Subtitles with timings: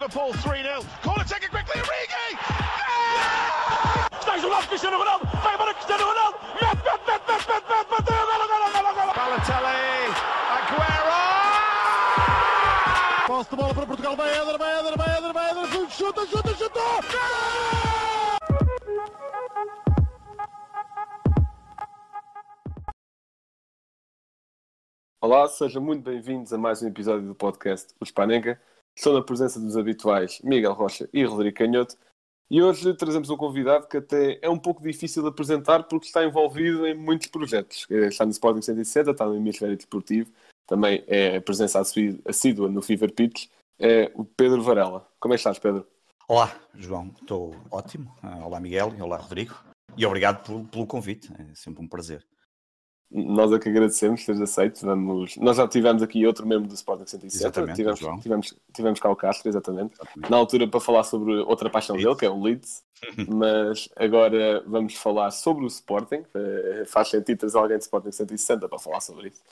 [0.00, 0.82] Liverpool 3 0.
[25.56, 28.60] Sejam muito bem-vindos a mais um episódio do podcast O Spanenka.
[28.94, 31.96] Estou na presença dos habituais Miguel Rocha e Rodrigo Canhoto.
[32.50, 36.22] E hoje trazemos um convidado que até é um pouco difícil de apresentar porque está
[36.22, 37.86] envolvido em muitos projetos.
[37.88, 40.30] Está no Sporting 160, está no Hemisfério Desportivo,
[40.66, 43.46] também é presença assídua no Fever Pitch.
[43.78, 45.08] É o Pedro Varela.
[45.18, 45.86] Como é que estás, Pedro?
[46.28, 48.14] Olá, João, estou ótimo.
[48.44, 49.54] Olá, Miguel, olá, Rodrigo.
[49.96, 52.22] E obrigado pelo, pelo convite, é sempre um prazer.
[53.10, 54.84] Nós é que agradecemos teres aceito.
[54.84, 55.36] Vamos...
[55.36, 57.36] Nós já tivemos aqui outro membro do Sporting 107.
[57.36, 58.18] Exatamente, tivemos, João.
[58.18, 59.94] tivemos, tivemos cá o Castro, exatamente.
[59.94, 60.30] Exatamente.
[60.30, 62.82] Na altura para falar sobre outra paixão dele, que é o Leeds.
[63.28, 66.24] Mas agora vamos falar sobre o Sporting.
[66.34, 69.42] Eh, Faz sentido trazer alguém de Sporting 160 para falar sobre isso.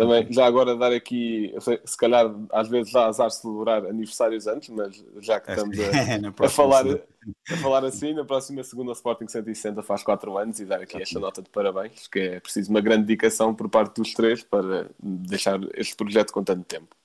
[0.00, 5.04] Também, já agora dar aqui, se calhar às vezes dá azar celebrar aniversários antes, mas
[5.18, 5.84] já que estamos a,
[6.46, 10.80] a falar, a falar assim, na próxima segunda Sporting 160 faz 4 anos e dar
[10.80, 14.42] aqui esta nota de parabéns, que é preciso uma grande dedicação por parte dos três
[14.42, 16.96] para deixar este projeto com tanto tempo.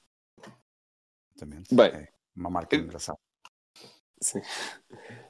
[1.36, 1.76] Exatamente.
[1.76, 1.88] Bem.
[1.88, 3.20] É uma marca engraçada.
[4.22, 4.42] Sim.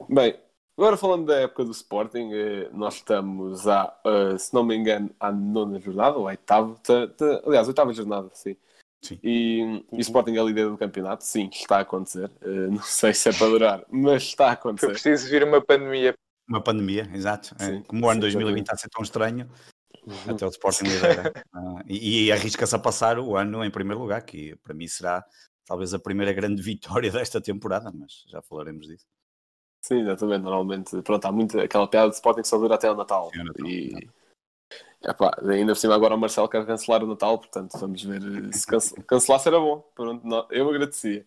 [0.08, 0.38] Bem,
[0.76, 5.10] agora falando da época do Sporting, eh, nós estamos a, eh, se não me engano,
[5.18, 6.76] à nona jornada, ou à oitava,
[7.46, 8.56] aliás, oitava jornada, sim.
[9.02, 9.18] Sim.
[9.22, 12.30] E, e o Sporting é líder do campeonato, sim, está a acontecer.
[12.40, 14.88] Eh, não sei se é para durar, mas está a Foi acontecer.
[14.88, 16.14] preciso vir uma pandemia.
[16.48, 17.54] Uma pandemia, exato.
[17.60, 19.48] É, Sim, como o ano sim, 2020 está a ser tão estranho,
[20.28, 21.32] até o Sporting lidera.
[21.54, 25.24] Ah, e e arrisca-se a passar o ano em primeiro lugar, que para mim será
[25.64, 29.04] talvez a primeira grande vitória desta temporada, mas já falaremos disso.
[29.86, 30.42] Sim, exatamente.
[30.42, 33.30] Normalmente, pronto, há muito aquela piada de Sporting que só dura até o Natal.
[33.32, 34.08] O Natal, e
[35.04, 38.52] epá, ainda por cima agora o Marcelo quer cancelar o Natal, portanto vamos ver eh,
[38.52, 39.88] se cance- cancelasse era bom.
[39.94, 41.24] Pronto, eu agradecia.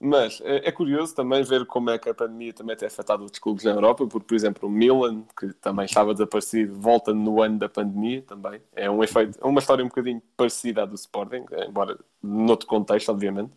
[0.00, 3.38] Mas é, é curioso também ver como é que a pandemia também tem afetado outros
[3.38, 7.60] clubes na Europa, porque, por exemplo, o Milan, que também estava desaparecido, volta no ano
[7.60, 8.60] da pandemia também.
[8.74, 13.10] É um efeito, é uma história um bocadinho parecida à do Sporting, embora noutro contexto,
[13.10, 13.52] obviamente.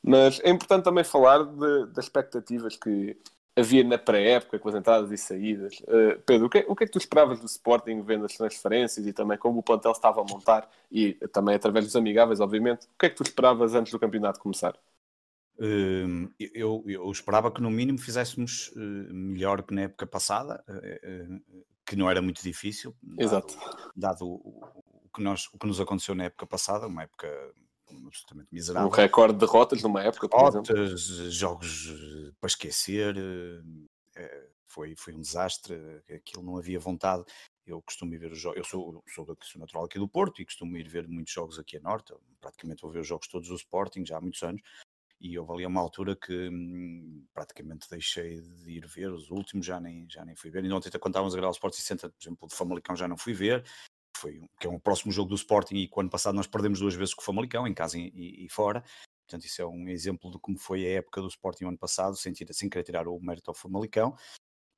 [0.00, 3.20] Mas é importante também falar de- das expectativas que
[3.58, 5.80] havia na pré-época, com as entradas e saídas.
[5.80, 8.36] Uh, Pedro, o que, é- o que é que tu esperavas do Sporting vendo as
[8.36, 12.84] transferências e também como o plantel estava a montar e também através dos amigáveis, obviamente?
[12.84, 14.78] O que é que tu esperavas antes do campeonato começar?
[15.60, 21.26] Hum, eu, eu esperava que no mínimo fizéssemos eh, melhor que na época passada, eh,
[21.84, 23.58] que não era muito difícil, dado, Exato.
[23.96, 24.62] dado o,
[25.04, 27.28] o que nós, o que nos aconteceu na época passada, uma época
[28.06, 28.88] absolutamente Um miserável.
[28.88, 30.74] recorde de derrotas numa época, por exemplo.
[30.74, 31.00] Derrotas,
[31.32, 33.62] jogos eh, para esquecer, eh,
[34.16, 35.74] eh, foi, foi um desastre,
[36.14, 37.24] aquilo não havia vontade.
[37.66, 40.40] Eu costumo ir ver os jogos, eu sou, sou, daqui, sou natural aqui do Porto
[40.40, 43.48] e costumo ir ver muitos jogos aqui a Norte, praticamente vou ver os jogos todos
[43.48, 44.62] do Sporting já há muitos anos,
[45.20, 49.80] e houve ali uma altura que hum, praticamente deixei de ir ver, os últimos já
[49.80, 52.22] nem, já nem fui ver, e ontem quando estávamos a gravar o Sporting Center, por
[52.22, 53.64] exemplo, o de Famalicão já não fui ver,
[54.18, 56.80] foi, um- que é um próximo jogo do Sporting e que ano passado nós perdemos
[56.80, 58.82] duas vezes com o Famalicão, em casa e, e- fora,
[59.28, 62.32] Portanto, isso é um exemplo de como foi a época do Sporting ano passado, sem,
[62.34, 64.16] sem querer tirar o mérito ao Famalicão.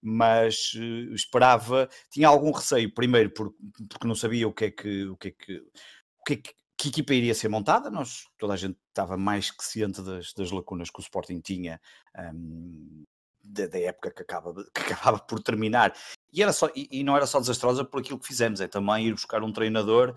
[0.03, 3.55] Mas eh, esperava, tinha algum receio, primeiro por-
[3.89, 6.55] porque não sabia o que é que, o que, é que, o que, é que,
[6.77, 7.91] que equipa iria ser montada.
[7.91, 11.81] Nós, toda a gente estava mais que ciente das, das lacunas que o Sporting tinha
[12.35, 13.05] hum,
[13.45, 15.95] da, da época que, acaba, que acabava por terminar.
[16.33, 19.07] E, era só, e, e não era só desastrosa por aquilo que fizemos, é também
[19.09, 20.15] ir buscar um treinador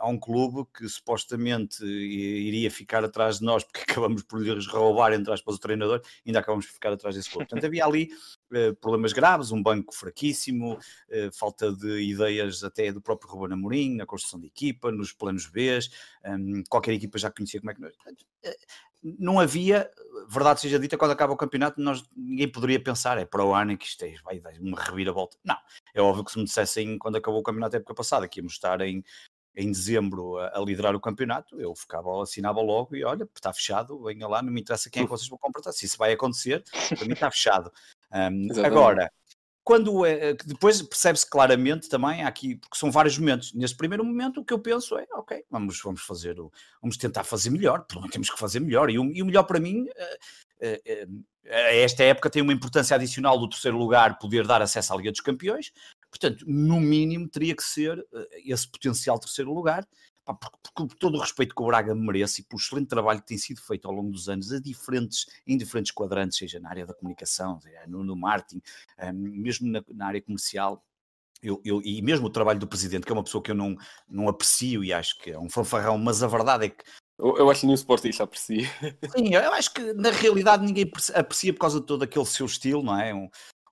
[0.00, 5.12] a um clube que supostamente iria ficar atrás de nós, porque acabamos por lhes roubar,
[5.12, 7.46] entre aspas, o treinador, ainda acabamos por ficar atrás desse clube.
[7.46, 8.08] Portanto, havia ali
[8.52, 10.78] eh, problemas graves, um banco fraquíssimo,
[11.10, 15.46] eh, falta de ideias até do próprio Ruben Amorim, na construção de equipa, nos planos
[15.46, 15.78] B,
[16.26, 17.92] hum, qualquer equipa já conhecia como é que nós...
[18.42, 18.56] eh,
[19.02, 19.90] Não havia,
[20.28, 23.76] verdade seja dita, quando acaba o campeonato, nós, ninguém poderia pensar, é para o ano
[23.76, 25.36] que isto é, vai dar uma reviravolta.
[25.44, 25.56] Não,
[25.94, 28.54] é óbvio que se me dissessem quando acabou o campeonato da época passada, que íamos
[28.54, 29.04] estar em,
[29.56, 34.02] em dezembro a, a liderar o campeonato, eu ficava, assinava logo e olha, está fechado,
[34.02, 36.62] venha lá, não me interessa quem é que vocês vão contratar, se isso vai acontecer,
[36.96, 37.72] para mim está fechado.
[38.12, 39.10] Um, agora,
[39.62, 43.54] quando é, que depois percebe-se claramente também aqui, porque são vários momentos.
[43.54, 46.52] Nesse primeiro momento, o que eu penso é, ok, vamos, vamos fazer, o-
[46.82, 48.90] vamos tentar fazer melhor, temos que fazer melhor.
[48.90, 50.18] E o, e o melhor para mim, eh,
[50.60, 51.06] eh, eh,
[51.46, 55.10] a esta época tem uma importância adicional do terceiro lugar poder dar acesso à Liga
[55.10, 55.72] dos Campeões.
[56.14, 59.84] Portanto, no mínimo teria que ser eh, esse potencial terceiro lugar
[60.24, 63.36] pá, por, todo o respeito que o Braga merece e pelo excelente trabalho que tem
[63.36, 66.94] sido feito ao longo dos anos a diferentes, em diferentes quadrantes, seja na área da
[66.94, 67.58] comunicação,
[67.88, 68.62] no, no marketing,
[69.02, 70.84] um, mesmo na, na área comercial,
[71.42, 73.76] eu, eu, e mesmo o trabalho do presidente, que é uma pessoa que eu não,
[74.08, 76.84] não aprecio e acho que é um fanfarrão, mas a verdade é que.
[77.18, 78.68] Eu, eu acho que nenhum sportista aprecia.
[79.16, 82.82] Sim, eu acho que na realidade ninguém aprecia por causa de todo aquele seu estilo,
[82.82, 83.12] não é?
[83.12, 83.28] Um,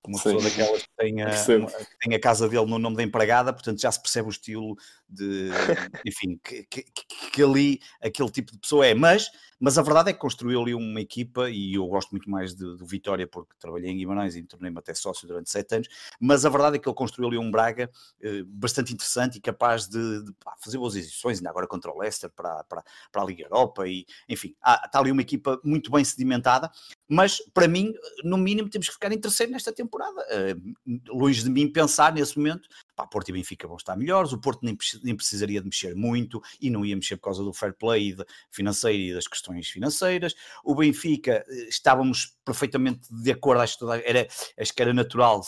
[0.09, 0.23] uma Sim.
[0.23, 3.53] pessoa daquelas que tem, a, uma, que tem a casa dele no nome da empregada,
[3.53, 4.75] portanto já se percebe o estilo
[5.07, 5.49] de,
[6.05, 6.83] enfim, que, que,
[7.31, 8.93] que, ali aquele tipo de pessoa é.
[8.93, 9.29] Mas,
[9.63, 12.85] mas a verdade é que construiu ali uma equipa e eu gosto muito mais do
[12.85, 15.87] Vitória porque trabalhei em Guimarães e tornei-me até sócio durante sete anos.
[16.19, 17.89] Mas a verdade é que ele construiu ali um Braga
[18.21, 21.97] eh, bastante interessante e capaz de, de pá, fazer boas exibições, ainda agora contra o
[21.97, 23.87] Leicester para, para, para a Liga Europa.
[23.87, 26.69] E enfim, há, está ali uma equipa muito bem sedimentada.
[27.07, 30.25] Mas para mim, no mínimo, temos que ficar em terceiro nesta temporada.
[30.29, 34.39] Uh, longe de mim pensar nesse momento Pá, Porto e Benfica vão estar melhores, o
[34.39, 37.73] Porto nem, nem, precisaria de mexer muito e não ia mexer por causa do fair
[37.73, 38.15] play
[38.51, 40.35] financeiro e das questões financeiras.
[40.63, 44.27] O Benfica, eh, estávamos perfeitamente de acordo, acho que, era,
[44.59, 45.41] acho que era natural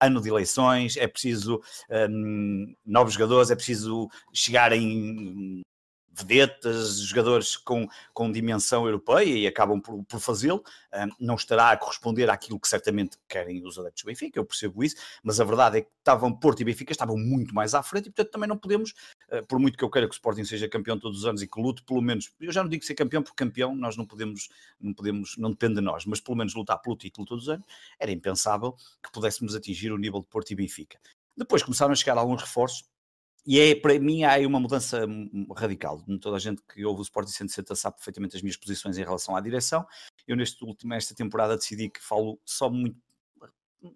[0.00, 1.60] ano de eleições, é preciso
[2.10, 5.62] um, novos jogadores, é preciso chegar em
[6.12, 10.62] vedetas, jogadores com, com dimensão europeia e acabam por, por fazê-lo,
[11.18, 14.96] não estará a corresponder àquilo que certamente querem os adeptos do Benfica, eu percebo isso,
[15.22, 18.10] mas a verdade é que estavam Porto e Benfica estavam muito mais à frente e
[18.10, 18.92] portanto também não podemos,
[19.30, 21.46] uh, por muito que eu queira que o Sporting seja campeão todos os anos e
[21.46, 24.48] que lute pelo menos, eu já não digo ser campeão porque campeão nós não podemos,
[24.80, 27.66] não podemos, não depende de nós, mas pelo menos lutar pelo título todos os anos,
[27.98, 30.98] era impensável que pudéssemos atingir o nível de Porto e Benfica.
[31.36, 32.84] Depois começaram a chegar alguns reforços
[33.44, 35.04] e é, para mim, há aí uma mudança
[35.56, 36.00] radical.
[36.20, 39.34] Toda a gente que ouve o Sporting 160 sabe perfeitamente as minhas posições em relação
[39.34, 39.84] à direção.
[40.26, 42.96] Eu, neste último, esta temporada, decidi que falo só muito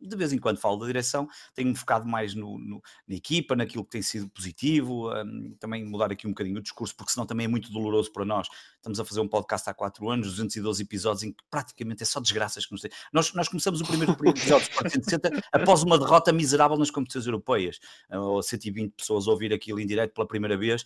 [0.00, 3.84] de vez em quando falo da direção, tenho-me focado mais no, no, na equipa, naquilo
[3.84, 7.46] que tem sido positivo, um, também mudar aqui um bocadinho o discurso, porque senão também
[7.46, 8.48] é muito doloroso para nós.
[8.76, 12.20] Estamos a fazer um podcast há 4 anos, 212 episódios, em que praticamente é só
[12.20, 12.90] desgraças que nos tem.
[13.12, 17.78] Nós, nós começamos o primeiro episódio de 160 após uma derrota miserável nas competições europeias,
[18.10, 20.84] ou 120 pessoas a ouvir aquilo em direto pela primeira vez,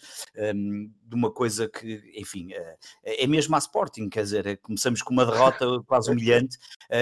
[0.54, 5.02] um, de uma coisa que, enfim, é, é mesmo a Sporting, quer dizer, é, começamos
[5.02, 6.58] com uma derrota quase humilhante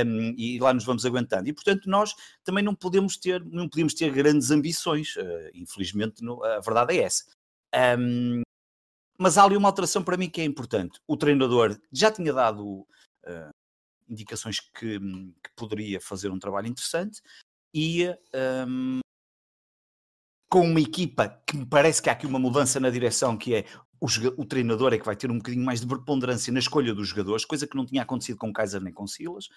[0.07, 1.49] um, e lá nos vamos aguentando.
[1.49, 2.15] E portanto, nós
[2.45, 5.17] também não podemos ter, não podemos ter grandes ambições.
[5.17, 7.25] Uh, infelizmente, no, a verdade é essa.
[7.99, 8.43] Um,
[9.19, 11.01] mas há ali uma alteração para mim que é importante.
[11.07, 12.87] O treinador já tinha dado
[13.27, 13.51] uh,
[14.09, 17.21] indicações que, que, poderia fazer um trabalho interessante
[17.75, 18.09] e
[18.67, 19.01] um,
[20.49, 23.67] com uma equipa que me parece que há aqui uma mudança na direção, que é
[24.01, 24.07] o,
[24.37, 27.45] o, treinador é que vai ter um bocadinho mais de preponderância na escolha dos jogadores,
[27.45, 29.49] coisa que não tinha acontecido com Kaiser nem com Silas.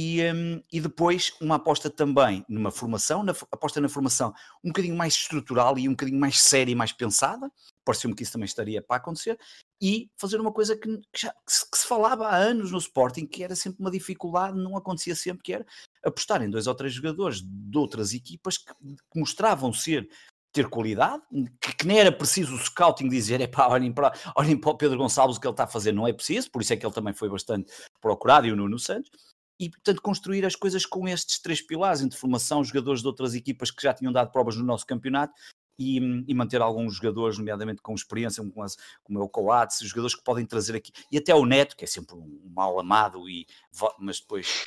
[0.00, 4.96] E, um, e depois uma aposta também numa formação, na, aposta na formação um bocadinho
[4.96, 7.50] mais estrutural e um bocadinho mais séria e mais pensada,
[7.84, 9.36] pareceu-me que isso também estaria para acontecer,
[9.82, 12.78] e fazer uma coisa que, que, já, que, se, que, se, falava há anos no
[12.78, 15.66] Sporting, que era sempre uma dificuldade, não acontecia sempre, que era
[16.04, 20.08] apostar em dois ou três jogadores de outras equipas que, que mostravam ser
[20.52, 21.24] ter qualidade,
[21.60, 24.76] que, que, nem era preciso o scouting dizer, é pá, olhem para, olhem para o
[24.76, 26.86] Pedro Gonçalves o que ele está a fazer, não é preciso, por isso é que
[26.86, 29.10] ele também foi bastante procurado e o Nuno Santos,
[29.58, 33.70] e, portanto, construir as coisas com estes três pilares, entre formação, jogadores de outras equipas
[33.70, 35.34] que já tinham dado provas no nosso campeonato
[35.78, 35.96] e,
[36.26, 38.66] e manter alguns jogadores, nomeadamente com experiência, como,
[39.02, 41.88] como é o Coates, jogadores que podem trazer aqui, e até o Neto, que é
[41.88, 43.46] sempre um mal amado, e,
[43.98, 44.66] mas depois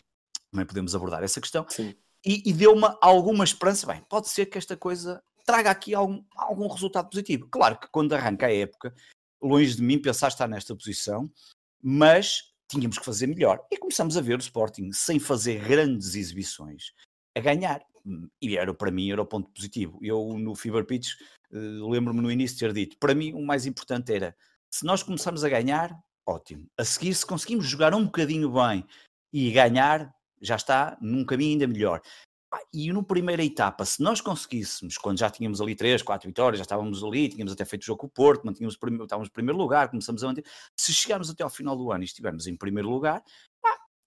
[0.51, 1.65] também podemos abordar essa questão.
[1.69, 1.95] Sim.
[2.25, 6.67] E, e deu-me alguma esperança, bem, pode ser que esta coisa traga aqui algum, algum
[6.67, 7.47] resultado positivo.
[7.49, 8.93] Claro que quando arranca a época,
[9.41, 11.31] longe de mim pensar estar nesta posição,
[11.81, 13.59] mas tínhamos que fazer melhor.
[13.71, 16.93] E começamos a ver o Sporting sem fazer grandes exibições
[17.35, 17.81] a ganhar.
[18.41, 19.99] E era para mim era o ponto positivo.
[20.01, 21.09] Eu no Fever Pitch
[21.51, 24.35] uh, lembro-me no início de ter dito, para mim o mais importante era
[24.73, 25.93] se nós começarmos a ganhar,
[26.25, 26.65] ótimo.
[26.77, 28.85] A seguir, se conseguimos jogar um bocadinho bem
[29.33, 32.01] e ganhar, já está num caminho ainda melhor.
[32.73, 36.63] E no primeira etapa, se nós conseguíssemos, quando já tínhamos ali três, quatro vitórias, já
[36.63, 39.89] estávamos ali, tínhamos até feito o jogo com o Porto, mantínhamos, estávamos em primeiro lugar,
[39.89, 40.45] começamos a manter.
[40.75, 43.23] Se chegarmos até ao final do ano e estivermos em primeiro lugar,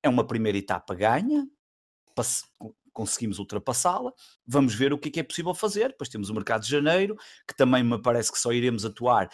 [0.03, 1.47] é uma primeira etapa ganha,
[2.93, 4.13] conseguimos ultrapassá-la,
[4.47, 5.89] vamos ver o que é, que é possível fazer.
[5.89, 9.29] Depois temos o mercado de janeiro, que também me parece que só iremos atuar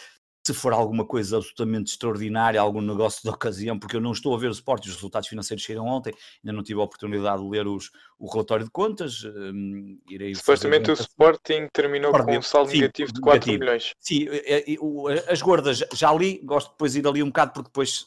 [0.52, 4.38] se for alguma coisa absolutamente extraordinária, algum negócio de ocasião, porque eu não estou a
[4.38, 7.66] ver o Sport, os resultados financeiros saíram ontem, ainda não tive a oportunidade de ler
[7.66, 9.24] os, o relatório de contas.
[9.24, 13.60] Um, irei Supostamente o Sporting terminou com um saldo sim, negativo de 4 negativo.
[13.60, 13.94] milhões.
[13.98, 17.68] Sim, é, é, as gordas já li, gosto depois de ir ali um bocado, porque
[17.68, 18.06] depois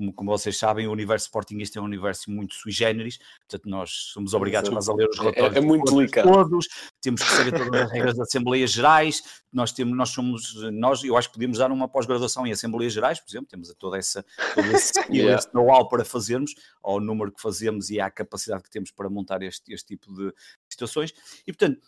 [0.00, 3.90] como, como vocês sabem, o universo Sportingista é um universo muito sui generis, portanto nós
[4.12, 6.32] somos obrigados quase a ler os É, relatórios é muito delicado.
[6.32, 6.66] todos,
[7.02, 11.16] temos que saber todas as regras das Assembleias Gerais, nós temos, nós somos, nós, eu
[11.16, 14.66] acho que podíamos dar uma pós-graduação em Assembleias Gerais, por exemplo, temos toda essa, todo
[14.74, 15.38] esse, Yeah.
[15.38, 19.42] esse know-how para fazermos, ao número que fazemos e à capacidade que temos para montar
[19.42, 20.32] este, este tipo de
[20.68, 21.12] situações,
[21.46, 21.80] e portanto,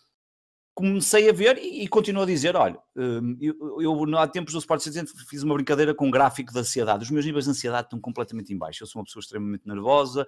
[0.73, 4.59] comecei a ver e, e continuo a dizer: olha, hum, eu, eu há tempos no
[4.59, 7.03] Sport Citizen fiz uma brincadeira com um gráfico de ansiedade.
[7.03, 8.83] Os meus níveis de ansiedade estão completamente em baixo.
[8.83, 10.27] Eu sou uma pessoa extremamente nervosa,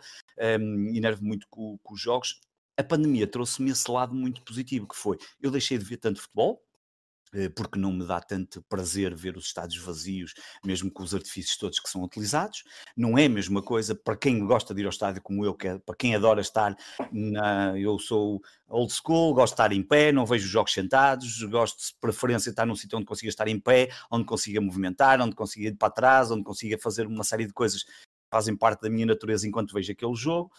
[0.59, 2.39] um, e nervo muito com, com os jogos.
[2.77, 6.61] A pandemia trouxe-me esse lado muito positivo, que foi, eu deixei de ver tanto futebol,
[7.55, 10.33] porque não me dá tanto prazer ver os estádios vazios,
[10.65, 12.63] mesmo com os artifícios todos que são utilizados.
[12.95, 15.67] Não é a mesma coisa para quem gosta de ir ao estádio como eu, que
[15.67, 16.75] é, para quem adora estar
[17.11, 17.77] na.
[17.77, 21.79] Eu sou old school, gosto de estar em pé, não vejo os jogos sentados, gosto
[21.79, 25.69] de preferência estar num sítio onde consiga estar em pé, onde consiga movimentar, onde consiga
[25.69, 27.91] ir para trás, onde consiga fazer uma série de coisas que
[28.31, 30.51] fazem parte da minha natureza enquanto vejo aquele jogo.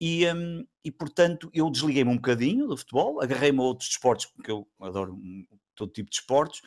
[0.00, 4.50] E, hum, e portanto, eu desliguei-me um bocadinho do futebol, agarrei-me a outros desportos, porque
[4.50, 6.60] eu adoro hum, todo tipo de esportes,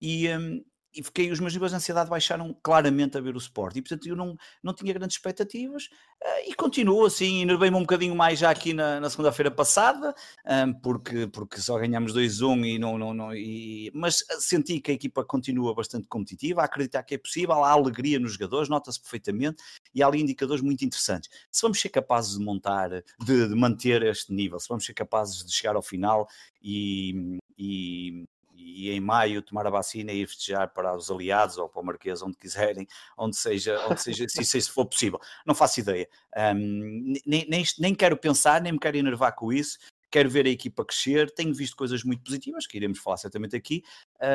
[0.00, 0.62] e, hum,
[0.94, 4.06] e fiquei, os meus níveis de ansiedade baixaram claramente a ver o Sport, e portanto
[4.06, 5.88] eu não, não tinha grandes expectativas,
[6.22, 10.14] eh, e continuo assim, enervei-me um bocadinho mais já aqui na, na segunda-feira passada,
[10.46, 14.94] hum, porque, porque só ganhámos 2-1 e não, não, não e, mas senti que a
[14.94, 19.62] equipa continua bastante competitiva, a acreditar que é possível, há alegria nos jogadores, nota-se perfeitamente,
[19.94, 21.30] e há ali indicadores muito interessantes.
[21.50, 25.44] Se vamos ser capazes de montar, de, de manter este nível, se vamos ser capazes
[25.44, 26.28] de chegar ao final
[26.62, 28.24] e, e,
[28.72, 31.84] e em maio tomar a vacina e ir festejar para os aliados ou para o
[31.84, 32.86] Marquês, onde quiserem,
[33.16, 35.20] onde seja, onde seja se isso for possível.
[35.46, 36.08] Não faço ideia.
[36.36, 39.78] Um, nem, nem, nem quero pensar, nem me quero enervar com isso.
[40.12, 41.30] Quero ver a equipa crescer.
[41.30, 43.82] Tenho visto coisas muito positivas, que iremos falar certamente aqui,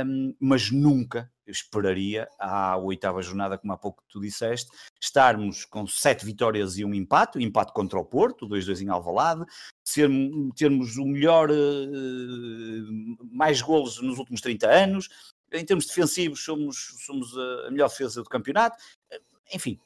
[0.05, 4.69] um, mas nunca esperaria, à oitava jornada, como há pouco tu disseste,
[4.99, 9.45] estarmos com sete vitórias e um empate, empate contra o Porto, 2-2 em Alvalade,
[9.85, 10.09] ser,
[10.55, 15.09] termos o melhor, uh, mais golos nos últimos 30 anos,
[15.53, 18.77] em termos defensivos somos, somos a melhor defesa do campeonato,
[19.53, 19.79] enfim,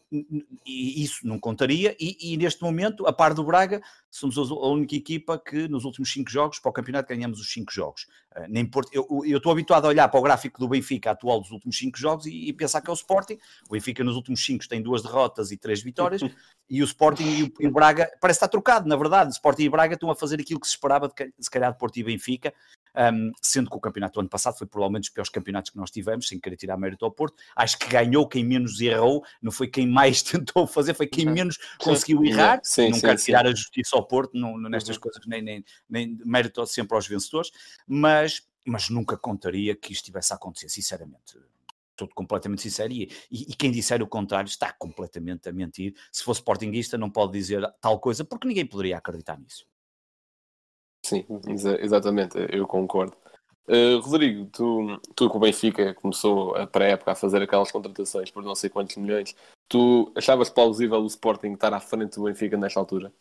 [0.66, 5.40] isso não contaria, e, e, neste momento, a par do Braga, somos a única equipa
[5.40, 8.08] que nos últimos cinco jogos, para o campeonato, ganhamos os cinco jogos.
[8.36, 11.40] Uh, nem Porto, eu, eu estou habituado a olhar para o gráfico do Benfica atual
[11.40, 13.38] dos últimos cinco jogos e, e, pensar que é o Sporting.
[13.70, 16.22] O Benfica nos últimos cinco tem duas derrotas e três vitórias,
[16.70, 19.30] e o Sporting e o, e o, Braga, parece estar trocado, na verdade.
[19.30, 21.72] O Sporting e o Braga estão a fazer aquilo que se esperava, de, se calhar,
[21.72, 22.54] de Porto e Benfica,
[22.96, 25.92] um, sendo que o campeonato do ano passado foi provavelmente os piores campeonatos que nós
[25.92, 27.36] tivemos, sem querer tirar mérito ao Porto.
[27.56, 31.58] Acho que ganhou quem menos errou, não foi quem mais tentou fazer, foi quem menos
[31.78, 32.60] conseguiu errar.
[32.64, 33.26] Sim, não sim, quero sim.
[33.26, 35.02] tirar a justiça ao Porto não, nestas Uhum.
[35.02, 37.52] coisas, nem, nem, nem mérito sempre aos vencedores,
[37.88, 41.38] mas, mas nunca contaria que isto tivesse a acontecer, sinceramente.
[41.92, 45.94] Estou completamente sincero e, e, e quem disser o contrário está completamente a mentir.
[46.12, 49.68] Se fosse sportinguista, não pode dizer tal coisa, porque ninguém poderia acreditar nisso.
[51.12, 53.16] Sim, exa- exatamente, eu concordo.
[53.68, 58.44] Uh, Rodrigo, tu, tu com o Benfica começou a pré-época a fazer aquelas contratações por
[58.44, 59.36] não sei quantos milhões.
[59.70, 63.12] Tu achavas plausível o Sporting estar à frente do Benfica nesta altura?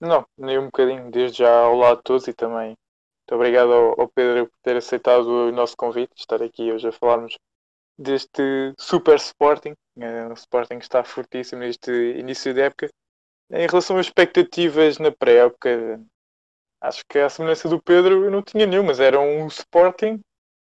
[0.00, 4.00] Não, nem um bocadinho, desde já ao lado de todos e também muito obrigado ao,
[4.00, 7.34] ao Pedro por ter aceitado o nosso convite, estar aqui hoje a falarmos
[7.98, 9.74] deste Super Sporting.
[10.00, 12.90] Eh, O Sporting está fortíssimo neste início de época.
[13.50, 16.00] Em relação às expectativas na pré-época,
[16.80, 20.20] acho que a semelhança do Pedro eu não tinha nenhuma, mas era um Sporting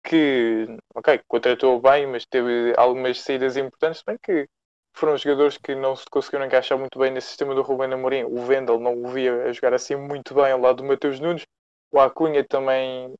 [0.02, 4.46] que, ok, contratou bem, mas teve algumas saídas importantes, bem que
[4.94, 8.24] foram jogadores que não se conseguiram encaixar muito bem nesse sistema do Rubén Amorim.
[8.24, 11.46] O Vendel não o via a jogar assim muito bem ao lado do Mateus Nunes.
[11.92, 13.14] O Acunha também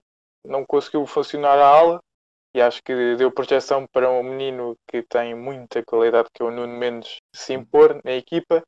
[0.44, 2.00] não conseguiu funcionar a ala
[2.54, 6.50] e acho que deu projeção para um menino que tem muita qualidade, que é o
[6.50, 8.62] Nuno Mendes, se impor na equipa.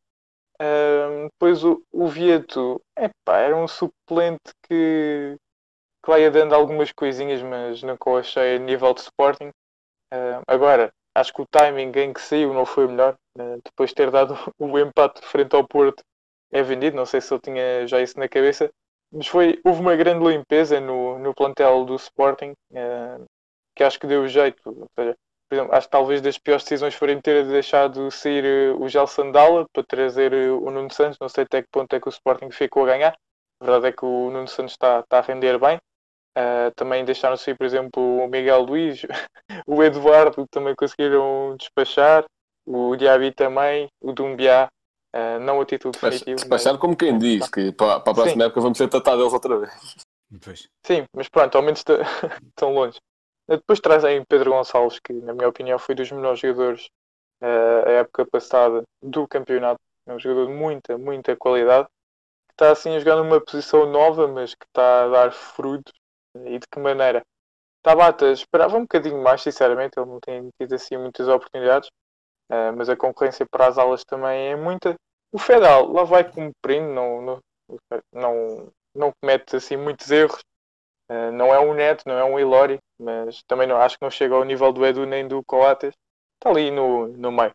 [1.32, 5.36] Depois o, o Vieto, epá, era um suplente que,
[6.04, 9.50] que lá ia dando algumas coisinhas, mas nunca o achei a nível de Sporting.
[10.46, 13.16] Agora, acho que o timing em que saiu não foi o melhor.
[13.38, 16.02] Ah, depois de ter dado o empate frente ao Porto,
[16.52, 16.96] é vendido.
[16.96, 18.70] Não sei se ele tinha já isso na cabeça.
[19.12, 23.18] Mas foi, houve uma grande limpeza no, no plantel do Sporting, ah,
[23.76, 24.60] que acho que deu jeito.
[24.66, 25.16] Ou seja,
[25.54, 29.66] exemplo, acho que talvez das piores decisões forem ter deixado sair eh, o Gelson Dalla
[29.72, 31.18] para trazer eh, o Nuno Santos.
[31.20, 33.16] Não sei até que ponto é que o Sporting ficou a ganhar.
[33.60, 35.78] A verdade é que o Nuno Santos está, está a render bem.
[36.38, 39.02] Uh, também deixaram sair, por exemplo, o Miguel Luís,
[39.66, 42.24] o Eduardo também conseguiram despachar,
[42.64, 44.68] o Diaby também, o Dumbiá,
[45.14, 46.36] uh, não a título definitivo.
[46.36, 48.46] Despachar como quem diz, que para, para a próxima Sim.
[48.46, 49.72] época vamos ser tratados outra vez.
[50.42, 50.68] Pois.
[50.86, 51.82] Sim, mas pronto, ao menos
[52.46, 52.98] estão longe.
[53.50, 56.88] Depois trazem Pedro Gonçalves, que na minha opinião foi dos melhores jogadores
[57.42, 59.80] uh, a época passada do campeonato.
[60.06, 61.88] É um jogador de muita, muita qualidade.
[62.46, 65.92] Que está assim a jogar numa posição nova, mas que está a dar frutos.
[66.44, 67.22] E de que maneira?
[67.82, 69.98] Tabata esperava um bocadinho mais, sinceramente.
[69.98, 71.88] Ele não tem tido assim muitas oportunidades.
[72.52, 74.94] Uh, mas a concorrência para as alas também é muita.
[75.32, 77.40] O Fedal lá vai cumprindo, não, não,
[78.12, 80.40] não, não comete assim muitos erros.
[81.10, 84.10] Uh, não é um Neto, não é um Ilori, mas também não, acho que não
[84.10, 85.92] chega ao nível do Edu nem do Coates.
[86.38, 87.52] Está ali no, no meio.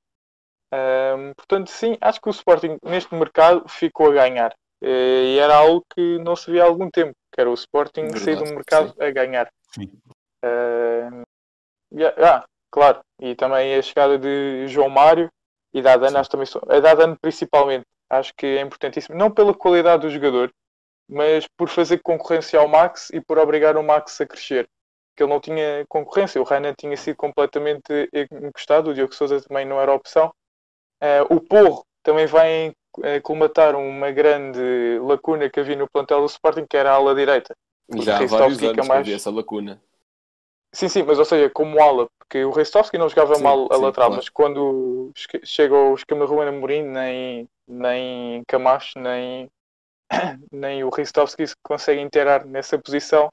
[0.73, 4.53] Um, portanto, sim, acho que o Sporting neste mercado ficou a ganhar.
[4.83, 8.07] Uh, e era algo que não se via há algum tempo, que era o Sporting
[8.07, 9.03] Verdade, sair do mercado sim.
[9.03, 9.49] a ganhar.
[9.77, 11.23] Uh,
[11.93, 15.29] yeah, ah, claro, e também a chegada de João Mário
[15.73, 19.53] e da Adana, acho também a da Adana principalmente, acho que é importantíssimo, não pela
[19.53, 20.51] qualidade do jogador,
[21.07, 24.67] mas por fazer concorrência ao Max e por obrigar o Max a crescer.
[25.15, 29.65] Que ele não tinha concorrência, o Renan tinha sido completamente encostado, o Diogo Souza também
[29.65, 30.33] não era opção.
[31.01, 36.25] Uh, o Porro também vai uh, colmatar uma grande lacuna que havia no plantel do
[36.25, 37.55] Sporting, que era a ala direita.
[38.01, 39.07] Já há vários anos mais...
[39.07, 39.81] essa lacuna.
[40.73, 43.75] Sim, sim, mas ou seja, como ala, porque o Restovski não jogava sim, mal a
[43.75, 44.15] sim, lateral, claro.
[44.15, 45.09] mas quando
[45.43, 49.49] chega o esquema Ruben Amorim, nem, nem Camacho, nem,
[50.51, 53.29] nem o Ristovski consegue inteirar nessa posição.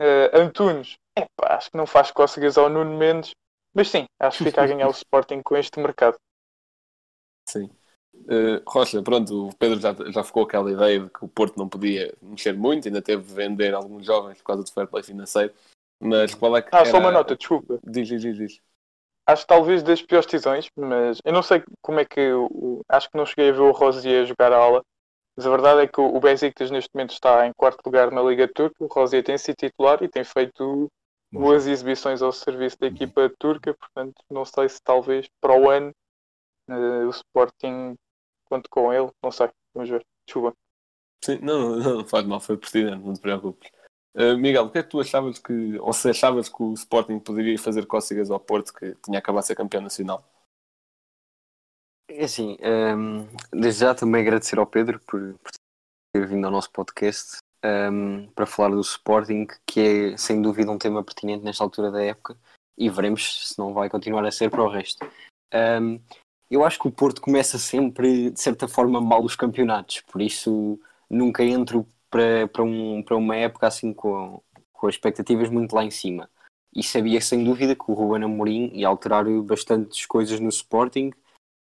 [0.00, 3.30] Uh, Antunes, epá, acho que não faz cócegas ao Nuno Mendes,
[3.72, 6.16] mas sim, acho que fica a ganhar o Sporting com este mercado.
[7.48, 7.70] Sim.
[8.14, 11.68] Uh, Rocha, pronto, o Pedro já, já ficou aquela ideia de que o Porto não
[11.68, 15.52] podia mexer muito, ainda teve de vender alguns jovens por causa do fair play financeiro.
[16.00, 16.68] Mas qual é que.
[16.72, 16.90] Ah, era...
[16.90, 17.78] só uma nota, desculpa.
[17.84, 18.60] Diz, diz, diz, diz.
[19.26, 22.20] Acho talvez das piores decisões, mas eu não sei como é que.
[22.20, 24.84] Eu, acho que não cheguei a ver o Rosier jogar a aula,
[25.36, 28.46] mas a verdade é que o Besiktas neste momento está em quarto lugar na Liga
[28.46, 28.84] Turca.
[28.84, 30.88] O Rosier tem sido titular e tem feito
[31.32, 33.74] boas exibições ao serviço da equipa turca.
[33.74, 35.90] Portanto, não sei se talvez para o ano
[36.70, 37.96] uh, o Sporting
[38.44, 39.10] conte com ele.
[39.22, 39.50] Não sei.
[39.74, 40.04] Vamos ver.
[40.24, 40.56] Desculpa.
[41.24, 43.70] Sim, não, não faz mal, foi pertinente, não te preocupes.
[44.14, 47.18] Uh, Miguel, o que é que tu achavas que, ou se achavas que o Sporting
[47.18, 50.24] poderia fazer cócegas ao Porto que tinha acabado de ser campeão nacional?
[52.08, 55.52] É assim, um, ehm, desde já também agradecer ao Pedro por, por
[56.12, 60.70] ter vindo ao nosso podcast um, ehm, para falar do Sporting, que é sem dúvida
[60.70, 62.36] um tema pertinente nesta altura da época
[62.76, 65.04] e veremos se não vai continuar a ser para o resto.
[65.04, 66.00] Um, ehm,
[66.50, 70.78] eu acho que o Porto começa sempre, de certa forma, mal os campeonatos, por isso
[71.08, 75.90] nunca entro para, para, um, para uma época assim com, com expectativas muito lá em
[75.90, 76.30] cima.
[76.72, 81.12] E sabia sem dúvida que o Ruben Amorim ia alterar bastantes coisas no Sporting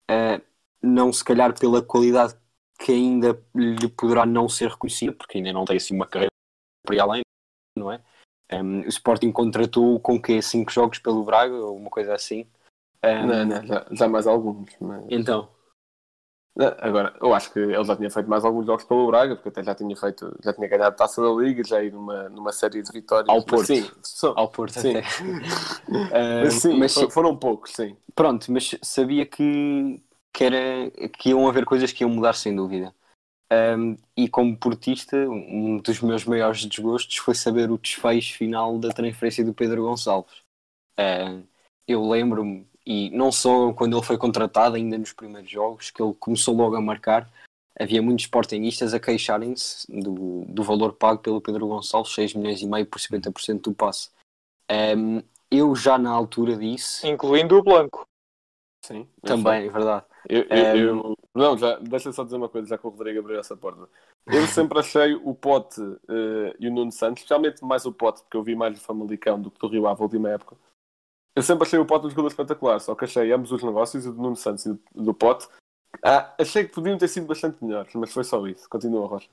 [0.10, 0.44] uh,
[0.82, 2.36] não se calhar pela qualidade
[2.80, 6.32] que ainda lhe poderá não ser reconhecida, porque ainda não tem assim uma carreira
[6.86, 7.22] para ir além,
[7.78, 8.02] não é?
[8.52, 12.48] Um, o Sporting contratou com que cinco jogos pelo Braga ou uma coisa assim.
[13.04, 14.76] Um, não, não, já, já mais alguns.
[14.80, 15.06] Mas...
[15.10, 15.50] Então.
[16.80, 19.64] Agora, eu acho que ele já tinha feito mais alguns jogos pelo Braga, porque até
[19.64, 22.82] já tinha feito, já tinha ganhado a taça da Liga, já ir numa, numa série
[22.82, 23.30] de vitórias.
[23.30, 23.68] Ao Porto.
[23.68, 24.98] sim, só, ao Porto sim.
[24.98, 25.02] até.
[26.48, 27.96] uh, sim, mas, foram poucos, sim.
[28.14, 30.02] Pronto, mas sabia que,
[30.34, 32.94] que, era, que iam haver coisas que iam mudar sem dúvida.
[33.52, 38.90] Um, e como portista, um dos meus maiores desgostos foi saber o desfecho final da
[38.90, 40.42] transferência do Pedro Gonçalves.
[41.00, 41.44] Uh,
[41.88, 46.12] eu lembro-me e não só quando ele foi contratado, ainda nos primeiros jogos, que ele
[46.16, 47.32] começou logo a marcar,
[47.80, 52.66] havia muitos sportingistas a queixarem-se do, do valor pago pelo Pedro Gonçalves, 6 milhões e
[52.66, 54.10] meio por 50% do passe.
[54.98, 55.22] Um,
[55.52, 57.08] eu já na altura disse...
[57.08, 58.08] Incluindo o Blanco.
[58.84, 59.08] Sim.
[59.22, 60.06] Também, é verdade.
[60.28, 63.40] Eu, eu, eu, não, já, deixa só dizer uma coisa, já que o Rodrigo abriu
[63.40, 63.88] essa porta.
[64.26, 68.36] Eu sempre achei o Pote uh, e o Nuno Santos, especialmente mais o Pote, porque
[68.36, 70.58] eu vi mais o Famalicão do que do Rio Ave na última época,
[71.40, 74.12] eu sempre achei o Pote um jogador espetacular, só que achei ambos os negócios, o
[74.12, 75.48] do Nuno Santos e do Pote,
[76.04, 78.68] ah, achei que podiam ter sido bastante melhores, mas foi só isso.
[78.70, 79.30] Continua, Rocha.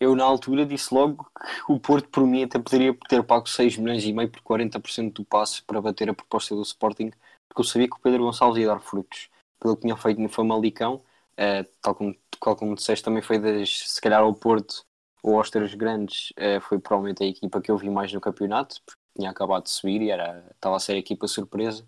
[0.00, 3.76] Eu, na altura, disse logo que o Porto, por mim, até poderia ter pago 6
[3.76, 7.12] milhões e meio por 40% do passe para bater a proposta do Sporting,
[7.48, 9.30] porque eu sabia que o Pedro Gonçalves ia dar frutos.
[9.60, 13.88] Pelo que tinha feito no Famalicão, uh, tal, como, tal como disseste, também foi das,
[13.88, 14.84] se calhar, ao Porto
[15.22, 18.82] ou aos três grandes, uh, foi provavelmente a equipa que eu vi mais no campeonato,
[19.16, 21.86] tinha acabado de subir e era, estava a ser a equipa surpresa.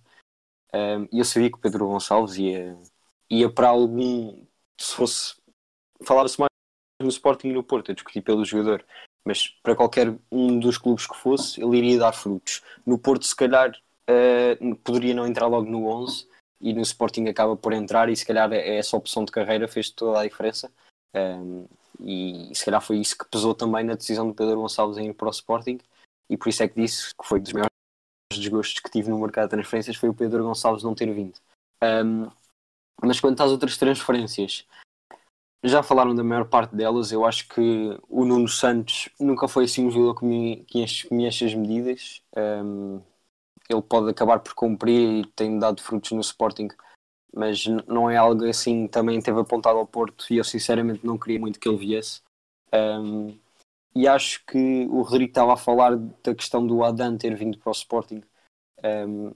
[0.73, 2.77] Um, e eu sabia que o Pedro Gonçalves ia,
[3.31, 4.45] ia para algum.
[4.81, 5.37] Se fosse.
[6.03, 6.49] Falar-se mais
[7.01, 8.85] no Sporting e no Porto, eu discuti pelo jogador,
[9.25, 12.62] mas para qualquer um dos clubes que fosse, ele iria dar frutos.
[12.87, 16.29] No Porto, se calhar, uh, poderia não entrar logo no 11
[16.61, 20.21] e no Sporting acaba por entrar, e se calhar essa opção de carreira fez toda
[20.21, 20.73] a diferença.
[21.14, 21.67] Um,
[22.01, 25.14] e se calhar foi isso que pesou também na decisão do Pedro Gonçalves em ir
[25.14, 25.79] para o Sporting
[26.29, 27.71] e por isso é que disse que foi dos maiores
[28.33, 31.38] desgostos que tive no mercado de transferências foi o Pedro Gonçalves não ter vindo.
[31.83, 32.31] Um,
[33.03, 34.67] Mas quanto às outras transferências,
[35.64, 37.11] já falaram da maior parte delas.
[37.12, 40.67] Eu acho que o Nuno Santos nunca foi assim um jogador que
[41.09, 42.23] conhece as medidas.
[42.37, 43.01] Um,
[43.69, 46.69] ele pode acabar por cumprir e tem dado frutos no Sporting,
[47.35, 48.87] mas não é algo assim.
[48.88, 52.23] Também teve apontado ao Porto e eu sinceramente não queria muito que ele viesse.
[52.73, 53.37] Um,
[53.94, 57.70] e acho que o Rodrigo estava a falar da questão do Adan ter vindo para
[57.70, 58.22] o Sporting.
[58.85, 59.33] Um,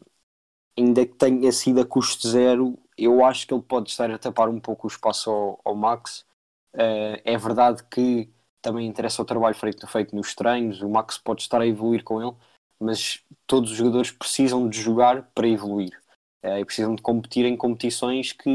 [0.78, 4.48] ainda que tenha sido a custo zero, eu acho que ele pode estar a tapar
[4.48, 6.24] um pouco o espaço ao, ao Max.
[6.74, 11.42] Uh, é verdade que também interessa o trabalho feito, feito nos treinos, o Max pode
[11.42, 12.36] estar a evoluir com ele,
[12.80, 16.01] mas todos os jogadores precisam de jogar para evoluir.
[16.44, 18.50] Uh, e precisam de competir em competições que,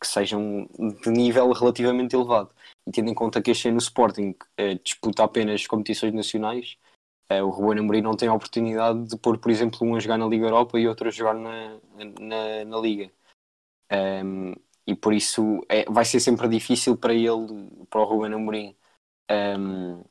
[0.00, 0.66] que sejam
[1.02, 2.50] de nível relativamente elevado.
[2.86, 6.76] E tendo em conta que este ano o Sporting uh, disputa apenas competições nacionais,
[7.28, 10.16] Uh, o Ruben Amorim não tem a oportunidade de pôr, por exemplo, um a jogar
[10.16, 11.76] na Liga Europa e outro a jogar na,
[12.20, 13.10] na, na Liga.
[13.92, 14.54] Um,
[14.86, 18.76] e por isso é, vai ser sempre difícil para ele, para o Ruben Amorim,
[19.58, 20.04] um,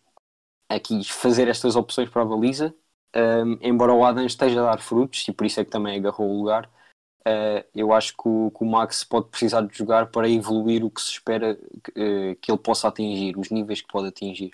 [0.70, 2.76] aqui fazer estas opções para a baliza.
[3.16, 6.30] Um, embora o Adam esteja a dar frutos, e por isso é que também agarrou
[6.30, 6.70] o lugar,
[7.28, 10.92] uh, eu acho que o, que o, Max pode precisar de jogar para evoluir o
[10.92, 14.52] que se espera que, uh, que ele possa atingir, os níveis que pode atingir.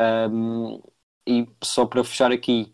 [0.00, 0.80] Um,
[1.26, 2.72] e só para fechar aqui,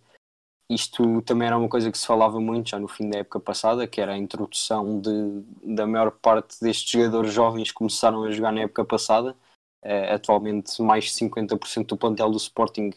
[0.71, 3.87] isto também era uma coisa que se falava muito já no fim da época passada,
[3.87, 5.43] que era a introdução de,
[5.75, 9.37] da maior parte destes jogadores jovens que começaram a jogar na época passada.
[9.85, 12.91] Uh, atualmente, mais de 50% do plantel do Sporting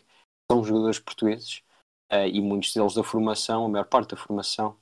[0.51, 1.63] são jogadores portugueses
[2.31, 4.77] e muitos deles da formação, a maior parte da formação.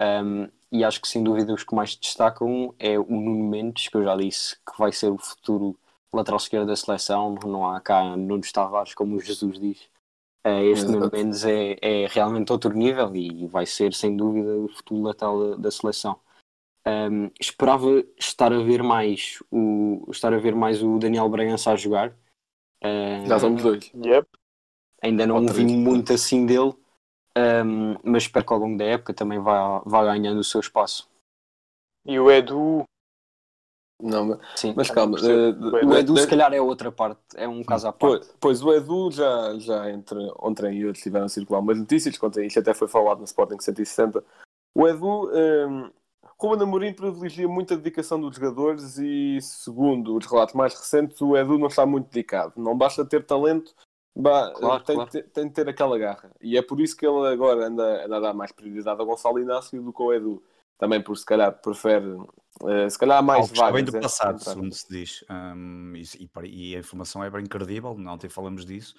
[0.00, 3.96] Um, e acho que sem dúvida os que mais destacam é o Nuno Mendes, que
[3.96, 5.78] eu já disse que vai ser o futuro
[6.12, 7.34] lateral esquerdo da seleção.
[7.44, 9.82] Não há cá Nuno Tavares, como o Jesus diz.
[10.46, 14.68] Uh, este Nuno Mendes é, é realmente outro nível e vai ser sem dúvida o
[14.68, 16.18] futuro lateral da, da seleção.
[16.84, 21.76] Um, esperava estar a ver mais o estar a ver mais o Daniel Bragança a
[21.76, 22.10] jogar.
[22.82, 23.92] Uh, Já somos dois.
[23.94, 24.28] Yep.
[25.00, 26.74] Ainda não vi muito assim dele,
[27.36, 31.08] um, mas espero que ao longo da época também vá, vá ganhando o seu espaço.
[32.04, 32.84] E o Edu
[34.02, 34.74] não, mas, Sim.
[34.76, 35.16] mas calma.
[35.18, 38.26] Uh, o Edu, se calhar, é outra parte, é um caso à parte.
[38.40, 42.18] Pois, pois o Edu, já, já entre ontem e hoje tiveram a circular umas notícias,
[42.18, 44.24] quanto isto até foi falado no Sporting 160.
[44.74, 45.90] O Edu, um, ehm,
[46.40, 51.36] Ruben Amorim privilegia muito a dedicação dos jogadores e, segundo os relatos mais recentes, o
[51.36, 52.54] Edu não está muito dedicado.
[52.56, 53.72] Não basta ter talento,
[54.16, 55.10] bah, claro, tem, claro.
[55.10, 56.30] Tem, tem, de ter aquela garra.
[56.40, 59.38] E é por isso que ele agora anda, anda a dar mais prioridade ao Gonçalo
[59.38, 60.42] Inácio do que ao Edu
[60.82, 63.74] também por se calhar prefere uh, se calhar mais Algo vagas.
[63.74, 65.24] Bem do passado, segundo se diz.
[65.30, 68.92] Um, e, e, a informação é bem credível, não ontem falamos disso.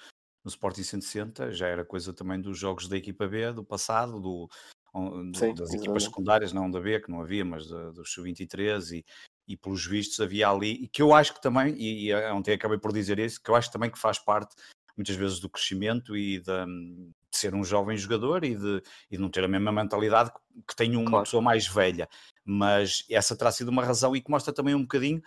[0.45, 4.47] No Sporting 160 já era coisa também dos jogos da equipa B do passado, do,
[4.93, 9.05] do Sim, das equipas secundárias, não da B, que não havia, mas dos sub-23 e,
[9.45, 12.77] e pelos vistos havia ali, e que eu acho que também, e, e ontem acabei
[12.77, 14.55] por dizer isso, que eu acho também que faz parte
[14.95, 19.21] muitas vezes do crescimento e da, de ser um jovem jogador e de, e de
[19.21, 20.31] não ter a mesma mentalidade
[20.67, 21.25] que tem uma claro.
[21.25, 22.07] pessoa mais velha.
[22.45, 25.21] Mas essa terá sido uma razão e que mostra também um bocadinho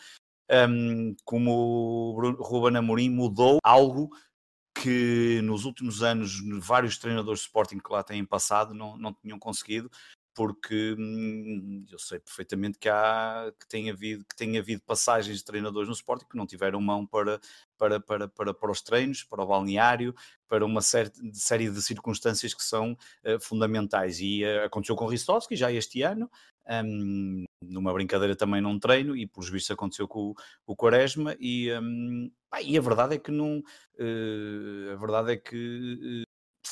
[0.68, 4.10] um, como o Ruben Amorim mudou algo
[4.74, 9.38] que nos últimos anos vários treinadores de Sporting que lá têm passado não, não tinham
[9.38, 9.90] conseguido,
[10.36, 15.44] porque hum, eu sei perfeitamente que há que tem havido que tem havido passagens de
[15.44, 17.40] treinadores no Sporting que não tiveram mão para
[17.78, 20.14] para, para, para, para os treinos, para o balneário,
[20.48, 24.20] para uma série, série de circunstâncias que são uh, fundamentais.
[24.20, 26.30] E uh, aconteceu com Ristovski já este ano,
[26.84, 30.34] um, numa brincadeira também num treino, e pelos vistos aconteceu com o,
[30.66, 32.30] o Quaresma, e, um,
[32.62, 33.58] e a verdade é que não.
[33.98, 36.24] Uh, a verdade é que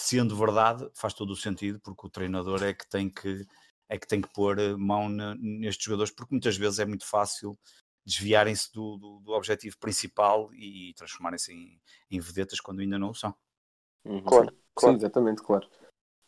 [0.05, 3.47] sendo verdade, faz todo o sentido, porque o treinador é que tem que,
[3.89, 7.07] é que, tem que pôr eh, mão na, nestes jogadores, porque muitas vezes é muito
[7.07, 7.59] fácil
[8.05, 13.15] desviarem-se do, do, do, objetivo principal e transformarem-se em, em, vedetas quando ainda não o
[13.15, 13.35] são.
[14.05, 14.23] Uhum.
[14.23, 14.95] Claro, sim, claro.
[14.95, 15.67] Sim, exatamente, claro.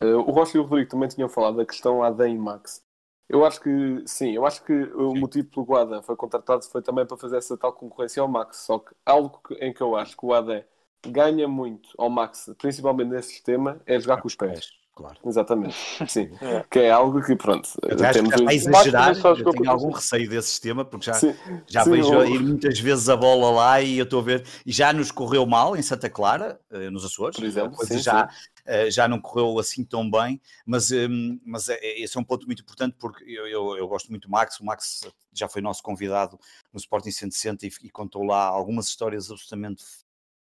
[0.01, 2.81] Uh, o Rocha e o Rodrigo também tinham falado da questão Adam e Max.
[3.29, 5.19] Eu acho que, sim, eu acho que o sim.
[5.19, 8.27] motivo pelo qual o Adam foi contratado foi também para fazer essa tal concorrência ao
[8.27, 8.57] Max.
[8.57, 10.63] Só que algo em que eu acho que o Adam
[11.05, 14.77] ganha muito ao Max, principalmente nesse sistema, é jogar com os pés.
[14.97, 15.15] Claro.
[15.23, 15.75] Exatamente.
[16.09, 16.31] Sim.
[16.41, 16.65] é.
[16.71, 17.69] Que é algo que, pronto.
[17.83, 21.35] Eu temos que exagerar, eu tenho algum receio desse sistema, porque já, sim,
[21.67, 24.43] já sim, vejo ir muitas vezes a bola lá e eu estou a ver.
[24.65, 27.37] E já nos correu mal em Santa Clara, eh, nos Açores.
[27.37, 27.85] Por exemplo.
[27.85, 28.27] Sim, já,
[28.65, 32.63] eh, já não correu assim tão bem, mas, hum, mas esse é um ponto muito
[32.63, 34.59] importante porque eu, eu, eu, gosto muito do Max.
[34.59, 36.39] O Max já foi nosso convidado
[36.73, 39.83] no Sporting 160 e, e contou lá algumas histórias absolutamente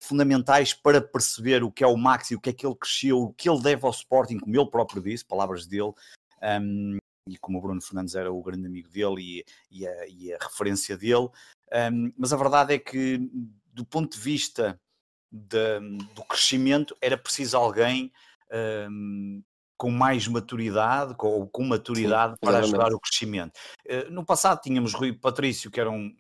[0.04, 3.22] fundamentais para perceber o que é o Max e o que é que ele cresceu,
[3.22, 5.94] o que ele deve ao Sporting, como ele próprio disse, palavras dele.
[6.42, 10.34] Um, e como o Bruno Fernandes era o grande amigo dele e, e, a, e
[10.34, 11.30] a, referência dele.
[11.92, 13.18] Um, mas a verdade é que,
[13.74, 14.80] do ponto de vista
[15.32, 15.80] de,
[16.14, 18.12] do crescimento, era preciso alguém
[18.90, 19.42] um,
[19.78, 23.58] com mais maturidade, com, com maturidade Sim, para ajudar o crescimento.
[23.88, 26.14] Uh, no passado tínhamos Rui Patrício, que era um,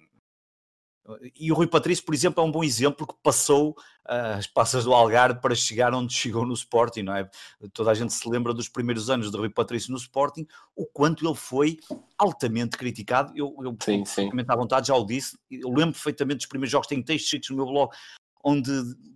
[1.36, 4.86] e o Rui Patrício, por exemplo, é um bom exemplo que passou uh, as passas
[4.86, 7.30] do Algarve para chegar onde chegou no Sporting, não é?
[7.74, 11.26] Toda a gente se lembra dos primeiros anos de Rui Patrício no Sporting, o quanto
[11.26, 11.78] ele foi
[12.18, 13.34] altamente criticado.
[13.36, 14.30] Eu, eu sim, sim.
[14.48, 15.38] à vontade, já o disse.
[15.52, 17.94] Eu lembro perfeitamente dos primeiros jogos, tenho textos escritos no meu blog,
[18.42, 18.72] onde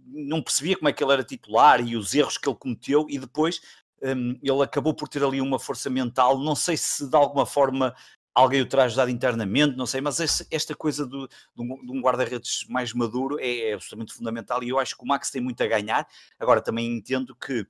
[0.05, 3.17] não percebia como é que ele era titular e os erros que ele cometeu, e
[3.17, 3.61] depois
[4.01, 7.95] um, ele acabou por ter ali uma força mental, não sei se de alguma forma
[8.37, 12.93] alguém o terá ajudado internamente, não sei, mas esta coisa do, de um guarda-redes mais
[12.93, 16.07] maduro é, é absolutamente fundamental e eu acho que o Max tem muito a ganhar.
[16.39, 17.65] Agora, também entendo que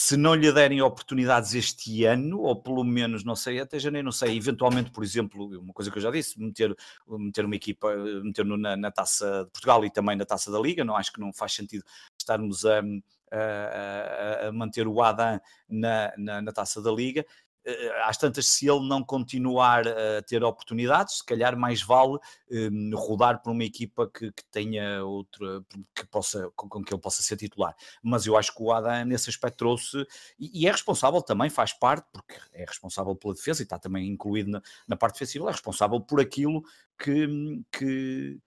[0.00, 4.12] se não lhe derem oportunidades este ano, ou pelo menos, não sei, até janeiro, não
[4.12, 6.74] sei, eventualmente, por exemplo, uma coisa que eu já disse, meter,
[7.08, 10.84] meter uma equipa, meter-no na, na, taça de Portugal e também na taça da Liga,
[10.84, 11.84] não acho que não faz sentido
[12.18, 12.82] estarmos a,
[13.30, 17.26] a, a manter o Adam na, na, na taça da Liga.
[17.68, 22.16] Eh, às tantas, se ele não continuar a ter oportunidades, se calhar mais vale
[22.48, 27.00] um, rodar por uma equipa que, que, tenha outra, que possa, com, com, que ele
[27.00, 27.74] possa ser titular.
[28.00, 30.06] Mas eu acho que o Adam nesse aspecto trouxe,
[30.38, 34.08] e, e, é responsável também, faz parte, porque é responsável pela defesa e está também
[34.08, 36.62] incluído na, na parte defensiva, é responsável por aquilo
[36.96, 37.26] que,
[37.72, 38.38] que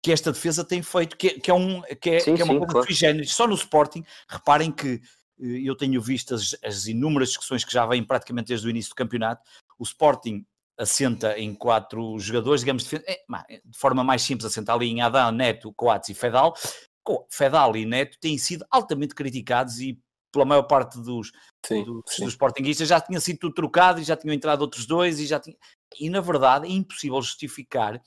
[0.00, 2.44] que esta defesa tem feito, que, é, que é, um, que é, sim, que é
[2.44, 3.24] uma sim, coisa claro.
[3.26, 5.02] Só no Sporting, reparem que
[5.38, 8.96] eu tenho visto as, as, inúmeras discussões que já vêm praticamente desde o início do
[8.96, 9.42] campeonato.
[9.78, 10.44] O Sporting
[10.76, 13.20] assenta em quatro jogadores, digamos, de, é,
[13.64, 16.54] de forma mais simples, assenta ali em Adão, Neto, Coates e Fedal.
[17.30, 19.98] Fedal e Neto têm sido altamente criticados e
[20.30, 21.32] pela maior parte dos,
[21.64, 22.24] sim, dos, sim.
[22.24, 25.40] dos Sportingistas já tinha sido tudo trocado e já tinham entrado outros dois e já
[25.40, 25.56] tinha...
[25.98, 28.00] E na verdade é impossível justificar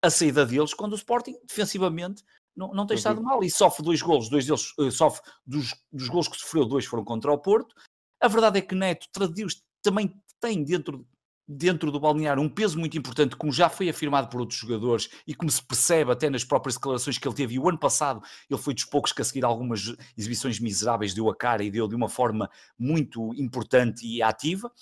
[0.00, 2.22] a saída deles quando o Sporting defensivamente
[2.56, 3.24] não, não tem estado uhum.
[3.24, 6.86] mal e sofre dois golos, dois deles uh, sofre dos, dos golos que sofreu, dois
[6.86, 7.74] foram contra o Porto.
[8.20, 9.46] A verdade é que Neto traduziu
[9.82, 11.06] também tem dentro,
[11.46, 15.34] dentro do balneário um peso muito importante, como já foi afirmado por outros jogadores e
[15.34, 17.54] como se percebe até nas próprias declarações que ele teve.
[17.54, 21.28] E o ano passado ele foi dos poucos que a seguir algumas exibições miseráveis deu
[21.28, 24.72] a cara e deu de uma forma muito importante e ativa.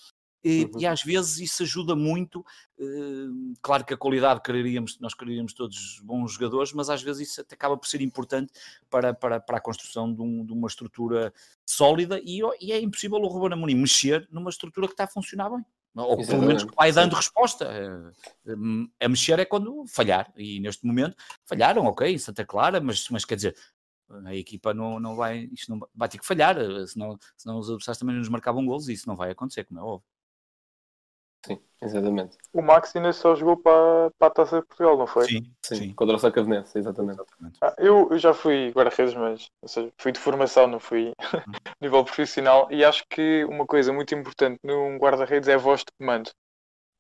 [0.44, 0.80] E, uhum.
[0.80, 2.44] e, às vezes isso ajuda muito.
[2.78, 7.40] Uh, claro que a qualidade quereríamos, nós quereríamos todos bons jogadores, mas às vezes isso
[7.40, 8.52] até acaba por ser importante
[8.90, 11.32] para, para, para a construção de, um, de uma estrutura
[11.64, 15.48] sólida e, e, é impossível o Ruben Amorim mexer numa estrutura que está a funcionar
[15.48, 15.64] bem.
[15.96, 17.68] Ou pelo menos vai dando resposta.
[17.68, 18.54] A, eh,
[19.00, 20.32] a mexer é quando falhar.
[20.36, 23.56] E neste momento falharam, ok, em Santa Clara, mas, mas quer dizer,
[24.24, 27.68] a equipa não, não vai, isto não vai ter que falhar, eh, senão, senão os
[27.68, 30.13] adversários também nos marcavam gols e isso não vai acontecer, como é óbvio.
[31.46, 32.38] Sim, exatamente.
[32.52, 35.26] O Max ainda só jogou para, para a Taça de Portugal, não foi?
[35.26, 35.76] Sim, sim.
[35.76, 35.94] sim.
[35.94, 37.20] contra o Sacavenense, exatamente.
[37.20, 37.58] exatamente.
[37.60, 41.52] Ah, eu, eu já fui guarda-redes, mas ou seja, fui de formação, não fui uhum.
[41.80, 45.92] nível profissional, e acho que uma coisa muito importante num guarda-redes é a voz de
[45.98, 46.30] comando.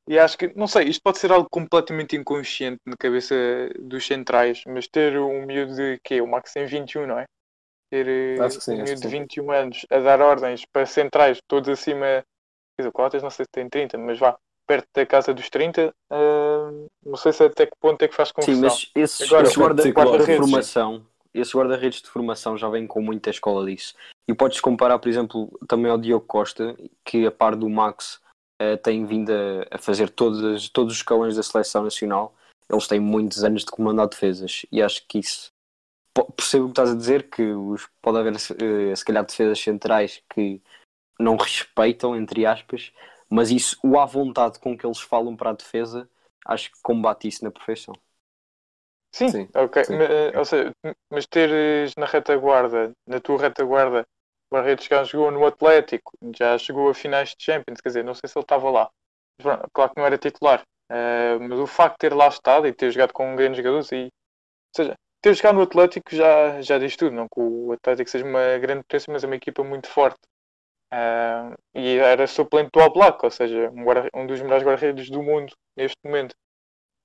[0.06, 3.34] E acho que, não sei, isto pode ser algo completamente inconsciente na cabeça
[3.80, 6.20] dos centrais, mas ter um miúdo de quê?
[6.20, 7.24] O Max tem 21, não é?
[7.90, 12.22] Ter que sim, um miúdo de 21 anos a dar ordens para centrais todos acima
[12.82, 16.86] o Coates não sei se tem 30, mas vá perto da casa dos 30, uh,
[17.04, 18.70] não sei se até que ponto é que faz confusão.
[18.70, 22.86] Sim, mas esses, Agora, esses guarda-redes guarda de formação, esses guarda-redes de formação já vêm
[22.86, 23.94] com muita escola disso.
[24.26, 28.20] E podes comparar, por exemplo, também ao Diogo Costa, que a par do Max
[28.60, 32.34] uh, tem vindo a, a, fazer todos, todos os calões da seleção nacional.
[32.70, 35.52] Eles têm muitos anos de comandar defesas e acho que isso
[36.36, 40.22] percebo o que estás a dizer, que os, pode haver uh, se calhar defesas centrais
[40.32, 40.62] que
[41.18, 42.92] não respeitam, entre aspas,
[43.28, 46.08] mas isso, o à vontade com que eles falam para a defesa,
[46.46, 47.94] acho que combate isso na perfeição.
[49.12, 49.84] Sim, sim ok.
[49.84, 49.96] Sim.
[49.96, 50.72] Mas, eh, ou seja,
[51.10, 54.06] mas teres na retaguarda, na tua retaguarda,
[54.50, 58.14] o Barreto já jogou no Atlético, já chegou a finais de Champions, quer dizer, não
[58.14, 58.90] sei se ele estava lá.
[59.72, 62.90] Claro que não era titular, uh, mas o facto de ter lá estado e ter
[62.90, 64.10] jogado com grandes jogadores, e, ou
[64.76, 68.58] seja, ter jogado no Atlético já, já diz tudo, não que o Atlético seja uma
[68.58, 70.20] grande potência, mas é uma equipa muito forte.
[70.94, 75.52] Uh, e era suplente do Oblak, ou seja, um, um dos melhores guarda-redes do mundo
[75.76, 76.36] neste momento.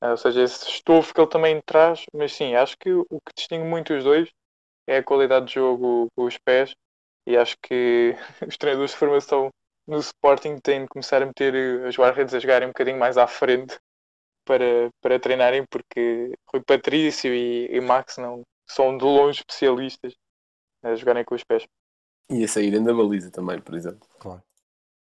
[0.03, 3.33] Uh, ou seja, esse estofo que ele também traz, mas sim, acho que o que
[3.35, 4.29] distingue muito os dois
[4.87, 6.75] é a qualidade de jogo com os pés
[7.25, 8.15] e acho que
[8.47, 9.49] os treinadores de formação
[9.87, 11.55] no Sporting têm de começar a meter
[11.87, 13.79] os guarda-redes a jogarem um bocadinho mais à frente
[14.45, 20.13] para, para treinarem, porque Rui Patrício e, e Max não são de longe especialistas
[20.83, 21.65] a jogarem com os pés.
[22.29, 24.07] E a saírem da baliza também, por exemplo.
[24.19, 24.43] Claro.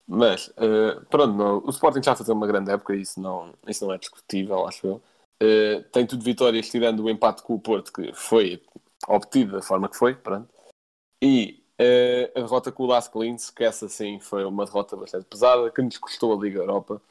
[0.08, 3.94] Mas, eh, pronto, não, o Sporting já fazia uma grande época, isso não, isso não
[3.94, 5.02] é discutível, acho eu.
[5.42, 8.62] Eh, tem tudo vitórias, tirando o empate com o Porto, que foi
[9.08, 10.50] obtido da forma que foi, pronto.
[11.22, 15.26] E eh, a derrota com o Las Clins, que essa sim foi uma derrota bastante
[15.26, 17.02] pesada, que nos custou a Liga Europa.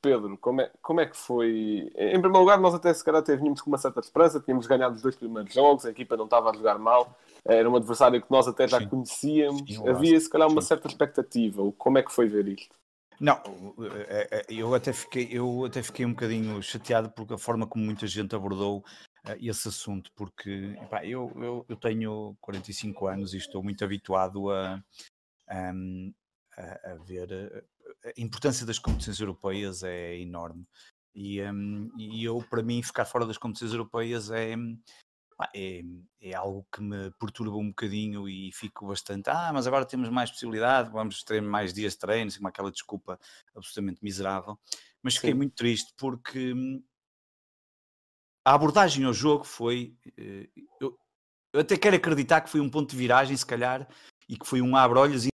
[0.00, 1.92] Pedro, como é, como é que foi?
[1.96, 4.94] Em primeiro lugar, nós até se calhar até vínhamos com uma certa esperança, tínhamos ganhado
[4.94, 7.14] os dois primeiros jogos, a equipa não estava a jogar mal,
[7.46, 8.88] era um adversário que nós até já Sim.
[8.88, 10.68] conhecíamos, Sim, havia se calhar uma Sim.
[10.68, 11.72] certa expectativa.
[11.72, 12.74] Como é que foi ver isto?
[13.20, 13.36] Não,
[13.82, 17.84] eh, eh, eu até fiquei, eu até fiquei um bocadinho chateado porque a forma como
[17.84, 18.82] muita gente abordou
[19.26, 24.50] eh, esse assunto, porque epá, eu, eu, eu tenho 45 anos e estou muito habituado
[24.50, 24.82] a,
[25.50, 26.12] ahm,
[26.56, 27.64] a, a ver eh,
[28.08, 30.64] a importância das competições europeias é enorme.
[31.14, 34.54] E, ahm, e eu, para mim, ficar fora das competições europeias é,
[35.54, 35.82] é,
[36.20, 39.30] é algo que me perturba um bocadinho e fico bastante.
[39.30, 42.70] Ah, mas agora temos mais possibilidade, vamos ter mais dias de treino, assim, uma aquela
[42.70, 43.18] desculpa
[43.54, 44.58] absolutamente miserável.
[45.02, 45.36] Mas fiquei Sim.
[45.38, 46.82] muito triste porque hum,
[48.44, 49.94] a abordagem ao jogo foi.
[50.18, 50.48] eh,
[50.80, 50.98] Eu,
[51.52, 53.88] eu até quero acreditar que foi um ponto de viragem, se calhar,
[54.28, 55.29] e que foi um abre-olhos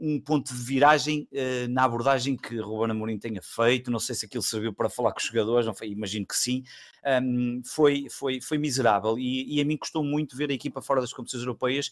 [0.00, 3.90] um ponto de viragem eh, na abordagem que Ruben Amorim tenha feito.
[3.90, 6.64] Não sei se aquilo serviu para falar com os jogadores, não foi, imagino que sim.
[7.22, 11.00] Um, foi, foi, foi miserável e, e a mim custou muito ver a equipa fora
[11.00, 11.90] das competições europeias.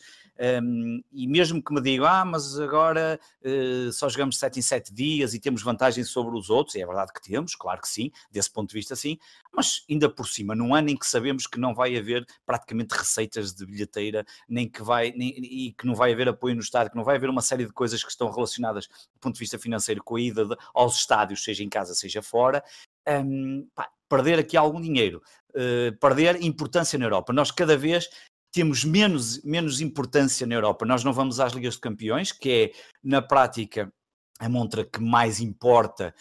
[0.62, 4.92] um, e mesmo que me digam, ah, mas agora eh, só jogamos 7 em 7
[4.92, 8.11] dias e temos vantagem sobre os outros, e é verdade que temos, claro que sim,
[8.31, 9.19] desse ponto de vista sim,
[9.53, 13.55] mas ainda por cima, num ano em que sabemos que não vai haver praticamente receitas
[13.55, 16.97] de bilheteira, nem que vai, nem, e que não vai haver apoio no estádio, que
[16.97, 20.03] não vai haver uma série de coisas que estão relacionadas do ponto de vista financeiro
[20.03, 22.63] com a ida de- aos estádios, seja em casa, seja fora,
[23.09, 25.23] hum, pá, perder aqui algum dinheiro,
[25.55, 27.33] eh, perder importância na Europa.
[27.33, 28.09] Nós cada vez
[28.53, 30.87] temos menos, menos importância na Europa.
[30.87, 33.93] Nós não vamos às Ligas de Campeões, que é, na prática,
[34.39, 36.15] a montra que mais importa,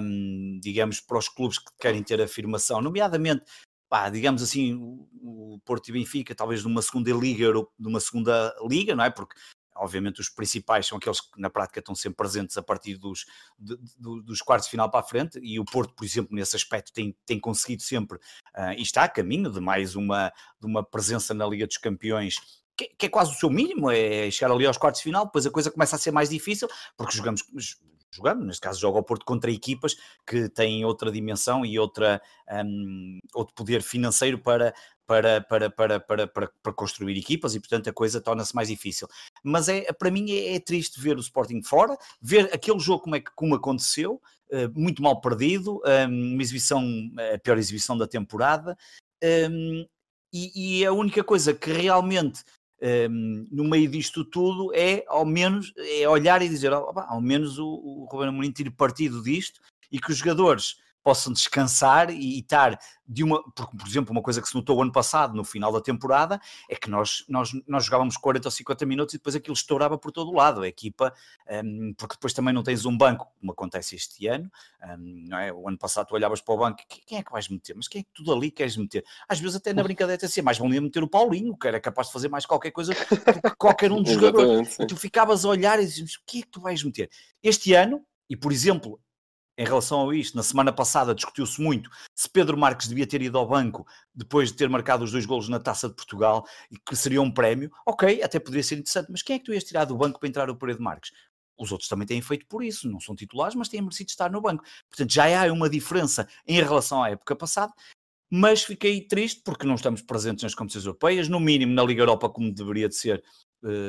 [0.00, 3.44] hum, digamos, para os clubes que querem ter afirmação, nomeadamente,
[3.88, 9.04] pá, digamos assim, o, Porto e Benfica, talvez numa segunda liga, numa segunda liga, não
[9.04, 9.10] é?
[9.10, 9.34] Porque
[9.82, 13.26] obviamente os principais são aqueles que na prática estão sempre presentes a partir dos,
[13.58, 16.54] de- do- dos quartos de final para a frente, e o Porto, por exemplo, nesse
[16.56, 18.18] aspecto tem, tem conseguido sempre,
[18.54, 22.36] ah, e está a caminho de mais uma, de uma presença na Liga dos Campeões,
[22.76, 25.44] que, que é quase o seu mínimo, é chegar ali aos quartos de final, depois
[25.46, 27.42] a coisa começa a ser mais difícil, porque jogamos,
[28.10, 32.20] jogamos neste caso joga o Porto contra equipas que têm outra dimensão e outra,
[32.64, 34.74] hum, outro poder financeiro para,
[35.06, 39.06] para, para, para, para, para, para construir equipas e portanto a coisa torna-se mais difícil.
[39.42, 43.16] Mas é, para mim é, é triste ver o Sporting fora, ver aquele jogo como,
[43.16, 46.82] é que, como aconteceu, eh, muito mal perdido, hum, uma exibição,
[47.34, 48.76] a pior exibição da temporada,
[49.50, 49.86] hum,
[50.30, 52.42] e, e a única coisa que realmente
[53.10, 57.20] hum, no meio disto tudo é ao menos é olhar e dizer "Oh, pá, ao
[57.20, 62.38] menos o, o Ruben Amorim tire partido disto e que os jogadores possam descansar e,
[62.38, 65.72] estar de uma, porque por exemplo uma coisa que se notou ano passado no final
[65.72, 69.54] da temporada é que nós, nós, nós jogávamos 40 ou 50 minutos e depois aquilo
[69.54, 71.12] estourava por todo o lado, a equipa
[71.64, 74.50] hum, porque depois também não tens um banco como acontece este ano,
[74.98, 75.52] hum, não é?
[75.52, 77.74] o ano passado tu olhavas para o banco, "Quem- é que vais meter?
[77.76, 79.04] Mas quem é que tudo ali queres meter?
[79.28, 82.06] Às vezes até na brincadeira até ser mais bom meter o Paulinho, que era capaz
[82.06, 82.96] de fazer mais qualquer coisa do
[83.50, 84.78] que qualquer um dos jogadores.
[84.78, 87.10] E tu ficavas a olhar e dizias, o que é que tu vais meter?
[87.42, 88.98] Este ano, e por exemplo,
[89.56, 93.36] em relação a isto, na semana passada discutiu-se muito se Pedro Marques devia ter ido
[93.36, 96.96] ao banco depois de ter marcado os dois golos na Taça de Portugal e que
[96.96, 97.70] seria um prémio.
[97.86, 100.28] Ok, até poderia ser interessante, mas quem é que tu ias tirar do banco para
[100.28, 101.12] entrar o de Marques?
[101.58, 104.40] Os outros também têm feito por isso, não são titulares, mas têm merecido estar no
[104.40, 104.64] banco.
[104.88, 107.72] Portanto, já há uma diferença em relação à época passada,
[108.30, 112.30] mas fiquei triste porque não estamos presentes nas competições europeias, no mínimo na Liga Europa,
[112.30, 113.22] como deveria de ser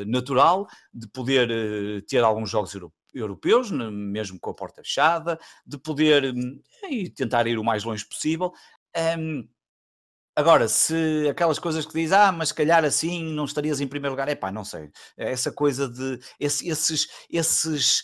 [0.07, 5.77] natural, de poder eh, ter alguns jogos euro- europeus, mesmo com a porta fechada, de
[5.77, 8.51] poder hum, e tentar ir o mais longe possível.
[9.17, 9.47] Hum,
[10.35, 14.13] agora, se aquelas coisas que diz, ah, mas se calhar assim não estarias em primeiro
[14.13, 14.91] lugar, é pá, não sei.
[15.17, 18.03] Essa coisa de esse- esses, esses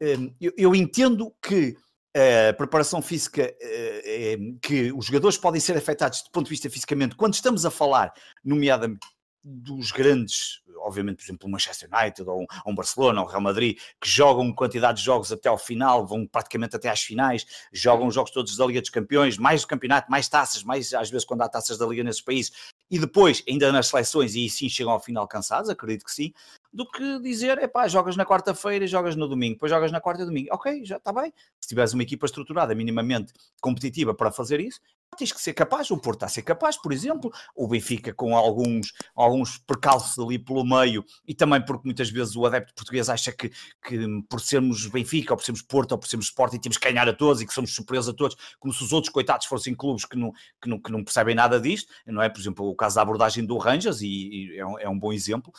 [0.00, 1.76] hum, eu, eu entendo que
[2.14, 6.68] a preparação física, eh, eh, que os jogadores podem ser afetados do ponto de vista
[6.68, 8.12] fisicamente, quando estamos a falar,
[8.44, 9.06] nomeadamente
[9.42, 13.40] dos grandes, obviamente, por exemplo, o Manchester United ou um, um Barcelona ou um Real
[13.40, 18.06] Madrid, que jogam quantidade de jogos até ao final, vão praticamente até às finais, jogam
[18.06, 21.24] os jogos todos da Liga dos Campeões, mais do campeonato, mais taças, mais às vezes
[21.24, 22.52] quando há taças da Liga nesses países,
[22.90, 26.32] e depois ainda nas seleções, e sim chegam ao final cansados, acredito que sim,
[26.72, 30.00] do que dizer, é pá, jogas na quarta-feira e jogas no domingo, depois jogas na
[30.00, 30.48] quarta e domingo.
[30.52, 31.32] Ok, já está bem.
[31.60, 34.80] Se tiveres uma equipa estruturada, minimamente competitiva para fazer isso,
[35.16, 38.36] tens que ser capaz, o Porto está a ser capaz, por exemplo, o Benfica com
[38.36, 43.32] alguns, alguns percalços ali pelo meio, e também porque muitas vezes o adepto português acha
[43.32, 43.50] que,
[43.84, 47.08] que por sermos Benfica, ou por sermos Porto, ou por sermos Sporting, temos que ganhar
[47.08, 50.04] a todos e que somos superiores a todos, como se os outros coitados fossem clubes
[50.04, 52.28] que não, que não, que não percebem nada disto, não é?
[52.28, 55.12] Por exemplo, o caso da abordagem do Rangers, e, e é, um, é, um, bom
[55.12, 55.52] exemplo,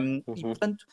[0.00, 0.36] um, uhum.
[0.36, 0.86] e portanto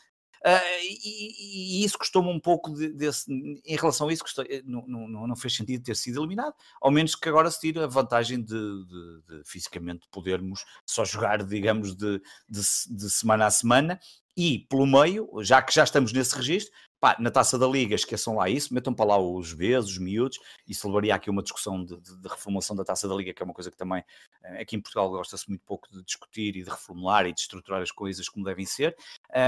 [0.82, 4.86] e, e, isso custou-me um pouco de, desse, em relação a isso, custou, eh, não,
[4.86, 8.42] não, não, fez sentido ter sido eliminado, ao menos que agora se tire a vantagem
[8.42, 13.98] de, de, de fisicamente podermos só jogar, digamos, de, de, semana a semana
[14.36, 16.74] e pelo meio, já que já estamos nesse registro,
[17.04, 20.38] Pá, na taça da Liga, esqueçam lá isso, metam para lá os Bs, os miúdos,
[20.66, 23.44] isso levaria aqui uma discussão de, de, de, reformulação da taça da Liga, que é
[23.44, 24.02] uma coisa que também
[24.42, 27.82] eh, aqui em Portugal gosta-se muito pouco de discutir e de reformular e de estruturar
[27.82, 28.96] as coisas como devem ser,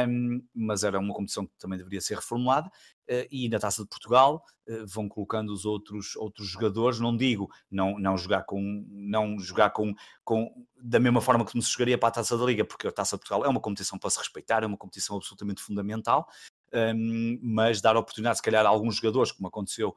[0.06, 2.70] um, mas era uma competição que também deveria ser reformulada.
[3.08, 7.48] Uh, e na taça de Portugal uh, vão colocando os outros, outros jogadores, não digo
[7.70, 9.94] não, não jogar, com, não jogar com,
[10.24, 13.16] com da mesma forma que se jogaria para a taça da Liga, porque a taça
[13.16, 16.28] de Portugal é uma competição para se respeitar, é uma competição absolutamente fundamental,
[16.76, 19.94] um, mas dar oportunidade, se calhar, a alguns jogadores, como aconteceu,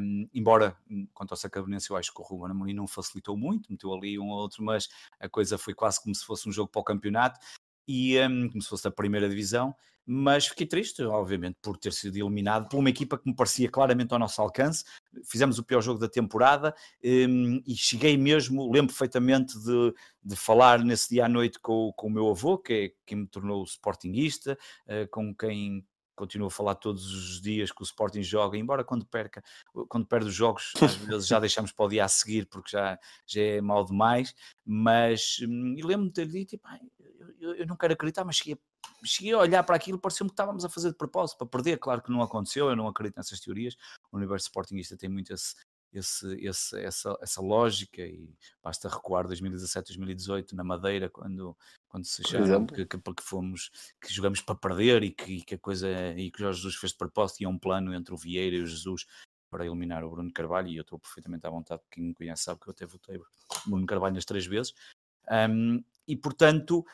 [0.00, 3.70] um, embora hum, quanto ao Sacabenense, eu acho que o Ruben Amorim não facilitou muito,
[3.70, 6.70] meteu ali um ou outro, mas a coisa foi quase como se fosse um jogo
[6.70, 7.38] para o campeonato
[7.86, 9.74] e um, como se fosse a primeira divisão.
[10.10, 14.10] Mas fiquei triste, obviamente, por ter sido eliminado por uma equipa que me parecia claramente
[14.10, 14.82] ao nosso alcance.
[15.22, 16.74] Fizemos o pior jogo da temporada
[17.04, 22.06] um, e cheguei mesmo, lembro perfeitamente de, de falar nesse dia à noite com, com
[22.06, 25.84] o meu avô, que é quem me tornou sportinguista, uh, com quem
[26.18, 29.42] continuo a falar todos os dias que o Sporting joga, embora quando perca,
[29.88, 32.98] quando perde os jogos, às vezes já deixamos para o dia a seguir porque já,
[33.24, 36.68] já é mal demais, mas hum, lembro-me de ter dito, tipo,
[37.40, 38.58] eu, eu, não quero acreditar, mas cheguei,
[39.04, 42.02] cheguei a olhar para aquilo, pareceu-me que estávamos a fazer de propósito, para perder, claro
[42.02, 43.76] que não aconteceu, eu não acredito nessas teorias,
[44.10, 45.54] o universo Sportingista tem muito esse,
[45.92, 51.56] esse, esse, essa, essa lógica e basta recuar 2017, 2018 na Madeira quando,
[51.88, 53.70] quando se acharam que, que, que, fomos
[54.00, 56.98] que jogamos para perder e que, que a coisa e que Jorge Jesus fez de
[56.98, 59.06] propósito e é um plano entre o Vieira e o Jesus
[59.50, 62.60] para eliminar o Bruno Carvalho e eu estou perfeitamente à vontade, quem me conhece sabe
[62.60, 63.18] que eu até votei
[63.66, 64.74] Bruno Carvalho nas três vezes.
[65.30, 66.84] Um, e portanto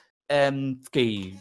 [0.52, 1.38] um, fiquei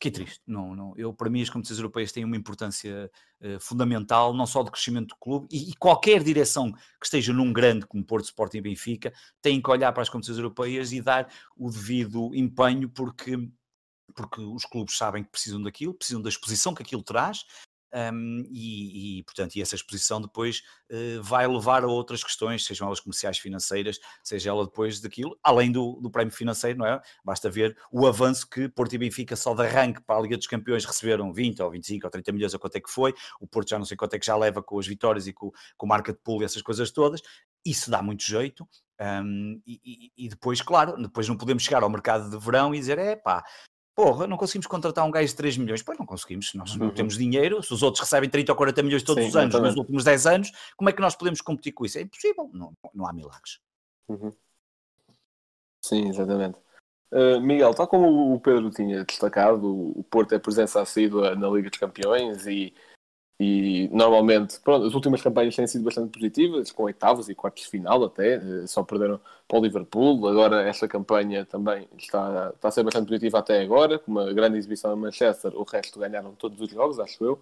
[0.00, 0.40] fiquei triste.
[0.46, 0.94] Não, não.
[0.96, 3.10] Eu, para mim, as competições europeias têm uma importância
[3.42, 7.52] uh, fundamental, não só de crescimento do clube, e, e, qualquer direção que esteja num
[7.52, 11.30] grande como Porto, Sporting e Benfica, tem que olhar para as competições europeias e dar
[11.54, 13.36] o devido empenho, porque
[14.12, 17.44] porque os clubes sabem que precisam daquilo, precisam da exposição que aquilo traz,
[17.92, 22.86] um, e, e, portanto, e essa exposição depois uh, vai levar a outras questões, sejam
[22.86, 27.00] elas comerciais, financeiras, seja ela depois daquilo, além do, do prémio financeiro, não é?
[27.24, 30.46] Basta ver o avanço que Porto e Benfica só de arranque para a Liga dos
[30.46, 33.70] Campeões receberam 20 ou 25 ou 30 milhões, ou quanto é que foi, o Porto
[33.70, 36.12] já não sei quanto é que já leva com as vitórias e com, com marca
[36.12, 37.20] de pool e essas coisas todas,
[37.64, 38.66] isso dá muito jeito,
[39.00, 42.98] um, e, e, depois, claro, depois não podemos chegar ao mercado de verão e dizer,
[42.98, 43.42] é pá,
[44.02, 45.82] Porra, não conseguimos contratar um gajo de 3 milhões.
[45.82, 46.94] Pois não conseguimos, nós não uhum.
[46.94, 47.62] temos dinheiro.
[47.62, 50.26] Se os outros recebem 30 ou 40 milhões todos Sim, os anos, nos últimos 10
[50.26, 51.98] anos, como é que nós podemos competir com isso?
[51.98, 53.60] É impossível, não, não há milagres.
[54.08, 54.32] Uhum.
[55.84, 56.58] Sim, exatamente.
[57.12, 61.68] Uh, Miguel, tal como o Pedro tinha destacado, o Porto é presença assídua na Liga
[61.68, 62.72] dos Campeões e
[63.42, 67.70] e normalmente, pronto, as últimas campanhas têm sido bastante positivas, com oitavos e quartos de
[67.70, 69.18] final até, eh, só perderam
[69.48, 70.28] para o Liverpool.
[70.28, 74.58] Agora, esta campanha também está, está a ser bastante positiva até agora, com uma grande
[74.58, 75.56] exibição em Manchester.
[75.56, 77.40] O resto ganharam todos os jogos, acho eu.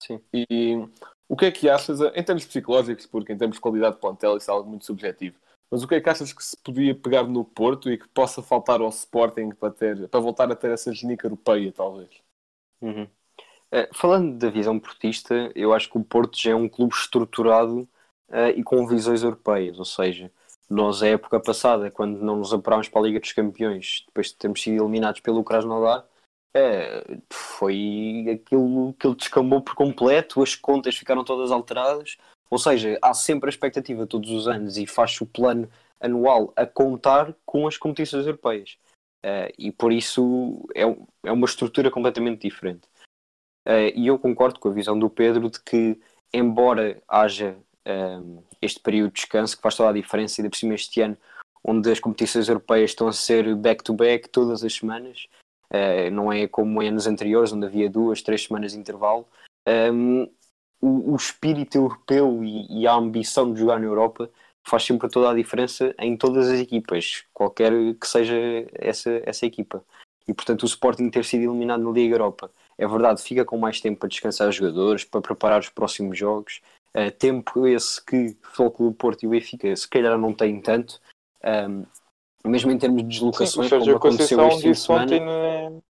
[0.00, 0.20] Sim.
[0.32, 0.86] E
[1.28, 4.36] o que é que achas, em termos psicológicos, porque em termos de qualidade de plantel
[4.36, 5.36] isso é algo muito subjetivo,
[5.68, 8.40] mas o que é que achas que se podia pegar no Porto e que possa
[8.40, 12.10] faltar ao Sporting para, ter, para voltar a ter essa genica europeia, talvez?
[12.80, 13.08] Uhum.
[13.72, 17.88] Uh, falando da visão portista, eu acho que o Porto já é um clube estruturado
[18.28, 20.30] uh, e com visões europeias, ou seja,
[20.68, 24.34] nós a época passada, quando não nos apurámos para a Liga dos Campeões, depois de
[24.34, 26.04] termos sido eliminados pelo Krasnodar,
[26.56, 32.16] uh, foi aquilo que ele descambou por completo, as contas ficaram todas alteradas,
[32.50, 36.66] ou seja, há sempre a expectativa todos os anos e faz o plano anual a
[36.66, 38.76] contar com as competições europeias.
[39.56, 40.82] e por isso é,
[41.24, 42.89] é uma estrutura completamente diferente.
[43.70, 45.96] Uh, e eu concordo com a visão do Pedro de que,
[46.32, 50.74] embora haja ehm, este período de descanso que faz toda a diferença, e por cima
[50.74, 51.16] este ano,
[51.62, 55.28] onde as competições europeias estão a ser back-to-back -back todas as semanas,
[55.72, 59.24] uh, não é como em anos anteriores, onde havia duas, três semanas de intervalo.
[59.64, 60.30] Um, ehm,
[60.80, 64.28] o, o, espírito europeu e, e, a ambição de jogar na Europa
[64.66, 68.34] faz sempre toda a diferença em todas as equipas, qualquer que seja
[68.72, 69.84] essa, essa equipa.
[70.26, 72.50] E portanto, o Sporting ter sido eliminado na Liga Europa
[72.80, 76.62] é verdade, fica com mais tempo para descansar os jogadores, para preparar os próximos jogos.
[76.96, 80.98] Uh, tempo esse que o Futebol Porto e o Benfica se calhar não têm tanto,
[81.44, 81.84] um,
[82.50, 85.20] mesmo em termos de deslocações, Sim, como aconteceu este fim de semana.
[85.20, 85.80] na...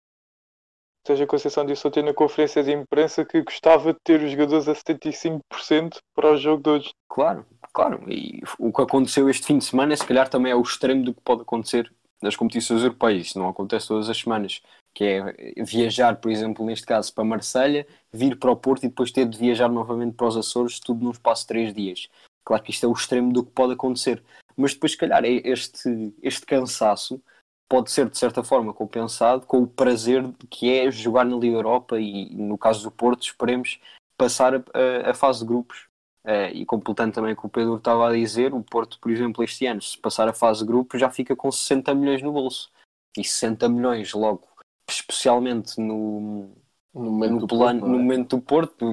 [1.06, 4.74] Sérgio Conceição disse ontem na conferência de imprensa que gostava de ter os jogadores a
[4.74, 6.90] 75% para o jogo de hoje.
[7.08, 8.04] Claro, claro.
[8.10, 11.14] E o que aconteceu este fim de semana, se calhar também é o extremo do
[11.14, 13.28] que pode acontecer nas competições europeias.
[13.28, 14.60] Isso não acontece todas as semanas.
[14.94, 19.12] Que é viajar, por exemplo, neste caso, para Marselha, vir para o Porto e depois
[19.12, 22.08] ter de viajar novamente para os Açores, tudo num espaço de três dias.
[22.44, 24.22] Claro que isto é o extremo do que pode acontecer.
[24.56, 27.22] Mas depois, se calhar, é este, este cansaço
[27.68, 32.00] pode ser, de certa forma, compensado com o prazer que é jogar na Liga Europa
[32.00, 33.80] e, no caso do Porto, esperemos
[34.18, 35.88] passar a, a, a fase de grupos.
[36.22, 39.42] Uh, e completando também o que o Pedro estava a dizer, o Porto, por exemplo,
[39.42, 42.70] este ano, se passar a fase de grupos, já fica com 60 milhões no bolso.
[43.16, 44.46] E 60 milhões logo,
[44.92, 46.50] especialmente no,
[46.94, 48.02] No momento, no, do plano, Porto, no é?
[48.02, 48.92] momento do Porto,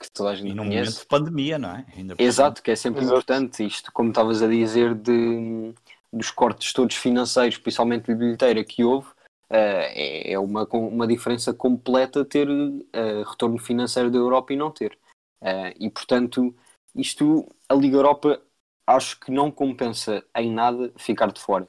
[0.00, 0.90] que toda a gente E num conhece.
[0.90, 1.86] momento de pandemia, não é?
[2.18, 3.16] Exato, que é sempre Exato.
[3.16, 3.64] importante.
[3.64, 5.74] Isto, como estavas a dizer, de,
[6.12, 9.08] dos cortes todos financeiros, principalmente de bilheteira, que houve,
[9.50, 12.48] eh, é, é uma, uma diferença completa ter
[12.92, 14.98] eh, retorno financeiro da Europa e não ter.
[15.42, 16.54] Eh, e, portanto,
[16.94, 18.42] isto, a Liga Europa,
[18.86, 21.68] acho que não compensa em nada ficar de fora.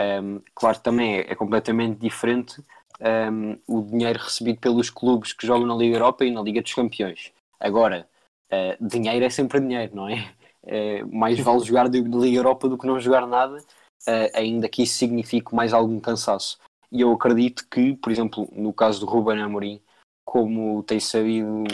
[0.00, 2.64] Um, claro que também é, é completamente diferente
[3.02, 6.72] um, o dinheiro recebido pelos clubes que jogam na Liga Europa e na Liga dos
[6.72, 7.32] Campeões.
[7.58, 8.08] Agora,
[8.52, 10.32] uh, dinheiro é sempre dinheiro, não é?
[10.64, 14.68] Eh, mais vale jogar de de Liga Europa do que não jogar nada, uh, ainda
[14.68, 16.56] que isso signifique mais algum cansaço.
[16.92, 19.80] E eu acredito que, por exemplo, no caso do Ruben Amorim,
[20.24, 21.64] como tem sabido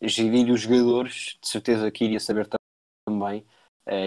[0.00, 2.48] gerir os jogadores, de certeza que iria saber
[3.06, 3.44] também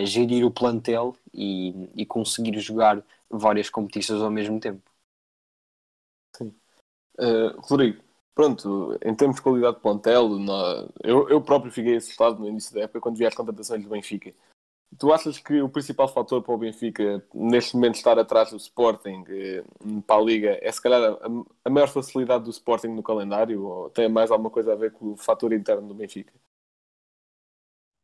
[0.06, 4.91] gerir o plantel e, e conseguir jogar várias competições ao mesmo tempo.
[7.22, 8.02] Uh, Rodrigo,
[8.34, 12.74] pronto, em termos de qualidade de plantel, na- eu, eu próprio fiquei assustado no início
[12.74, 14.34] da época quando vi as contratações do Benfica.
[14.98, 19.24] Tu achas que o principal fator para o Benfica, neste momento, estar atrás do Sporting
[19.30, 19.64] eh,
[20.06, 21.28] para a Liga, é se calhar a,
[21.64, 25.14] a maior facilidade do Sporting no calendário ou tem mais alguma coisa a ver com
[25.14, 26.34] o fator interno do Benfica?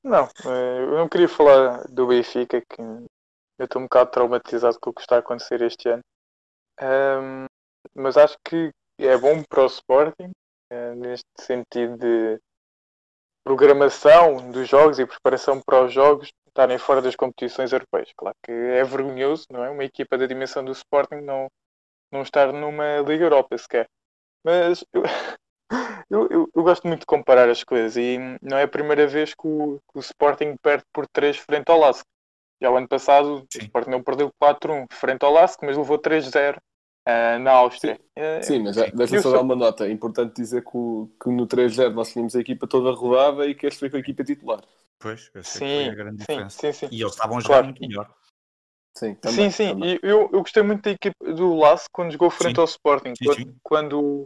[0.01, 4.91] Não, eh, eu não queria falar do Benfica, que eu estou um bocado traumatizado com
[4.91, 6.03] o que está a acontecer este ano.
[6.80, 7.47] Ahm,
[7.93, 10.32] mas acho que é bom para o Sporting,
[10.72, 12.39] eh, neste sentido de
[13.43, 18.12] programação dos jogos e preparação para os jogos estarem fora das competições europeias.
[18.16, 19.70] Claro que é vergonhoso, não é?
[19.70, 21.48] Uma equipa da dimensão do Sporting não,
[22.12, 23.88] não estar numa Liga Europa sequer.
[24.43, 25.04] Mas eu,
[26.10, 29.34] eu, eu- eu gosto muito de comparar as coisas e não é a primeira vez
[29.34, 32.06] que o, que o Sporting perde por 3 frente ao Lask.
[32.62, 33.60] Já o ano passado Sim.
[33.60, 36.60] o Sporting não perdeu 4-1 frente ao Lask, mas levou 3-0
[37.08, 37.97] ah, na Áustria.
[38.43, 38.91] Sim, mas sim.
[38.95, 39.88] deixa Eu só dar uma nota.
[39.88, 43.55] É importante dizer que, o- que no 3-0 nós tínhamos a equipa toda rodada e
[43.55, 44.62] que este foi com a equipa titular.
[44.99, 46.60] Pois, essa é que Sim, foi a grande sim, diferença.
[46.60, 46.89] sim, sim.
[46.91, 47.66] E eles estavam a jogar Claro.
[47.66, 48.14] muito melhor.
[48.95, 49.70] Sim, também, sim, sim.
[49.72, 49.89] também.
[49.93, 52.62] E eu, eu gostei muito da equipa do Lask quando jogou frente Sim.
[52.62, 53.14] ao Sporting.
[53.16, 53.55] Sim, quando, sim.
[53.64, 54.26] quando,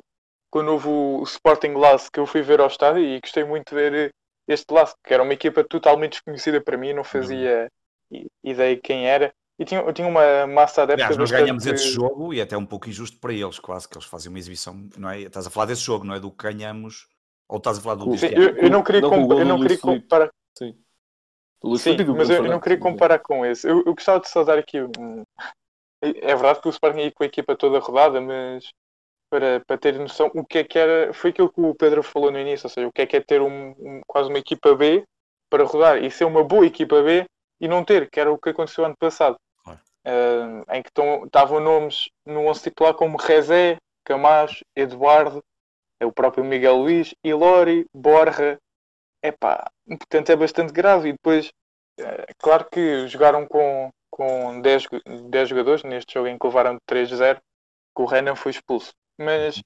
[0.49, 3.75] quando houve o Sporting Lask, que eu fui ver ao estádio e gostei muito de
[3.75, 4.11] ver
[4.47, 7.67] este Lask, que era uma equipa totalmente desconhecida para mim, não fazia
[8.11, 9.33] i- ideia quem era.
[9.61, 12.65] E tinha, tinha uma massa adepta Aliás, nós ganhamos esse jogo e é até um
[12.65, 15.21] pouco injusto para eles, quase que eles fazem uma exibição, não é?
[15.21, 16.19] Estás a falar desse jogo, não é?
[16.19, 17.07] Do que ganhamos,
[17.47, 19.77] ou estás a falar do Sim, eu, eu não queria, Não, compa- eu não queria
[19.77, 20.31] comparar.
[20.57, 20.75] Sim.
[21.77, 23.69] Sim, mas eu, eu não queria comparar com esse.
[23.69, 24.79] Eu, eu gostava de só dar aqui.
[26.01, 28.71] É verdade que o Sporting ia com a equipa toda rodada, mas
[29.31, 31.13] para, para ter noção, o que é que era.
[31.13, 33.21] Foi aquilo que o Pedro falou no início, ou seja, o que é que é
[33.21, 35.03] ter um, um- quase uma equipa B
[35.49, 37.25] para rodar e ser uma boa equipa B
[37.61, 39.37] e não ter, que era o que aconteceu ano passado.
[40.05, 40.89] Ah, em que
[41.25, 45.43] estavam nomes no 11 titular como Rezé, Camacho, Eduardo,
[46.03, 48.57] o próprio Miguel Luís, Ilori, Borja.
[49.23, 51.09] Epá, portanto é bastante grave.
[51.09, 51.51] E depois,
[51.99, 56.77] é claro que jogaram com, com 10, jo- 10 jogadores neste jogo em que levaram
[56.85, 57.41] 3-0,
[57.95, 58.91] que o Renan foi expulso.
[59.19, 59.61] Mas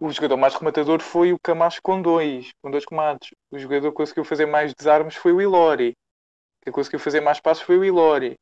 [0.00, 3.30] o jogador mais rematador foi o Camacho com dois, com dois comandos.
[3.50, 5.94] O jogador que conseguiu fazer mais desarmes foi o Ilori.
[6.62, 8.36] Quem conseguiu fazer mais passos foi o Ilori.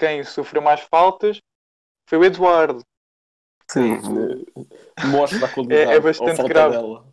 [0.00, 1.38] Quem sofreu mais faltas
[2.08, 2.82] foi o Eduardo.
[3.70, 5.92] Sim, eh, mostra a qualidade.
[5.92, 6.76] É- é ou bastante falta grave.
[6.76, 7.06] dela.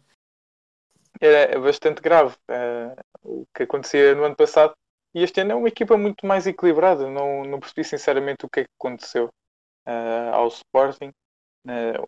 [1.20, 4.74] Era é bastante grave eh, o que acontecia no ano passado.
[5.14, 7.10] E este ano é uma equipa muito mais equilibrada.
[7.10, 9.28] Não, não percebi sinceramente o que é que aconteceu
[9.86, 11.12] eh, ao Sporting.
[11.68, 12.00] Eh,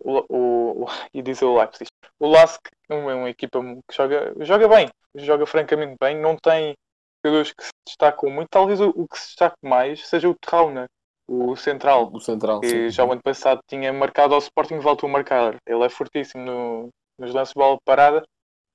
[0.00, 1.88] o, o, o, e dizer o Leipzig.
[2.20, 6.16] O Lask é uma, uma equipa que joga, joga bem, joga francamente bem.
[6.16, 6.74] Não tem
[7.24, 8.48] jogadores que se destacam muito.
[8.50, 10.86] Talvez o, que se destaque mais seja o Trauner.
[11.28, 12.60] o central, O central.
[12.62, 12.90] que sim.
[12.90, 15.56] já o ano passado tinha marcado ao Sporting, voltou a marcar.
[15.66, 16.88] Ele é fortíssimo no-
[17.18, 18.22] nos lances de bola parada,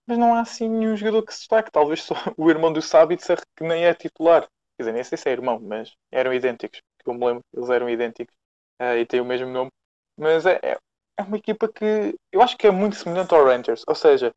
[0.07, 1.71] mas não há assim nenhum jogador que se destaque.
[1.71, 4.43] Talvez só o irmão do Sabitzer, que nem é titular.
[4.77, 6.81] Quer dizer, nem sei se é irmão, mas eram idênticos.
[7.03, 8.33] Que eu me lembro, eles eram idênticos
[8.79, 9.69] eh, e têm o mesmo nome.
[10.17, 10.77] Mas é, é-
[11.19, 13.83] é uma equipa que eu acho que é muito semelhante ao Rangers.
[13.87, 14.31] Ou seja,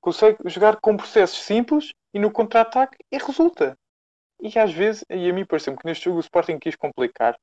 [0.00, 3.76] consegue jogar com processos simples e no contra-ataque e resulta.
[4.40, 7.38] E às vezes, e a mim parece-me que neste jogo o Sporting quis complicar.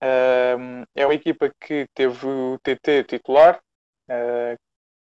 [0.00, 3.60] Ahm, é uma equipa que teve o TT titular
[4.08, 4.56] ah,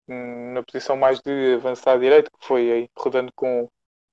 [0.08, 3.70] na posição mais de avançado direito, que foi aí rodando com,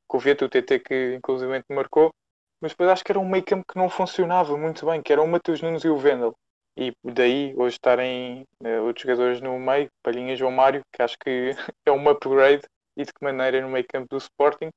[0.08, 2.12] com o Vieto, o TT que inclusivamente marcou.
[2.60, 5.22] Mas depois acho que era um meio campo que não funcionava muito bem, que era
[5.22, 6.34] o Matheus Nunes e o Vendel.
[6.76, 11.16] E daí hoje estarem eh, outros jogadores no meio, Palhinha e João Mário, que acho
[11.18, 11.50] que
[11.86, 12.64] é um upgrade
[12.96, 14.70] e de que maneira no meio campo do Sporting.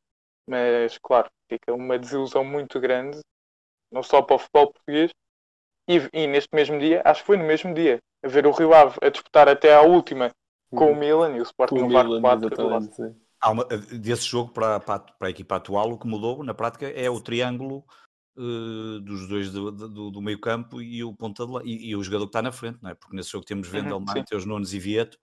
[0.50, 3.20] Mas claro, fica uma desilusão muito grande,
[3.92, 5.12] não só para o futebol português,
[5.90, 8.74] e, e neste mesmo dia, acho que foi no mesmo dia, a ver o Rio
[8.74, 10.32] Ave a disputar até à última
[10.72, 13.16] com o Milan e o Sporting Com o levar Milan, 4 exatamente, sim.
[13.40, 16.54] Há uma- desse jogo para, para, a- para a equipa atual, o que mudou na
[16.54, 17.86] prática é o triângulo
[18.38, 21.96] eh, dos dois do, do, do meio campo e o ponta de lá, e, e
[21.96, 22.96] o jogador que está na frente, não é?
[22.96, 24.06] Porque nesse jogo temos Vendel, sim.
[24.06, 25.18] Mateus Nunes e Vieto,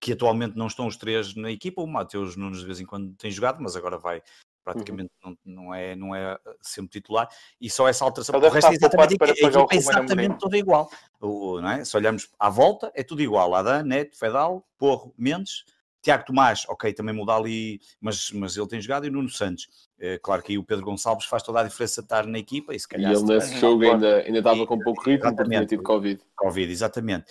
[0.00, 1.82] que atualmente não estão os três na equipa.
[1.82, 4.22] O Mateus Nunes de vez em quando tem jogado, mas agora vai
[4.64, 7.28] praticamente não, não, é, não é sempre titular.
[7.60, 8.38] E só essa alteração.
[8.38, 10.90] O resto é exatamente, para a equipa é exatamente toda igual.
[11.20, 11.84] O, não é?
[11.84, 13.54] Se olharmos à volta, é tudo igual.
[13.54, 15.64] Adam, Neto, Fedal, Porro, Mendes.
[16.02, 19.68] Tiago Tomás, ok, também muda ali, mas, mas ele tem jogado, e Nuno Santos.
[19.98, 22.78] É, claro que aí o Pedro Gonçalves faz toda a diferença estar na equipa e
[22.78, 25.68] se E calhar ele se nesse jogo ainda, ainda estava com pouco ritmo tinha Exatamente.
[25.68, 26.22] tido Covid.
[26.36, 27.24] Covid, exatamente.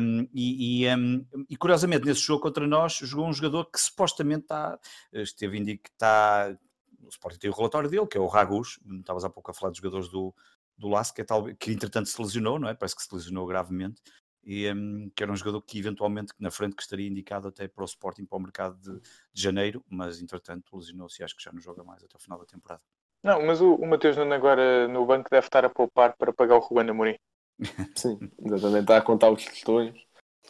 [0.00, 4.42] Um, e, e, um, e, curiosamente, nesse jogo contra nós, jogou um jogador que supostamente
[4.42, 4.78] está,
[5.12, 6.56] esteve indico que está,
[7.02, 9.70] o Sporting tem o relatório dele, que é o Ragus, estavas há pouco a falar
[9.70, 10.32] dos jogadores do,
[10.78, 12.74] do Lask, que, é tal, que entretanto se lesionou, não é?
[12.74, 14.00] Parece que se lesionou gravemente,
[14.44, 17.82] e um, que era um jogador que eventualmente na frente que estaria indicado até para
[17.82, 21.52] o Sporting, para o mercado de, de janeiro, mas entretanto lesionou-se e acho que já
[21.52, 22.82] não joga mais até o final da temporada.
[23.22, 26.56] Não, mas o, o Mateus Nuno agora no banco deve estar a poupar para pagar
[26.56, 27.16] o Ruben Amorim.
[27.96, 28.80] Sim, exatamente.
[28.80, 29.94] Está a contar os questões.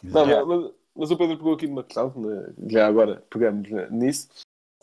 [0.01, 0.45] Não, Yeah.
[0.45, 4.27] mas, mas o Pedro pegou aqui numa questão, né, já agora pegamos né, nisso,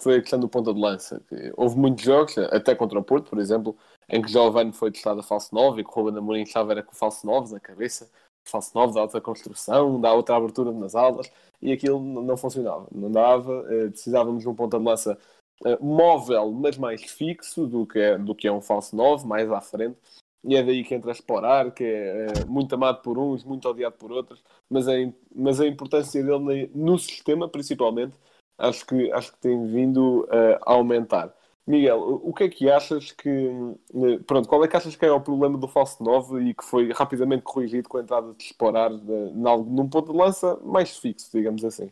[0.00, 1.20] foi a questão do ponta de lança.
[1.28, 3.76] que houve muitos jogos, até contra o Porto, por exemplo,
[4.08, 6.82] em que Giovanni foi testado a falso 9 e que o Ruben Amorim estava era
[6.82, 8.11] com o falso 9 na cabeça,
[8.51, 11.30] falso 9 da alta construção, da outra abertura nas aulas,
[11.62, 15.18] e aquilo não funcionava, não dava, eh, precisávamos de um ponta de lança
[15.64, 19.51] eh, móvel, mas mais fixo do que, é, do que é um falso 9, mais
[19.51, 19.96] à frente,
[20.42, 23.68] e é daí que entra a explorar, que é eh, muito amado por uns, muito
[23.68, 24.92] odiado por outros, mas a,
[25.34, 28.14] mas a importância dele no sistema, principalmente,
[28.59, 30.26] acho que, acho que tem vindo
[30.64, 31.34] a aumentar.
[31.70, 33.28] Miguel, o que é que achas que.
[33.28, 36.64] eh, Pronto, qual é que achas que é o problema do falso 9 e que
[36.64, 41.30] foi rapidamente corrigido com a entrada de explorar de, num ponto de lança mais fixo,
[41.32, 41.90] digamos assim?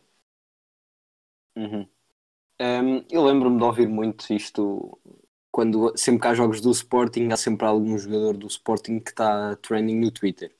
[1.57, 1.89] Uhum.
[2.61, 4.99] Um, eu lembro-me de ouvir muito isto
[5.53, 9.57] quando sempre que há jogos do Sporting, há sempre algum jogador do Sporting que está
[9.57, 10.55] trending no Twitter.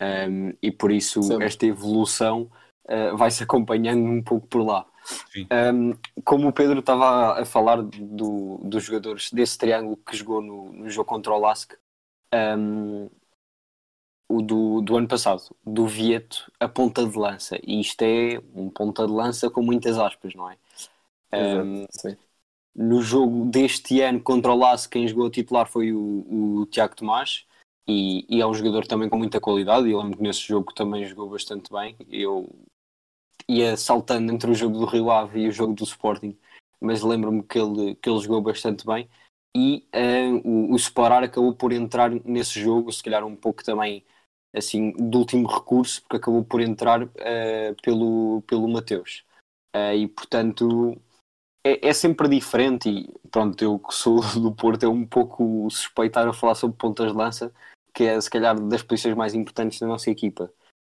[0.00, 1.44] Um, e por isso Sempre.
[1.44, 2.50] esta evolução
[2.84, 4.86] uh, vai-se acompanhando um pouco por lá.
[5.50, 5.92] Um,
[6.24, 10.90] como o Pedro estava a falar do, dos jogadores desse triângulo que jogou no, no
[10.90, 11.72] jogo contra o Lask,
[12.58, 13.10] um,
[14.28, 17.58] o do, do ano passado, do Vieto, a ponta de lança.
[17.62, 20.56] E isto é um ponta de lança com muitas aspas, não é?
[21.32, 22.18] Um, Exato,
[22.74, 26.96] no jogo deste ano contra o Laço, quem jogou a titular foi o, o Tiago
[26.96, 27.46] Tomás
[27.86, 29.86] e, e é um jogador também com muita qualidade.
[29.86, 31.94] E eu lembro que nesse jogo também jogou bastante bem.
[32.10, 32.48] Eu
[33.48, 36.38] ia saltando entre o jogo do Rio Ave e o jogo do Sporting,
[36.80, 39.08] mas lembro-me que ele, que ele jogou bastante bem.
[39.56, 44.04] E eh, o, o Separar acabou por entrar nesse jogo, se calhar um pouco também
[44.54, 49.24] assim, do último recurso, porque acabou por entrar eh, pelo, pelo Mateus.
[49.74, 51.00] Eh, e portanto
[51.64, 56.28] é, é sempre diferente e pronto, eu que sou do Porto é um pouco suspeitar
[56.28, 57.52] a falar sobre pontas de lança,
[57.92, 60.52] que é se calhar das posições mais importantes da nossa equipa.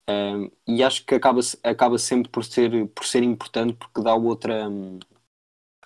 [0.09, 4.69] Um, e acho que acaba, acaba sempre por ser, por ser importante porque dá outra
[4.69, 5.01] hum,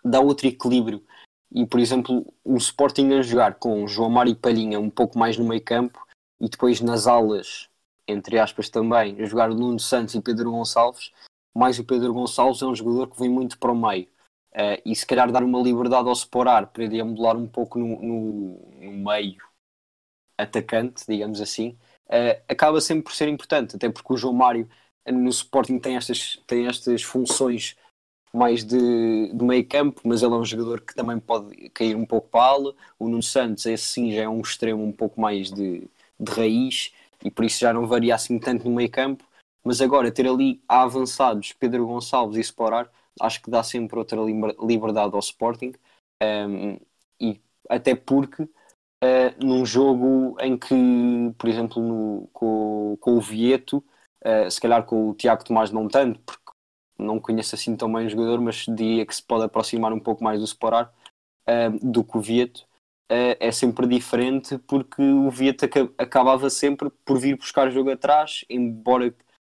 [0.05, 1.05] dá outro equilíbrio.
[1.53, 5.37] E por exemplo, o Sporting a jogar com João Mário e Palhinha um pouco mais
[5.37, 6.07] no meio campo
[6.41, 7.69] e depois nas alas,
[8.07, 11.13] entre aspas também, a jogar Nuno Santos e Pedro Gonçalves,
[11.55, 14.07] mais o Pedro Gonçalves é um jogador que vem muito para o meio.
[14.53, 18.59] Uh, e se calhar dar uma liberdade ao Sporar para deambular um pouco no, no,
[18.81, 19.39] no meio
[20.37, 21.79] atacante, digamos assim,
[22.11, 24.69] uh, acaba sempre por ser importante, até porque o João Mário
[25.07, 27.77] no Sporting tem estas, tem estas funções
[28.33, 32.07] mais de, de meio campo, mas ele é um jogador que também pode cair um
[32.07, 32.75] pouco para a ala.
[32.99, 35.89] O Nuno Santos, esse sim, já é um extremo um pouco mais de,
[36.19, 36.93] de raiz
[37.25, 39.25] e por isso já não varia assim tanto no meio campo.
[39.65, 42.91] Mas agora ter ali avançados Pedro Gonçalves e Sporar,
[43.21, 44.19] acho que dá sempre outra
[44.61, 45.73] liberdade ao Sporting.
[46.23, 46.79] Um,
[47.21, 48.49] e até porque
[49.03, 50.75] uh, num jogo em que,
[51.39, 53.85] por exemplo, no, com, com o Vieto,
[54.25, 56.41] uh, se calhar com o Tiago Tomás não tanto, porque
[56.99, 60.23] não conheço assim tão bem o jogador, mas diria que se pode aproximar um pouco
[60.23, 60.93] mais do Sporar
[61.49, 62.67] uh, do que o Vieto.
[63.09, 65.65] é sempre diferente porque o Vieto
[65.99, 69.15] acabava sempre por vir buscar o jogo atrás, embora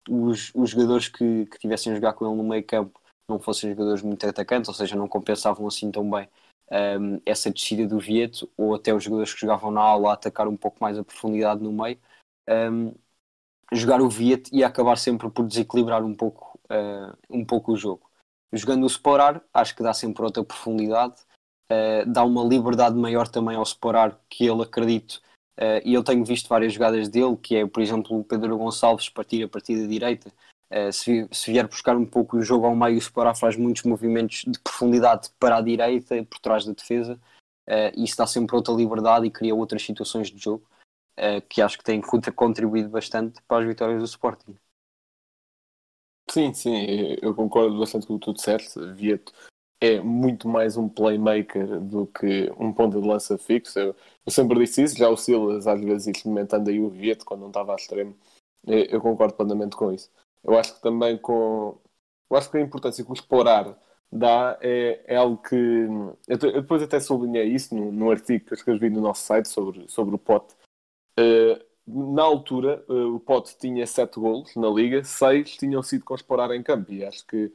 [0.10, 3.72] os, os jogadores que, que tivessem a jogar com ele no meio campo não fossem
[3.72, 6.28] jogadores muito atacantes, ou seja, não compensavam assim tão bem
[6.72, 10.48] um, essa descida do Vieto, ou até os jogadores que jogavam na aula a atacar
[10.48, 11.98] um pouco mais a profundidade no meio,
[12.50, 12.94] um,
[13.72, 18.10] jogar o Vieto e acabar sempre por desequilibrar um pouco, uh, um pouco o jogo.
[18.54, 21.16] Jogando o Sporar, acho que dá sempre outra profundidade,
[21.72, 25.22] uh, dá uma liberdade maior também ao Sporar, que ele acredito,
[25.60, 29.10] uh, e eu tenho visto várias jogadas dele, que é, por exemplo, o Pedro Gonçalves
[29.10, 30.32] partir a partir da direita,
[30.72, 34.44] Uh, se, vier buscar um pouco o jogo ao meio, o Sporá faz muitos movimentos
[34.48, 37.20] de profundidade para a direita, por trás da defesa,
[37.96, 40.68] e isso dá sempre outra liberdade e cria outras situações de jogo
[41.20, 42.02] uh, que acho que têm
[42.36, 44.56] contribuído bastante para as vitórias do Sporting.
[46.30, 48.80] Sim, sim, eu concordo bastante com o que tu disseste.
[48.94, 49.32] Vieto
[49.80, 53.78] é muito mais um playmaker do que um ponto de lança fixo.
[53.78, 53.96] Eu,
[54.26, 57.48] eu sempre disse isso, já o Silas às vezes experimentando aí o Vieto quando não
[57.50, 58.18] estava a extremo.
[58.66, 60.10] Eu, eu concordo plenamente com isso.
[60.46, 61.78] Eu acho que também com.
[62.30, 63.78] Eu acho que a importância que o explorar
[64.12, 65.56] dá é, é algo que.
[65.56, 69.48] Eu, eu, depois até sublinhei isso no, no, artigo que eu escrevi no nosso site
[69.50, 70.56] sobre, sobre o Pote.
[71.20, 76.16] Uh, na altura, uh, o Pote tinha 7 golos na liga, 6 tinham sido com
[76.16, 76.92] explorar em campo.
[76.92, 77.52] E acho que.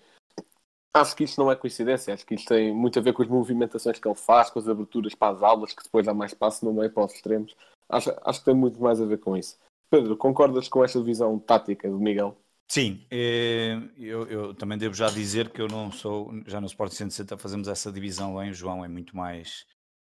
[0.92, 3.28] Acho que isto não é coincidência, acho que isto tem muito a ver com as
[3.28, 6.64] movimentações que ele faz, com as aberturas para as aulas, que depois há mais espaço
[6.64, 7.54] no meio para os extremos.
[7.88, 9.56] Acho, acho que tem muito mais a ver com isso.
[9.88, 12.36] Pedro, concordas com esta visão tática do Miguel?
[12.70, 16.92] Sim, eh, eu, eu, também devo já dizer que eu não sou, já no Sport
[16.92, 19.66] 160 fazemos essa divisão bem, o João é muito mais,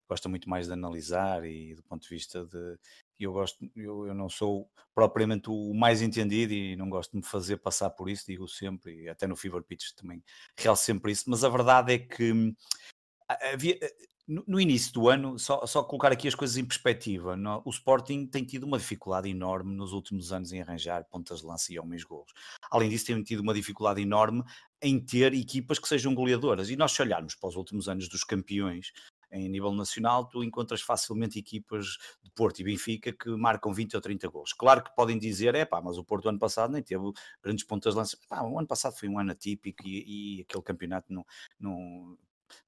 [0.08, 2.78] gosta muito mais de analisar e do ponto de vista de,
[3.18, 7.24] eu gosto, eu, eu não sou propriamente o mais entendido e não gosto de me
[7.24, 10.22] fazer passar por isso, digo sempre, e até no Fever Pitch também
[10.56, 12.54] realço sempre isso, mas a verdade é que hum,
[13.52, 13.76] havia,
[14.26, 18.26] no, início do ano, só, só, colocar aqui as coisas em perspectiva, no, o Sporting
[18.26, 22.04] tem tido uma dificuldade enorme nos últimos anos em arranjar pontas de lança e homens
[22.04, 22.32] golos.
[22.70, 24.42] Além disso, tem tido uma dificuldade enorme
[24.80, 26.70] em ter equipas que sejam goleadoras.
[26.70, 28.92] E nós, se olharmos para os últimos anos dos campeões
[29.30, 34.00] em nível nacional, tu encontras facilmente equipas de Porto e Benfica que marcam 20 ou
[34.00, 34.52] 30 gols.
[34.52, 37.04] Claro que podem dizer, é pá, mas o Porto ano passado nem teve
[37.42, 38.16] grandes pontas de lança.
[38.30, 41.26] Ah, o ano passado foi um ano atípico e, e aquele campeonato não,
[41.58, 42.16] não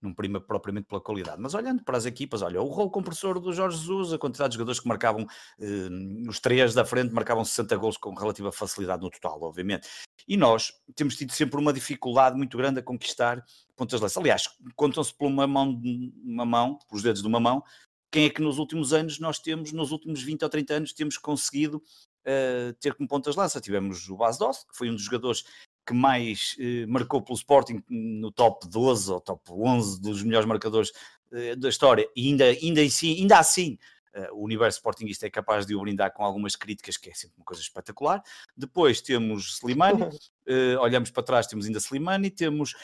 [0.00, 1.40] não prima propriamente pela qualidade.
[1.40, 4.54] Mas olhando para as equipas, olha, o rolo compressor do Jorge Jesus, a quantidade de
[4.56, 5.26] jogadores que marcavam,
[5.58, 9.88] eh, os três da frente marcavam 60 gols com relativa facilidade no total, obviamente.
[10.28, 13.44] E nós temos tido sempre uma dificuldade muito grande a conquistar
[13.76, 14.18] pontas de.
[14.18, 15.80] Aliás, contam-se por uma mão,
[16.24, 17.62] uma mão, pelos dedos de uma mão,
[18.10, 21.18] quem é que nos últimos anos nós temos, nos últimos 20 ou 30 anos, temos
[21.18, 23.60] conseguido uh, ter como pontas lança.
[23.60, 25.44] Tivemos o Bas Dost, que foi um dos jogadores
[25.86, 30.92] que mais eh, marcou pelo Sporting no top 12 ou top 11 dos melhores marcadores
[31.32, 33.78] eh, da história, e ainda, ainda, assim, ainda assim
[34.14, 37.36] uh, o universo Sportingista é capaz de o brindar com algumas críticas, que é sempre
[37.38, 38.22] uma coisa espetacular.
[38.56, 40.10] Depois temos Slimani, uh,
[40.80, 42.74] olhamos para trás, temos ainda Slimani, temos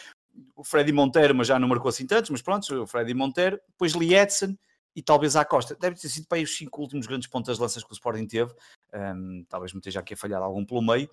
[0.55, 3.93] o Freddy Monteiro, mas já não marcou assim tantos, mas pronto, o Freddy Monteiro, depois
[3.93, 4.59] Lietzen
[4.95, 5.75] e talvez a Costa.
[5.75, 8.27] Deve ter sido para aí os cinco últimos grandes pontas de lanças que o Sporting
[8.27, 8.53] teve,
[8.95, 11.09] um, talvez me esteja aqui a falhar algum pelo meio,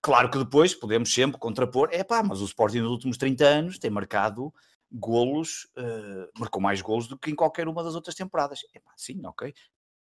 [0.00, 3.78] Claro que depois podemos sempre contrapor, é pá, mas o Sporting nos últimos 30 anos
[3.78, 4.52] tem marcado
[4.90, 8.60] golos, uh, marcou mais golos do que em qualquer uma das outras temporadas.
[8.74, 9.52] É pá, sim, ok.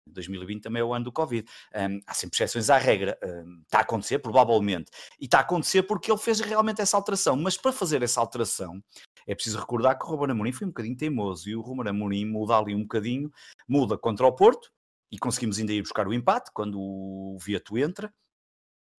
[0.07, 1.49] 2020 também é o ano do Covid.
[1.75, 3.19] Um, há sempre exceções à regra.
[3.23, 4.91] Um, está a acontecer, provavelmente.
[5.19, 7.37] E está a acontecer porque ele fez realmente essa alteração.
[7.37, 8.83] Mas para fazer essa alteração,
[9.27, 11.49] é preciso recordar que o Ruben Amorim foi um bocadinho teimoso.
[11.49, 13.31] E o Ruben Amorim muda ali um bocadinho,
[13.67, 14.71] muda contra o Porto,
[15.11, 18.13] e conseguimos ainda ir buscar o empate, quando o Vieto entra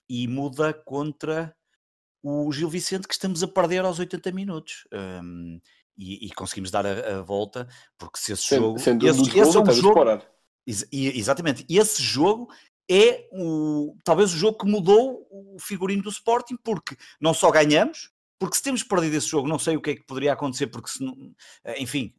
[0.10, 1.56] e muda contra
[2.24, 4.88] o Gil Vicente, que estamos a perder aos 80 minutos.
[4.92, 5.60] Um,
[5.98, 8.80] e, e, conseguimos dar a, a, volta, porque se esse jogo.
[8.80, 10.22] Sendo esse, esse, é um jogo.
[10.68, 12.52] Ex exatamente, esse jogo
[12.90, 18.12] é o, talvez o jogo que mudou o figurino do Sporting, porque não só ganhamos,
[18.40, 20.90] porque se temos perdido esse jogo, não sei o que é que poderia acontecer, porque
[20.90, 21.16] se não,
[21.78, 22.14] enfim,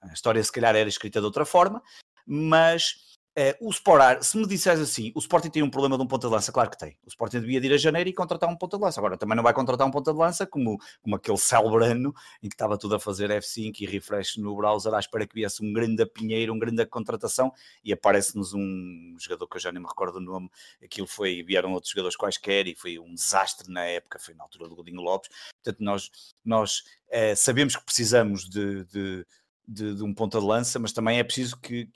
[0.00, 1.82] a história se calhar era escrita de outra forma,
[2.26, 6.08] mas Uh, o Sporar, se me disseres assim, o Sporting tem um problema de um
[6.08, 6.98] ponta de lança, claro que tem.
[7.06, 8.98] O Sporting devia ir a janeiro e contratar um ponta de lança.
[8.98, 12.12] Agora, também não vai contratar um ponta de lança como, como aquele celebrano
[12.42, 15.64] em que estava tudo a fazer F5 e refresh no browser à espera que viesse
[15.64, 17.52] um grande pinheiro, um grande contratação
[17.84, 20.50] e aparece-nos um jogador que eu já nem me recordo o nome.
[20.82, 24.68] Aquilo foi, vieram outros jogadores quaisquer e foi um desastre na época, foi na altura
[24.68, 25.30] do Godinho Lopes.
[25.62, 26.10] Portanto, nós,
[26.44, 29.26] nós uh, sabemos que precisamos de, de
[29.68, 31.90] de, de, um ponta de lança, mas também é preciso que,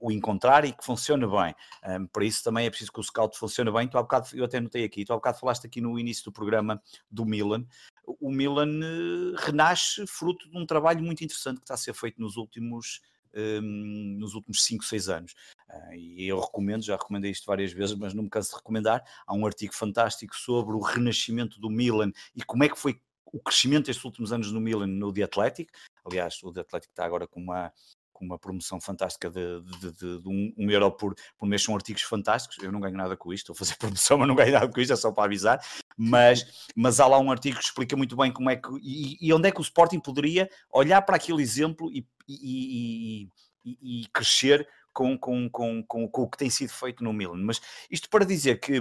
[0.00, 1.54] o, encontrar e que funcione bem.
[1.84, 3.88] Um, para isso também é preciso que o scout funcione bem.
[3.88, 6.32] Tu há bocado, eu até notei aqui, tu há bocado falaste aqui no início do
[6.32, 7.66] programa do Milan.
[8.06, 12.20] O Milan uh, renasce fruto de um trabalho muito interessante que está a ser feito
[12.20, 13.00] nos últimos
[13.34, 15.34] um, nos últimos 5, 6 anos.
[15.68, 19.04] Uh, e eu recomendo, já recomendei isto várias vezes, mas não me canso de recomendar.
[19.26, 23.00] Há um artigo fantástico sobre o renascimento do Milan e como é que foi
[23.32, 25.70] o crescimento estes últimos anos no Milan no The Athletic.
[26.04, 27.72] Aliás, o The Athletic está agora com uma,
[28.18, 31.74] com uma promoção fantástica de, de, de, de um, um, euro por, por mês, são
[31.76, 32.58] artigos fantásticos.
[32.60, 34.80] Eu não ganho nada com isto, estou a fazer promoção, mas não ganho nada com
[34.80, 35.64] isto, é só para avisar.
[35.96, 39.32] Mas, mas há lá um artigo que explica muito bem como é que e, e
[39.32, 43.28] onde é que o Sporting poderia olhar para aquele exemplo e, e,
[43.64, 47.38] e crescer com, com, com, com, com o que tem sido feito no Milan.
[47.38, 48.80] Mas isto para dizer que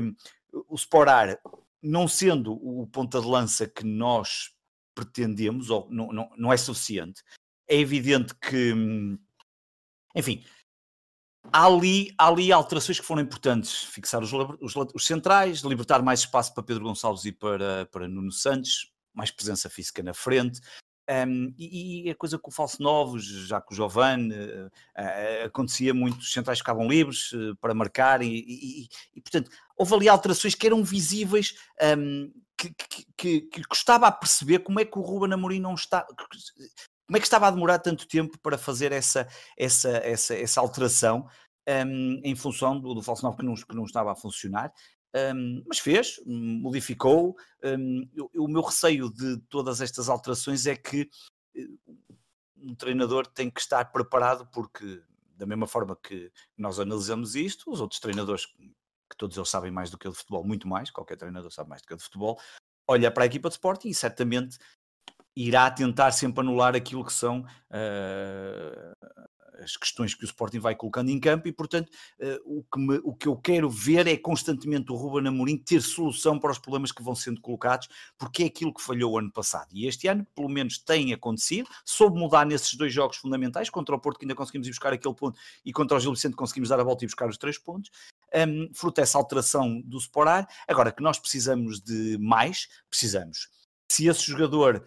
[0.68, 1.40] o Sporar,
[1.82, 4.52] não sendo o ponta de lança que nós
[4.96, 7.22] pretendemos, ou não, não, não é suficiente,
[7.68, 9.20] é evidente que hum,
[10.18, 10.44] enfim,
[11.52, 13.84] há ali, há ali alterações que foram importantes.
[13.84, 18.32] Fixar os, os, os, centrais, libertar mais espaço para Pedro Gonçalves e para, para Nuno
[18.32, 20.60] Santos, mais presença física na frente.
[21.10, 25.46] Um, e, e, a coisa com o falso novos, já que o Giovanni uh, uh,
[25.46, 30.10] acontecia muito, os centrais ficavam livres uh, para marcar, e, e, e, portanto houve ali
[30.10, 31.56] alterações que eram visíveis,
[31.98, 35.76] um, que, que, que, que, custava a perceber como é que o Ruben Amorim não
[35.76, 36.06] está,
[37.08, 39.28] como é que estava a demorar tanto tempo para fazer essa,
[39.58, 41.28] essa, essa, essa alteração
[41.68, 44.74] um, em função do, do falso novo que não, que não estava a funcionar?
[45.16, 47.36] Um, mas fez, modificou.
[47.64, 51.10] Um, eu, o meu receio de todas estas alterações é que
[51.56, 51.68] eh,
[52.58, 55.02] um treinador tem que estar preparado, porque,
[55.36, 59.90] da mesma forma que nós analisamos isto, os outros treinadores, que todos eles sabem mais
[59.90, 62.04] do que o de futebol, muito mais, qualquer treinador sabe mais do que o de
[62.04, 62.38] futebol,
[62.86, 64.58] olha para a equipa de Sporting e certamente
[65.38, 69.08] irá tentar sempre anular aquilo que são uh,
[69.64, 73.00] as questões que o Sporting vai colocando em campo e, portanto, uh, o, que me,
[73.04, 76.92] o que eu quero ver é constantemente o Ruben Amorim ter solução para os problemas
[76.92, 79.70] que vão sendo colocados, porque é aquilo que falhou o ano passado.
[79.72, 84.00] E este ano, pelo menos, tem acontecido, soube mudar nesses dois jogos fundamentais, contra o
[84.00, 86.80] Porto que ainda conseguimos ir buscar aquele ponto e contra o Gil Vicente conseguimos dar
[86.80, 87.92] a volta e buscar os três pontos,
[88.34, 90.48] um, fruto dessa alteração do Sporar.
[90.68, 93.50] Agora, que nós precisamos de mais, precisamos.
[93.90, 94.86] Se esse jogador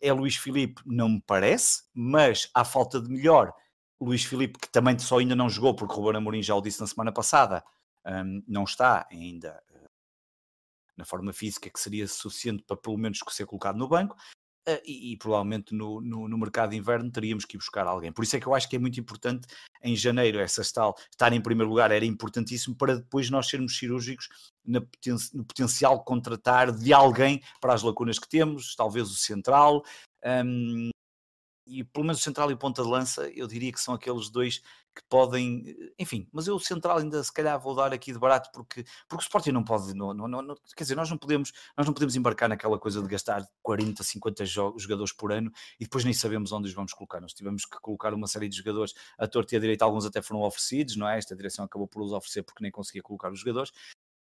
[0.00, 3.52] é Luís Filipe, não me parece, mas à falta de melhor,
[4.00, 6.80] Luís Filipe, que também só ainda não jogou, porque o Ruben Amorim já o disse
[6.80, 7.64] na semana passada,
[8.06, 9.88] um, não está ainda uh,
[10.96, 14.16] na forma física que seria suficiente para pelo menos ser colocado no banco.
[14.68, 18.12] Uh, e, e, provavelmente no, no, no, mercado de inverno teríamos que ir buscar alguém.
[18.12, 19.46] Por isso é que eu acho que é muito importante
[19.82, 24.28] em janeiro essa tal estar em primeiro lugar era importantíssimo para depois nós sermos cirúrgicos
[24.66, 29.82] no, poten no potencial contratar de alguém para as lacunas que temos, talvez o central.
[30.22, 30.90] Um,
[31.68, 34.30] e pelo menos o central e o ponta de lança, eu diria que são aqueles
[34.30, 34.62] dois
[34.94, 38.50] que podem, enfim, mas eu o central ainda se calhar vou dar aqui de barato
[38.52, 41.86] porque, porque o Sporting não pode, não, não, não, quer dizer, nós não podemos, nós
[41.86, 46.12] não podemos embarcar naquela coisa de gastar 40, 50 jogadores por ano e depois nem
[46.12, 47.20] sabemos onde os vamos colocar.
[47.20, 50.20] Nós tivemos que colocar uma série de jogadores a torta e a direita, alguns até
[50.20, 51.16] foram oferecidos, não é?
[51.16, 53.70] Esta direção acabou por os oferecer porque nem conseguia colocar os jogadores.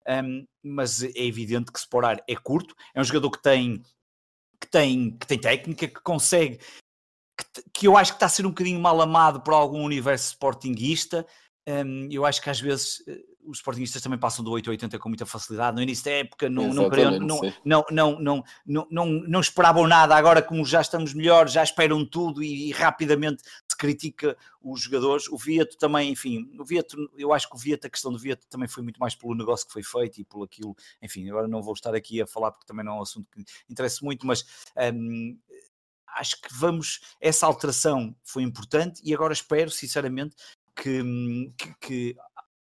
[0.08, 3.82] Um, mas é evidente que Sporar é curto, é um jogador que tem
[4.60, 6.60] que tem, que tem técnica, que consegue
[7.38, 10.30] que, que, eu acho que está a ser um bocadinho mal amado por algum universo
[10.30, 11.26] sportinguista.
[11.68, 15.00] Um, eu acho que às vezes eh, os sportinguistas também passam do 8 a 80
[15.00, 15.76] com muita facilidade.
[15.76, 19.88] No início da época não, não, queriam, não, não, não, não, não, não, não, esperavam
[19.88, 20.16] nada.
[20.16, 25.28] Agora, como já estamos melhor, já esperam tudo e, e, rapidamente se critica os jogadores.
[25.30, 28.46] O Vieto também, enfim, o Vieto, eu acho que o Vieto, a questão do Vieto
[28.50, 30.76] também foi muito mais pelo negócio que foi feito e por aquilo.
[31.02, 33.44] Enfim, agora não vou estar aqui a falar porque também não é um assunto que
[33.70, 34.46] interessa muito, mas
[34.94, 35.38] um,
[36.18, 40.36] acho que vamos, essa alteração foi importante e agora espero sinceramente
[40.76, 41.02] que,
[41.58, 42.16] que, que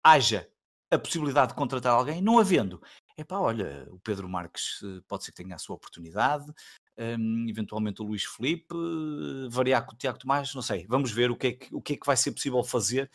[0.03, 0.49] haja
[0.91, 2.81] a possibilidade de contratar alguém, não havendo,
[3.17, 6.47] é pá, olha, o Pedro Marques eh, pode ser que tenha a sua oportunidade,
[6.99, 8.75] um, eventualmente o Luís Felipe,
[9.51, 11.95] variar com o Tiago Tomás, não sei, vamos ver o que é que, o que,
[11.95, 13.11] é que vai ser possível fazer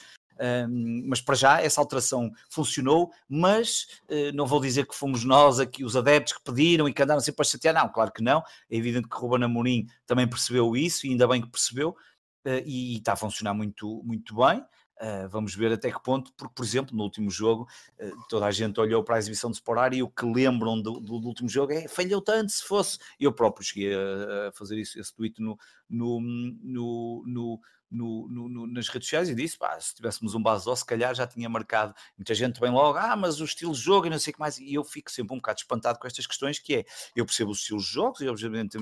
[1.07, 5.83] mas para já essa alteração funcionou, mas uh, não vou dizer que fomos nós aqui
[5.83, 8.75] os adeptos que pediram e que andaram sempre a chatear, não, claro que não, é
[8.75, 12.97] evidente que Ruben Amorim também percebeu isso e ainda bem que percebeu uh, e, e,
[12.97, 14.63] está a funcionar muito, muito bem.
[15.01, 17.67] Uh, vamos ver até que ponto, porque, por exemplo, no último jogo,
[17.99, 20.99] uh, toda a gente olhou para a exibição de Sporar e o que lembram do,
[20.99, 22.99] do, do, último jogo é falhou tanto se fosse.
[23.19, 25.57] Eu próprio cheguei a, a fazer isso, esse tweet no,
[25.89, 27.59] no, no, no
[27.91, 31.27] no, no, nas redes sociais e disse: pá, se tivéssemos um base se calhar já
[31.27, 31.93] tinha marcado.
[32.17, 34.39] Muita gente vem logo, ah, mas o estilo de jogo e não sei o que
[34.39, 34.57] mais.
[34.57, 36.85] E eu fico sempre um bocado espantado com estas questões, que é,
[37.15, 38.77] eu percebo os estilos de jogos e, obviamente,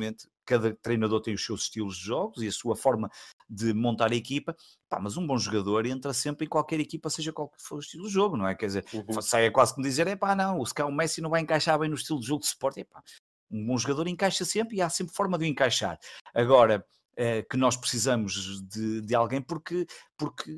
[0.46, 3.10] cada treinador tem os seus estilos de jogos e a sua forma
[3.50, 4.56] de montar a equipa,
[4.88, 8.08] pá, mas um bom jogador entra sempre em qualquer equipa, seja qual for o estilo
[8.08, 8.54] de jogo, não é?
[8.54, 9.22] Quer dizer, uhum.
[9.22, 11.96] saia quase como dizer, é pá, não, se o Messi não vai encaixar bem no
[11.96, 13.02] estilo de jogo de suporte, é pá,
[13.52, 16.00] um bom jogador encaixa sempre e há sempre forma de o encaixar.
[16.34, 16.86] Agora,
[17.20, 19.86] é, que nós precisamos de, de alguém porque,
[20.18, 20.58] porque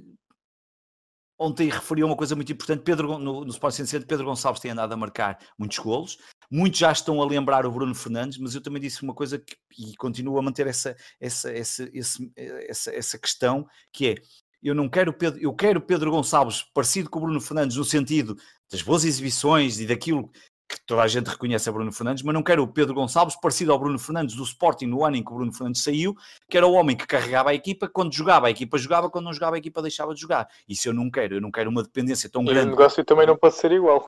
[1.39, 4.93] ontem referiu uma coisa muito importante, Pedro, no, no Sport Center, Pedro Gonçalves tem andado
[4.93, 6.20] a marcar muitos golos,
[6.51, 9.55] muitos já estão a lembrar o Bruno Fernandes, mas eu também disse uma coisa que,
[9.76, 11.89] e continuo a manter essa, essa, essa,
[12.36, 14.16] essa, essa questão, que é,
[14.62, 18.38] eu não quero Pedro, eu quero Pedro Gonçalves parecido com o Bruno Fernandes no sentido
[18.72, 20.32] das boas exibições e daquilo
[20.72, 23.74] que toda a gente reconhece a Bruno Fernandes, mas não quero o Pedro Gonçalves parecido
[23.74, 26.15] ao Bruno Fernandes do Sporting no ano em que o Bruno Fernandes saiu,
[26.49, 29.34] que era o homem que carregava a equipa, quando jogava a equipa jogava, quando não
[29.34, 30.47] jogava a equipa deixava de jogar.
[30.67, 32.67] Isso eu não quero, eu não quero uma dependência tão e grande.
[32.67, 34.05] o negócio também não pode ser igual.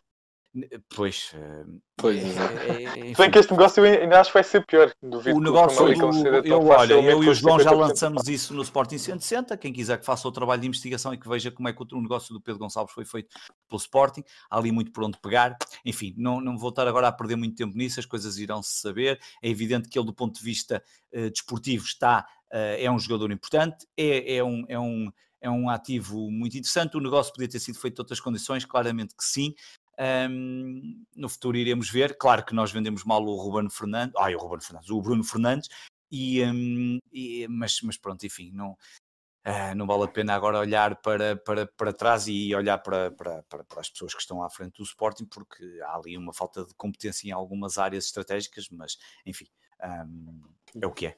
[0.96, 1.66] Pois, eh,
[1.98, 4.94] pois é, é, Bem que este negócio ainda acho que vai ser pior.
[5.02, 9.00] Duvido o negócio do, eu, olha, eu e o João já lançamos isso no Sporting
[9.00, 9.58] 160.
[9.58, 12.02] Quem quiser que faça o trabalho de investigação e que veja como é que o
[12.02, 13.36] negócio do Pedro Gonçalves foi feito
[13.68, 15.58] pelo Sporting, há ali muito por onde pegar.
[15.84, 18.80] Enfim, não, não vou estar agora a perder muito tempo nisso, as coisas irão se
[18.80, 19.20] saber.
[19.42, 20.84] É evidente que ele, do ponto de vista
[21.16, 24.66] uh, desportivo, está, uh, é um jogador importante, é, é um.
[24.70, 25.12] É um
[25.44, 26.96] é um ativo muito interessante.
[26.96, 29.54] O negócio podia ter sido feito de outras condições, claramente que sim,
[30.00, 32.18] um, no futuro iremos ver.
[32.18, 35.70] Claro que nós vendemos mal o Ruben Fernandes, ai, o Ruben Fernandes, o Bruno Fernandes,
[36.12, 40.96] e, um, e mas, mas, pronto, enfim, não, uh, não vale a pena agora olhar
[40.98, 44.50] para, para, para trás e olhar para, para, para, para, as pessoas que estão à
[44.50, 48.98] frente do Sporting, porque há ali uma falta de competência em algumas áreas estratégicas, mas
[49.26, 49.48] enfim,
[49.84, 50.42] um,
[50.82, 51.18] é o que é.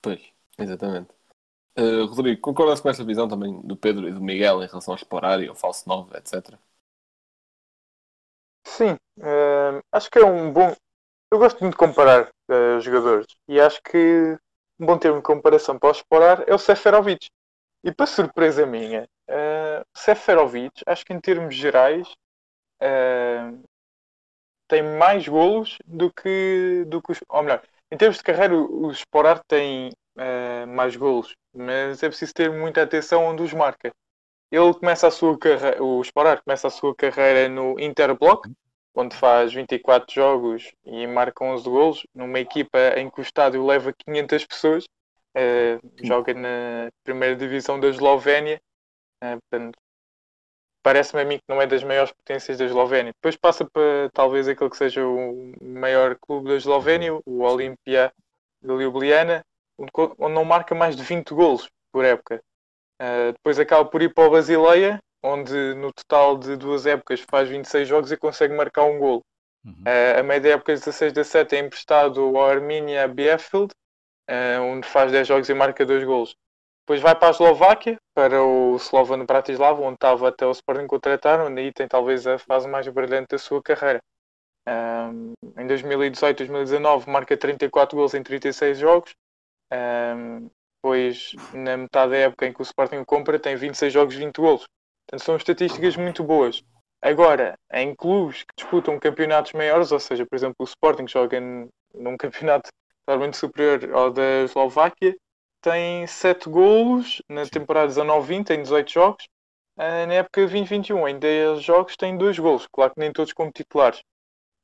[0.00, 0.20] Pois,
[0.56, 1.10] exatamente.
[1.76, 4.96] Uh, Rodrigo, concordas com esta visão também do Pedro e do Miguel em relação ao
[4.96, 6.58] explorar e ao falso 9, etc?
[8.78, 10.72] Sim, uh, acho que é um bom.
[11.32, 14.38] Eu gosto muito de comparar uh, jogadores e acho que
[14.78, 17.26] um bom termo de comparação para explorar é o Seferovic.
[17.82, 22.06] E para surpresa minha, uh, Seferovic, acho que em termos gerais,
[22.80, 23.60] uh,
[24.68, 27.18] tem mais golos do que, do que os.
[27.28, 27.60] Ou melhor,
[27.90, 32.84] em termos de carreira, o Sporar tem uh, mais golos, mas é preciso ter muita
[32.84, 33.90] atenção onde os marca.
[34.52, 38.48] Ele começa a sua carreira, o Sporar começa a sua carreira no Interblock,
[38.98, 43.92] onde faz 24 jogos e marca 11 golos, numa equipa em que o estádio leva
[43.92, 44.84] 500 pessoas,
[45.36, 48.60] uh, joga na primeira divisão da Eslovénia,
[49.22, 49.78] uh, portanto,
[50.82, 53.12] parece-me a mim que não é das maiores potências da Eslovénia.
[53.12, 58.12] Depois passa para talvez aquele que seja o maior clube da Eslovénia, o Olimpia
[58.60, 59.44] de Ljubljana,
[59.78, 62.42] onde não marca mais de 20 golos por época.
[63.00, 67.48] Uh, depois acaba por ir para o Basileia, onde no total de duas épocas faz
[67.48, 69.22] 26 jogos e consegue marcar um golo.
[69.64, 69.72] Uhum.
[69.72, 73.72] Uh, a média época 16-17 é emprestado ao Arminia Bielefeld,
[74.30, 76.36] uh, onde faz 10 jogos e marca 2 golos.
[76.88, 81.38] Depois vai para a Eslováquia, para o Slovan Bratislava, onde estava até o Sporting contratar,
[81.40, 84.00] onde aí tem talvez a fase mais brilhante da sua carreira.
[84.66, 89.14] Um, em 2018-2019 marca 34 gols em 36 jogos.
[89.70, 94.14] Um, depois, na metade da época em que o Sporting o compra, tem 26 jogos,
[94.14, 94.64] 20 gols.
[95.08, 96.62] Portanto, são estatísticas muito boas.
[97.00, 101.40] Agora, em clubes que disputam campeonatos maiores, ou seja, por exemplo, o Sporting joga
[101.94, 102.68] num campeonato
[103.06, 105.16] totalmente superior ao da Eslováquia,
[105.62, 109.24] tem 7 golos na temporada 19-20 em 18 jogos.
[109.78, 112.66] Uh, na época 2021, em 10 jogos, tem 2 golos.
[112.70, 114.02] Claro que nem todos como titulares.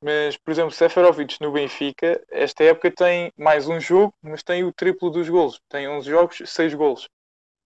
[0.01, 4.73] Mas, por exemplo, Seferovic no Benfica, esta época tem mais um jogo, mas tem o
[4.73, 5.59] triplo dos golos.
[5.69, 7.09] Tem 11 jogos, 6 golos.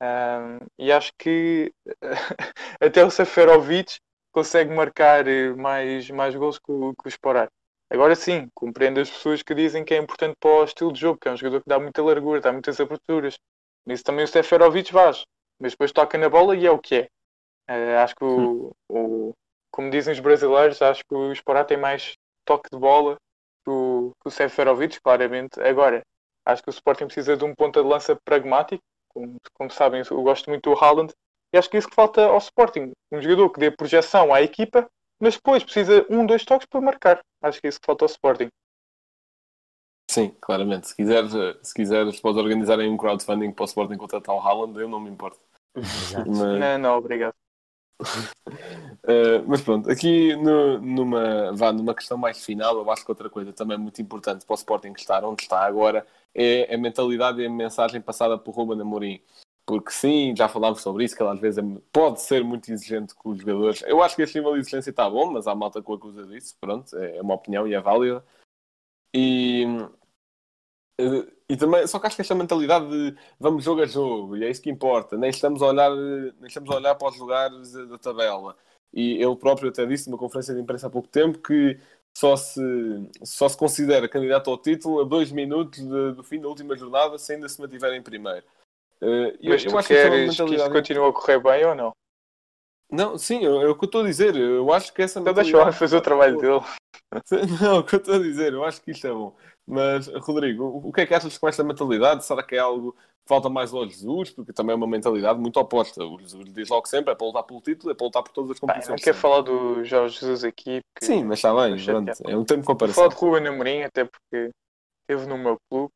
[0.02, 1.74] Um, e acho que
[2.80, 3.98] até o Seferovic
[4.32, 7.50] consegue marcar eh, mais, mais gols que o, que o Sporar.
[7.90, 11.20] Agora sim, compreendo as pessoas que dizem que é importante para o estilo de jogo,
[11.20, 13.38] que é um jogador que dá muita largura, dá muitas aberturas.
[13.86, 15.26] Nisso também o Seferovic faz,
[15.60, 17.10] mas depois toca na bola e é o que é.
[17.70, 19.34] Uh, acho que o, o,
[19.72, 23.18] como dizem os brasileiros, acho que o Sporar tem mais toque de bola
[23.66, 25.60] que o, que o Seferovic, claramente.
[25.60, 26.02] Agora,
[26.46, 30.24] acho que o Sporting precisa de um ponta de lança pragmático, como, como sabem, eu
[30.24, 31.14] gosto muito do Haaland.
[31.54, 32.92] E acho que é isso que falta ao Sporting.
[33.12, 34.88] Um jogador que dê projeção à equipa,
[35.20, 37.20] mas depois precisa um, dois toques para marcar.
[37.42, 38.50] Acho que é isso que falta ao Sporting.
[40.10, 40.88] Sim, claramente.
[40.88, 41.32] Se quiseres,
[41.62, 45.10] se quiseres podes organizar um crowdfunding para o Sporting contratar o Haaland, eu não me
[45.10, 45.40] importo.
[45.76, 47.36] Mas- Não, não, obrigado.
[48.00, 53.30] Uh, mas pronto, aqui no- numa, vá, numa questão mais final, eu acho que outra
[53.30, 57.46] coisa também muito importante para o Sporting estar onde está agora é a mentalidade e
[57.46, 59.22] a mensagem passada por Ruben Amorim.
[59.66, 63.14] Porque sim, já falámos sobre isso, que ele às vezes é- pode ser muito exigente
[63.14, 63.84] com os jogadores.
[63.84, 66.26] Eu acho que este nível de exigência está bom, mas há malta que o acusa
[66.26, 66.56] disso.
[66.60, 68.24] Pronto, é uma opinião e é válida.
[69.14, 69.66] E,
[71.50, 74.50] e também, só que acho que esta mentalidade de vamos jogo a jogo, e é
[74.50, 77.98] isso que importa, nem estamos a olhar, nem estamos a olhar para os lugares da
[77.98, 78.56] tabela.
[78.94, 81.80] E ele próprio até disse numa conferência de imprensa há pouco tempo que
[82.18, 82.62] só se,
[83.24, 87.18] só se considera candidato ao título a dois minutos de- do fim da última jornada
[87.18, 88.44] se ainda se mantiver em primeiro.
[89.40, 91.66] E Mas eu tu que essa é queres que isso mentalidade- continue a correr bem
[91.66, 91.92] ou não?
[92.92, 94.36] Não, sim, é o que eu estou a dizer.
[94.36, 96.62] Eu acho que essa Então deixa o fazer o trabalho dele.
[97.62, 99.36] Não, o que eu estou a dizer, eu acho que isto é bom.
[99.70, 102.26] Mas, Rodrigo, o que é que achas com esta mentalidade?
[102.26, 104.32] Será que é algo que falta mais ao Jesus?
[104.32, 106.04] Porque também é uma mentalidade muito oposta.
[106.04, 108.52] O Jesus diz logo sempre: é para lutar pelo título, é para lutar por todas
[108.52, 109.02] as Pá, eu não competições.
[109.02, 112.20] quero falar do Jorge Jesus aqui, Sim, mas está bem, chateado.
[112.28, 112.96] é um termo de Vou comparação.
[112.96, 114.52] falar de Ruben Amorim, até porque
[115.08, 115.92] esteve no meu clube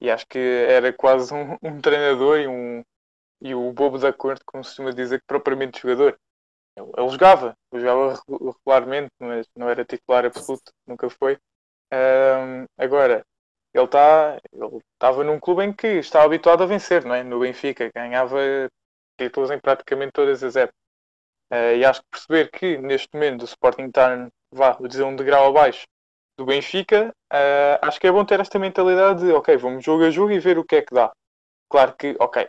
[0.00, 2.82] e acho que era quase um, um treinador e, um,
[3.42, 6.18] e o bobo da corte, como se costuma dizer, que propriamente jogador.
[6.76, 11.38] Ele, ele jogava, ele jogava regu- regularmente, mas não era titular absoluto, nunca foi.
[11.92, 13.24] Ahm, agora,
[13.74, 17.22] ele está ele estava num clube em que estava habituado a vencer, não é?
[17.24, 18.38] No Benfica, ganhava
[19.18, 20.78] títulos em praticamente todas as épocas.
[21.50, 25.48] Ah, e acho que perceber que neste momento o Sporting está, vá, dizer, um degrau
[25.48, 25.86] abaixo
[26.38, 30.10] do Benfica, ah, acho que é bom ter esta mentalidade de, ok, vamos jogo a
[30.10, 31.12] jogo e ver o que é que dá.
[31.70, 32.48] Claro que, ok,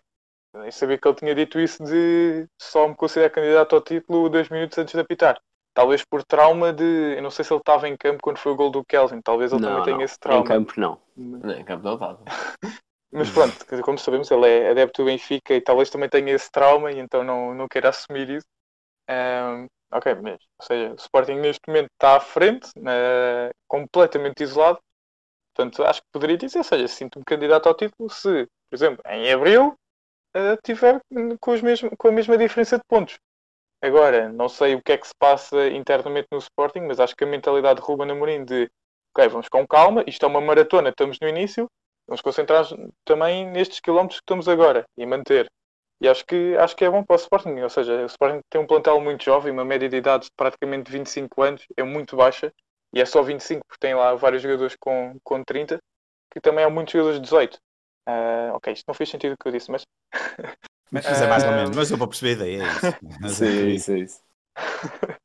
[0.56, 4.50] nem sabia que ele tinha dito isso de só me considerar candidato ao título dois
[4.50, 5.42] minutos antes de apitar.
[5.74, 7.16] Talvez por trauma de.
[7.16, 9.52] Eu não sei se ele estava em campo quando foi o gol do Kelvin, talvez
[9.52, 10.04] ele Não, também tenha não.
[10.04, 10.44] esse trauma.
[10.44, 11.02] Em campo, não.
[11.16, 12.24] Não, em campo não estava.
[13.14, 16.92] Mas pronto, como sabemos, ele é adepto do Benfica e talvez também tenha esse trauma
[16.94, 18.48] e então não, não queira assumir isso.
[19.10, 24.80] Ahm, ok, mas, ou seja, o Sporting neste momento está à frente, eh, completamente isolado.
[25.54, 29.30] Portanto, acho que poderia dizer, ou seja, sinto-me candidato ao título se, por exemplo, em
[29.30, 29.76] abril
[30.34, 31.02] eh, tiver
[31.42, 33.20] com, os mesmos, com a mesma diferença de pontos.
[33.82, 37.24] Agora, não sei o que é que se passa internamente no Sporting, mas acho que
[37.24, 38.70] a mentalidade de Ruben Amorim de
[39.14, 41.68] ok, vamos com calma, isto é uma maratona, estamos no início,
[42.08, 42.66] vamos concentrar
[43.04, 45.48] também nestes quilómetros que estamos agora e manter.
[46.00, 48.62] E acho que, acho que é bom para o Sporting, ou seja, o Sporting tem
[48.62, 52.52] um plantel muito jovem, uma média de idade de praticamente 25 anos, é muito baixa,
[52.94, 55.80] e é só 25 porque tem lá vários jogadores com, com 30,
[56.32, 57.60] que também há muitos jogadores de 18.
[58.08, 59.84] Ah, ok, isto não fez sentido o que eu disse, mas
[60.92, 62.98] Mas, mas é mais ou Ah, menos, mas eu vou perceber a ideia, é isso.
[63.28, 64.22] Sim, é é isso, é isso.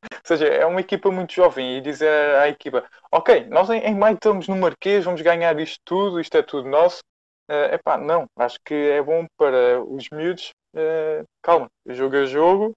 [0.02, 3.94] Ou seja, é uma equipa muito jovem e dizer à equipa: Ok, nós em, em
[3.94, 7.00] maio estamos no Marquês, vamos ganhar isto tudo, isto é tudo nosso.
[7.48, 10.50] É epá, não, acho que é bom para os miúdos.
[10.74, 12.72] eh, calma, jogo a jogo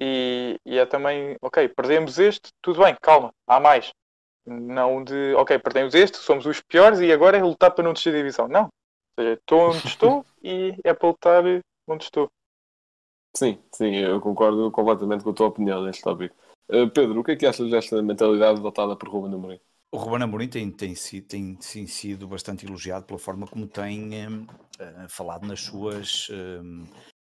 [0.00, 3.90] e, e é também: Ok, perdemos este, tudo bem, calma, há mais.
[4.46, 8.14] Não de: Ok, perdemos este, somos os piores e agora é lutar para não descer
[8.14, 8.48] a divisão.
[8.48, 11.44] Não, ou seja, estou onde estou e é para lutar
[11.86, 12.30] onde estou.
[13.36, 16.34] Sim, sim, eu concordo completamente com a tua opinião neste tópico.
[16.70, 19.60] Uh, Pedro, o que é que achas desta mentalidade adotada por Ruben Amorim?
[19.90, 25.08] O Ruben Amorim tem, tem, tem, sim sido bastante elogiado pela forma como tem eh,
[25.08, 26.28] falado nas suas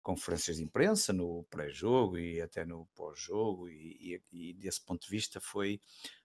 [0.02, 5.10] conferências de imprensa, no pré-jogo e até no pós-jogo, e, e- e desse ponto de
[5.10, 5.80] vista foi.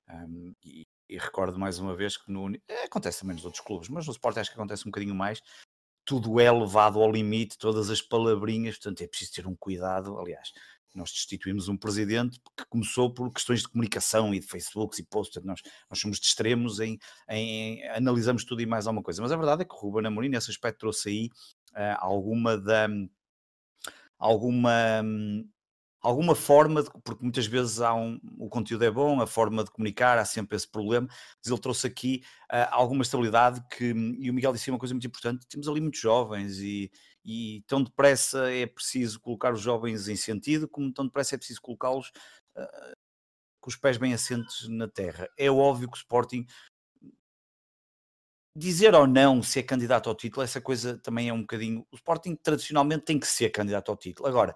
[0.09, 2.47] hum, e, e recordo mais uma vez que no,
[2.83, 5.39] acontece também nos outros clubes, mas no Sport acho que acontece um bocadinho mais.
[6.05, 10.19] Tudo é levado ao limite, todas as palavrinhas, portanto é preciso ter um cuidado.
[10.19, 10.51] Aliás,
[10.93, 15.43] nós destituímos um presidente que começou por questões de comunicação e de Facebooks e posts,
[15.43, 16.97] nós, nós somos de extremos em,
[17.29, 19.21] em- analisamos tudo e mais alguma coisa.
[19.21, 21.29] Mas a verdade é que o Ruben Amorim nesse aspecto trouxe aí
[21.73, 22.87] ah, alguma da
[24.17, 25.47] alguma hum,
[26.05, 29.71] alguma forma, de- porque muitas vezes há um, o conteúdo é bom, a forma de
[29.71, 33.85] comunicar, há sempre esse problema, mas ele trouxe aqui ah, alguma estabilidade que,
[34.19, 36.91] e o Miguel disse uma coisa muito importante, temos ali muitos jovens e,
[37.23, 41.61] e tão depressa é preciso colocar os jovens em sentido, como tão depressa é preciso
[41.61, 42.11] colocá-los
[42.55, 42.93] ah,
[43.59, 45.27] com os pés bem assentes na terra.
[45.37, 46.45] É óbvio que o Sporting
[48.55, 51.85] dizer ou não se é candidato ao título, essa coisa também é um bocadinho.
[51.91, 54.27] O Sporting tradicionalmente tem que ser candidato ao título.
[54.29, 54.55] Agora,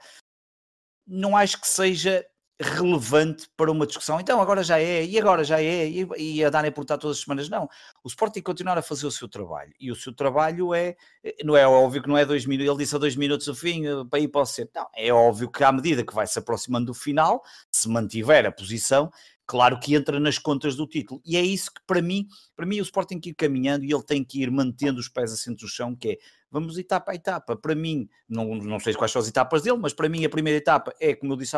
[1.09, 2.23] não acho que seja
[2.61, 4.19] relevante para uma discussão.
[4.19, 7.17] Então agora já é, e agora já é, e, e a darem por estar todas
[7.17, 7.47] as semanas.
[7.49, 7.69] Não.
[8.03, 9.71] O Sporting continuar a fazer o seu trabalho.
[9.79, 10.95] E o seu trabalho é,
[11.43, 13.87] não é óbvio que não é dois minutos, ele disse a dois minutos o fim
[13.87, 14.45] eh, para ir para o.
[14.75, 17.41] Não, é óbvio que à medida que vai se aproximando do final,
[17.71, 19.09] se mantiver a posição,
[19.49, 21.19] claro que entra nas contas do título.
[21.25, 23.91] E é isso que, para mim, para mim o Sporting tem que ir caminhando e
[23.91, 26.17] ele tem que ir mantendo os pés assentes no chão, que é,
[26.51, 27.55] vamos etapa a etapa.
[27.55, 30.59] Para mim, não, não sei quais são as etapas dele, mas para mim a primeira
[30.59, 31.57] etapa é, como eu disse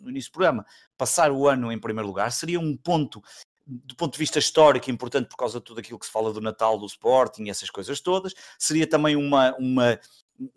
[0.00, 0.64] no início do programa,
[0.96, 2.32] passar o ano em primeiro lugar.
[2.32, 3.22] Seria um ponto
[3.66, 6.40] do ponto de vista histórico, importante por causa de tudo aquilo que se fala do
[6.40, 8.32] Natal, do Sporting, essas coisas todas.
[8.58, 10.00] Seria também uma, uma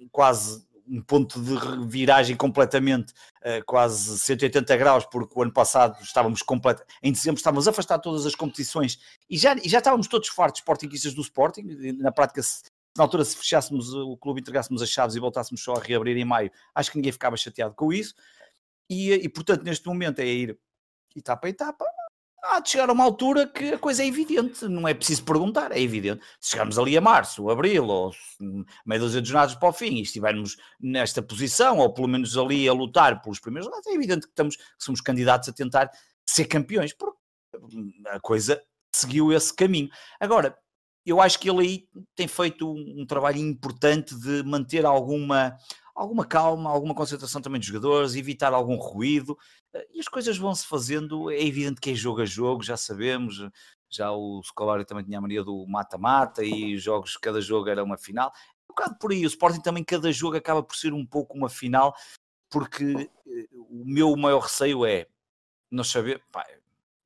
[0.09, 3.13] quase um ponto de viragem completamente,
[3.43, 8.09] uh, quase 180 graus, porque o ano passado estávamos completo, em dezembro estávamos afastados de
[8.09, 8.99] todas as competições
[9.29, 11.63] e já, e já estávamos todos fartos sportinguistas do Sporting,
[11.97, 12.63] na prática se,
[12.97, 16.25] na altura se fechássemos o clube, entregássemos as chaves e voltássemos só a reabrir em
[16.25, 18.13] maio, acho que ninguém ficava chateado com isso,
[18.89, 20.59] e, e portanto neste momento é ir
[21.15, 21.85] etapa a etapa,
[22.43, 25.71] há de chegar a uma altura que a coisa é evidente, não é preciso perguntar,
[25.71, 26.23] é evidente.
[26.39, 28.11] Se chegarmos ali a março, abril, ou
[28.85, 32.67] meio dúzia de jornadas para o fim e estivermos nesta posição, ou pelo menos ali
[32.67, 35.89] a lutar pelos primeiros lugares, é evidente que, estamos, que somos candidatos a tentar
[36.25, 37.17] ser campeões, porque
[38.07, 38.61] a coisa
[38.93, 39.89] seguiu esse caminho.
[40.19, 40.57] Agora,
[41.05, 45.57] eu acho que ele aí tem feito um, um trabalho importante de manter alguma
[45.95, 49.37] alguma calma, alguma concentração também dos jogadores, evitar algum ruído,
[49.73, 53.39] eh, e as coisas vão-se fazendo, é evidente que é jogo a jogo, já sabemos,
[53.89, 57.97] já o Scolari também tinha a mania do mata-mata e jogos, cada jogo era uma
[57.97, 58.31] final,
[58.65, 61.49] um bocado por aí, o Sporting também cada jogo acaba por ser um pouco uma
[61.49, 61.93] final,
[62.49, 65.07] porque eh, o meu maior receio é
[65.71, 66.45] não saber, pá,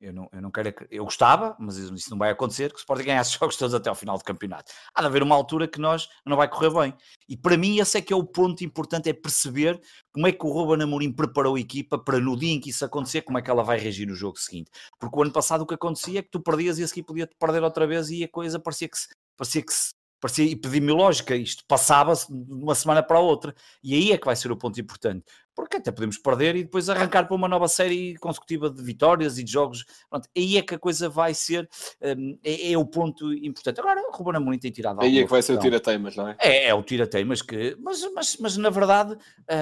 [0.00, 0.74] eu não, eu não quero.
[0.90, 3.94] Eu gostava, mas isso não vai acontecer, que o Sporting ganhasse jogos todos até ao
[3.94, 4.72] final do campeonato.
[4.94, 6.94] Há de haver uma altura que nós não vai correr bem.
[7.28, 9.80] E para mim, esse é que é o ponto importante: é perceber
[10.12, 12.84] como é que o Ruben Amorim preparou a equipa para no dia em que isso
[12.84, 14.70] acontecer, como é que ela vai reagir no jogo seguinte.
[14.98, 17.28] Porque o ano passado o que acontecia é que tu perdias e a seguir podia
[17.38, 21.64] perder outra vez e a coisa parecia que se, parecia que se parecia epidemiológica, isto.
[21.66, 24.80] Passava-se de uma semana para a outra, e aí é que vai ser o ponto
[24.80, 25.24] importante,
[25.54, 29.44] porque até podemos perder e depois arrancar para uma nova série consecutiva de vitórias e
[29.44, 31.68] de jogos, pronto, aí é que a coisa vai ser,
[32.02, 33.80] um, é, é, o ponto importante.
[33.80, 36.36] Agora, o Ruben Amorim tem tirado Aí é que vai ser o tira-teimas, não é?
[36.38, 39.16] É, é o tira-teimas que, mas, mas, mas na verdade,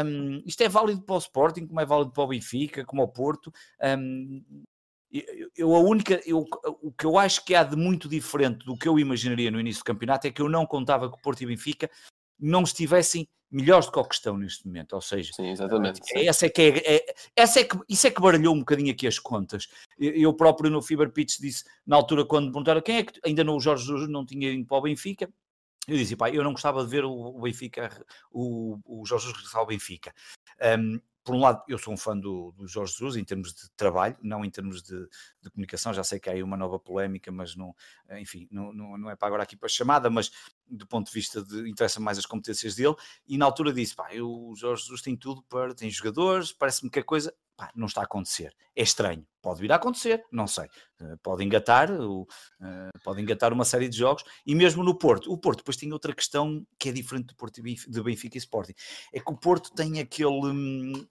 [0.05, 3.09] um, isto é válido para o Sporting, como é válido para o Benfica, como ao
[3.09, 3.52] Porto,
[3.98, 4.43] um,
[5.57, 6.45] eu a única, eu,
[6.82, 9.82] o que eu acho que há de muito diferente do que eu imaginaria no início
[9.82, 11.89] do campeonato é que eu não contava que o Porto e o Benfica
[12.39, 16.27] não estivessem melhores do que o que estão neste momento, ou seja, sim, exatamente, sim.
[16.27, 19.07] Essa é que é, é, essa é que, isso é que baralhou um bocadinho aqui
[19.07, 19.69] as contas.
[19.97, 23.45] Eu próprio no Fiber Pitch disse, na altura quando me perguntaram quem é que, ainda
[23.45, 25.31] no Jorge Jesus não tinha ido para o Benfica,
[25.86, 29.61] eu disse, pá, eu não gostava de ver o, Benfica, o, o Jorge Jesus regressar
[29.61, 30.12] ao Benfica.
[30.78, 33.70] Um, por um lado, eu sou um fã do, do Jorge Jesus em termos de
[33.76, 35.09] trabalho, não em termos de,
[35.40, 35.94] de, comunicação.
[35.94, 37.74] Já sei que há aí uma nova polémica, mas não,
[38.20, 40.30] enfim, não, não, não é para agora aqui para a chamada, mas
[40.68, 42.94] do ponto de vista de interessa mais as competências dele.
[43.26, 46.90] E na altura disse: pá, eu, o Jorge Jesus tem tudo para, tem jogadores, parece-me
[46.90, 48.55] que a coisa pá, não está a acontecer.
[48.76, 50.66] É estranho, pode vir a acontecer, não sei.
[51.01, 52.26] Uh, pode engatar, uh,
[53.05, 55.32] pode engatar uma série de jogos, e mesmo no Porto.
[55.32, 58.74] O Porto depois tem outra questão que é diferente do Porto de Benfica e Sporting.
[59.12, 61.09] É que o Porto tem aquele.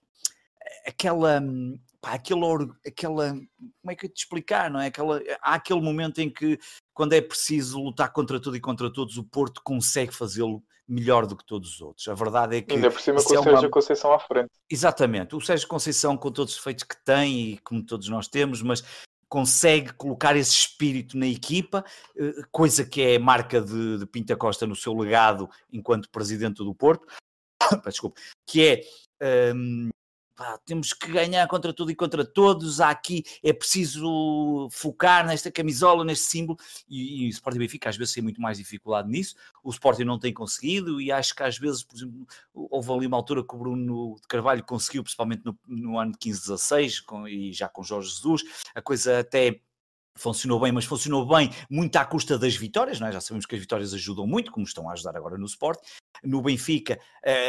[0.86, 1.42] Aquela,
[2.00, 4.86] pá, aquela, aquela, como é que eu te explicar, não é?
[4.86, 6.58] Aquela, há aquele momento em que,
[6.92, 11.36] quando é preciso lutar contra tudo e contra todos, o Porto consegue fazê-lo melhor do
[11.36, 12.08] que todos os outros.
[12.08, 12.74] A verdade é que.
[12.74, 13.70] Ainda por cima com o é Sérgio uma...
[13.70, 14.50] Conceição à frente.
[14.70, 15.34] Exatamente.
[15.34, 18.82] O Sérgio Conceição, com todos os defeitos que tem e como todos nós temos, mas
[19.28, 21.84] consegue colocar esse espírito na equipa,
[22.16, 26.72] eh, coisa que é marca de, de Pinta Costa no seu legado enquanto presidente do
[26.72, 27.06] Porto,
[27.84, 28.84] desculpa, que
[29.20, 29.88] é um,
[30.36, 32.80] Pá, temos que ganhar contra tudo e contra todos.
[32.80, 36.58] Há aqui, é preciso focar nesta camisola, neste símbolo.
[36.88, 39.36] E, e o Sporting Benfica às vezes tem muito mais dificuldade nisso.
[39.62, 43.16] O Sporting não tem conseguido, e acho que às vezes, por exemplo, houve ali uma
[43.16, 47.68] altura que o Bruno de Carvalho conseguiu, principalmente no, no ano de 15-16, e já
[47.68, 48.42] com Jorge Jesus,
[48.74, 49.60] a coisa até
[50.16, 53.12] funcionou bem, mas funcionou bem muito à custa das vitórias, não é?
[53.12, 55.80] já sabemos que as vitórias ajudam muito, como estão a ajudar agora no Sport.
[56.22, 56.98] No Benfica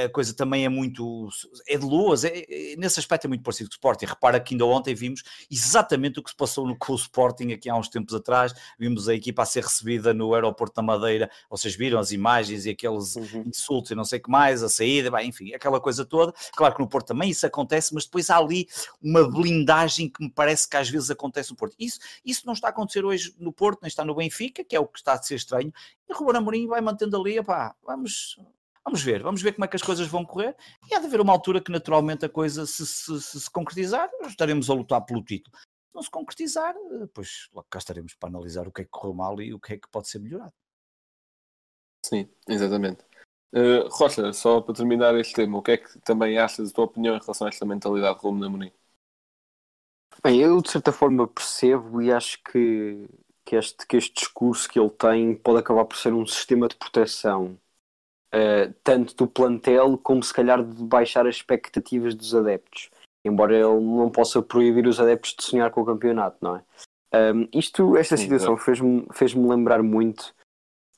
[0.05, 1.27] a coisa também é muito,
[1.67, 4.05] é de luas, é, é, nesse aspecto é muito parecido com o Sporting.
[4.05, 5.21] Repara que ainda ontem vimos
[5.51, 9.09] exatamente o que se passou no, com o Sporting aqui há uns tempos atrás, vimos
[9.09, 13.15] a equipa a ser recebida no aeroporto da Madeira, vocês viram as imagens e aqueles
[13.17, 13.43] uhum.
[13.45, 16.33] insultos e não sei o que mais, a saída, bem, enfim, aquela coisa toda.
[16.55, 18.67] Claro que no Porto também isso acontece, mas depois há ali
[19.01, 21.75] uma blindagem que me parece que às vezes acontece no Porto.
[21.77, 24.79] Isso, isso não está a acontecer hoje no Porto, nem está no Benfica, que é
[24.79, 25.73] o que está a ser estranho,
[26.07, 28.39] e o Ruben Amorim vai mantendo ali, pá, vamos,
[28.83, 30.55] vamos ver, vamos ver como é que as coisas vão correr,
[30.89, 34.09] e há de haver uma altura que naturalmente a coisa se, se, se, se concretizar,
[34.27, 35.57] estaremos a lutar pelo título.
[35.57, 36.75] Se não se concretizar,
[37.13, 39.73] pois lá cá estaremos para analisar o que é que correu mal e o que
[39.73, 40.53] é que pode ser melhorado.
[42.05, 43.03] Sim, exatamente.
[43.53, 46.85] Uh, Rocha, só para terminar este tema, o que é que também achas, a tua
[46.85, 48.71] opinião em relação a esta mentalidade de Ruben Amorim?
[50.21, 53.07] Bem, eu de certa forma percebo e acho que,
[53.45, 56.75] que, este, que este discurso que ele tem pode acabar por ser um sistema de
[56.75, 57.57] proteção
[58.33, 62.89] uh, tanto do plantel como se calhar de baixar as expectativas dos adeptos.
[63.23, 66.63] Embora ele não possa proibir os adeptos de sonhar com o campeonato, não é?
[67.33, 70.33] Um, isto, esta situação fez-me fez lembrar muito,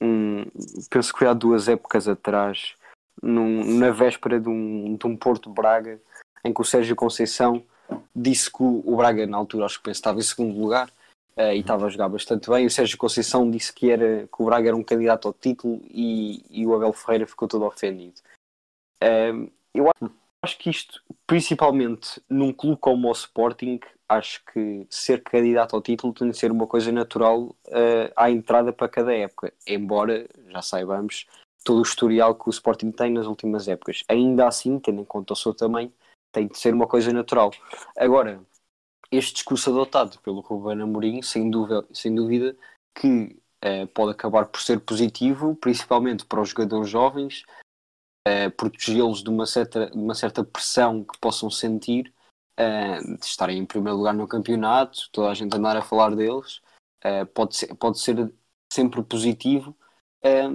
[0.01, 0.45] um,
[0.89, 2.75] penso que foi há duas épocas atrás,
[3.21, 6.01] num, na véspera de um, de um Porto Braga,
[6.43, 7.63] em que o Sérgio Conceição
[8.15, 10.91] disse que o, Braga, na altura, acho que penso, estava em segundo lugar
[11.37, 12.65] uh, e estava a jogar bastante bem.
[12.65, 16.43] O Sérgio Conceição disse que, era, que o Braga era um candidato ao título e,
[16.49, 18.19] e o Abel Ferreira ficou todo ofendido.
[19.03, 19.91] Uh, eu
[20.43, 26.13] acho que isto, principalmente num clube como o Sporting, acho que ser candidato ao título
[26.13, 31.27] tem de ser uma coisa natural uh, à entrada para cada época, embora já saibamos
[31.63, 34.03] todo o historial que o Sporting tem nas últimas épocas.
[34.07, 35.91] Ainda assim, tendo em conta o seu tamanho,
[36.31, 37.51] tem de ser uma coisa natural.
[37.97, 38.39] Agora,
[39.11, 42.55] este discurso adotado pelo Ruben Amorim, sem dúvida, sem dúvida
[42.95, 47.43] que uh, pode acabar por ser positivo, principalmente para os jogadores jovens,
[48.27, 52.13] uh, protegê-los de uma certa, de uma certa pressão que possam sentir
[52.59, 56.61] uh, de estarem em primeiro lugar no campeonato, toda a gente andar a falar deles,
[57.33, 58.33] pode, ser, pode ser
[58.73, 59.77] sempre positivo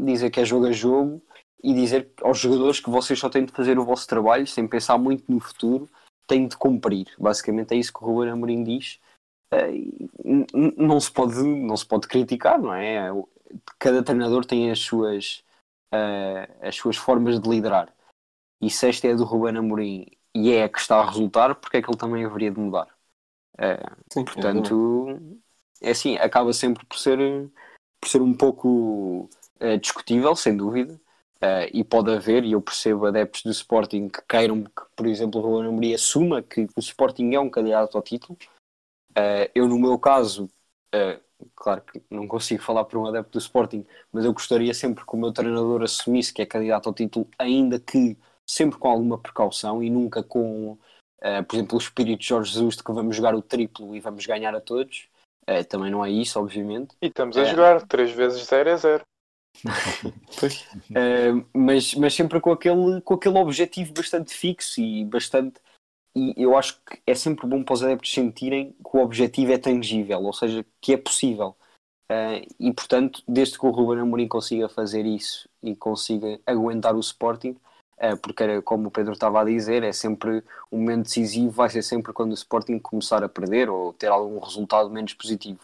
[0.05, 1.23] dizer que é jogo a jogo
[1.63, 4.99] e dizer aos jogadores que vocês só têm de fazer o vosso trabalho sem pensar
[4.99, 5.89] muito no futuro,
[6.27, 7.07] têm de cumprir.
[7.19, 9.01] Basicamente é isso que o Ruben Amorim diz.
[9.53, 10.47] Uh,
[10.77, 13.09] não se pode não se pode criticar, não é?
[13.79, 15.45] Cada treinador tem as suas
[15.93, 17.95] uh, as suas formas de liderar.
[18.61, 21.77] E se esta é do Ruben Amorim e é a que está a resultar, porque
[21.77, 22.89] é que ele também haveria de mudar?
[23.55, 25.19] Uh, Sim, portanto,
[25.83, 27.19] é assim, acaba sempre por ser,
[28.01, 29.29] por ser um pouco
[29.81, 30.99] discutível, sem dúvida,
[31.43, 35.41] Uh, e pode haver, e eu percebo adeptos do Sporting que queiram que, por exemplo,
[35.41, 38.39] o Ruben Amorim assuma que o Sporting é um candidato ao título.
[39.11, 40.49] Uh, eu, no meu caso,
[40.95, 41.21] uh,
[41.55, 45.15] claro que não consigo falar por um adepto do Sporting, mas eu gostaria sempre que
[45.15, 48.17] o meu treinador assumisse que é candidato ao título, ainda que
[48.49, 50.77] sempre com alguma precaução e nunca com,
[51.49, 54.27] por exemplo, o espírito de Jorge Jesus de que vamos jogar o triplo e vamos
[54.27, 55.09] ganhar a todos.
[55.69, 56.95] também não é isso, obviamente.
[57.01, 59.05] E estamos a jogar 3 vezes 0 é 0
[60.91, 65.61] uh, mas, mas sempre com aquele, com aquele objetivo bastante fixo e bastante.
[66.15, 69.59] E eu acho que é sempre bom para os adeptos sentirem que o objetivo é
[69.59, 71.57] tangível, ou seja, que é possível.
[72.11, 77.01] Uh, e portanto, desde que o Ruben Amorim consiga fazer isso e consiga aguentar o
[77.01, 77.57] Sporting,
[77.97, 81.71] uh, porque era como o Pedro estava a dizer, é sempre um momento decisivo, vai
[81.71, 85.61] ser sempre quando o Sporting começar a perder ou ter algum resultado menos positivo.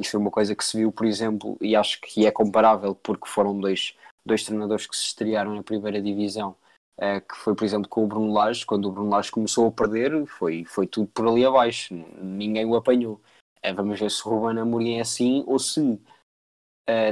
[0.00, 3.28] Isso foi uma coisa que se viu, por exemplo, e acho que é comparável porque
[3.28, 3.94] foram dois,
[4.24, 6.56] dois treinadores que se estrearam na primeira divisão,
[6.98, 9.72] uh, que foi, por exemplo, com o Bruno Lage, quando o Bruno Lage começou a
[9.72, 13.20] perder, foi, foi tudo por ali abaixo, ninguém o apanhou.
[13.62, 16.00] Uh, vamos ver se o Ruben Amorim é assim ou se uh,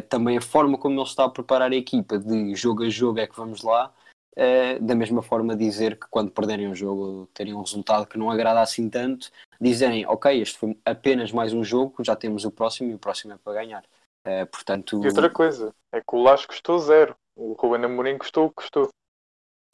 [0.08, 3.26] também a forma como ele está a preparar a equipa de jogo a jogo é
[3.26, 3.92] que vamos lá,
[4.38, 8.30] Uh, da mesma forma dizer que quando perderem um jogo terem um resultado que não
[8.30, 12.90] agrada assim tanto, dizerem ok, este foi apenas mais um jogo, já temos o próximo
[12.90, 13.84] e o próximo é para ganhar.
[14.26, 15.02] Uh, portanto...
[15.02, 18.56] E outra coisa, é que o Lage custou zero, o Ruben Amorim custou o que
[18.56, 18.88] custou.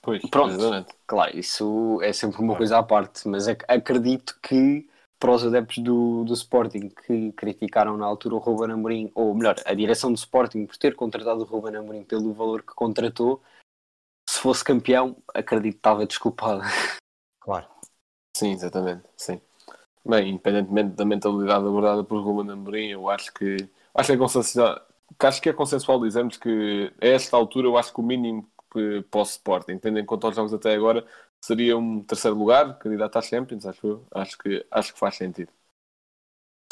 [0.03, 0.95] Pois, Pronto, exatamente.
[1.07, 4.87] claro, isso é sempre uma coisa à parte, mas ac acredito que
[5.19, 9.57] para os adeptos do, do Sporting que criticaram na altura o Ruben Amorim, ou melhor,
[9.65, 13.43] a direção do Sporting por ter contratado o Ruben Amorim pelo valor que contratou,
[14.29, 16.61] se fosse campeão, acredito que estava desculpado.
[17.41, 17.69] Claro.
[18.35, 19.03] Sim, exatamente.
[19.19, 19.39] Sim.
[20.07, 23.57] Bem, independentemente da mentalidade abordada por Ruben Amorim, eu acho que
[23.95, 24.81] acho que é consensual,
[25.19, 29.03] acho que é consensual dizermos que a esta altura eu acho que o mínimo que
[29.11, 31.07] para o Sporting, tendo em conta os jogos até agora,
[31.41, 34.07] seria um terceiro lugar, candidato à Champions, acho eu.
[34.11, 35.53] Acho que, acho que faz sentido.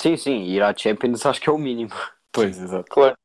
[0.01, 1.93] Sim, sim, ir à Champions acho que é o mínimo.
[2.33, 2.91] Pois, exato.
[2.91, 3.17] Claro.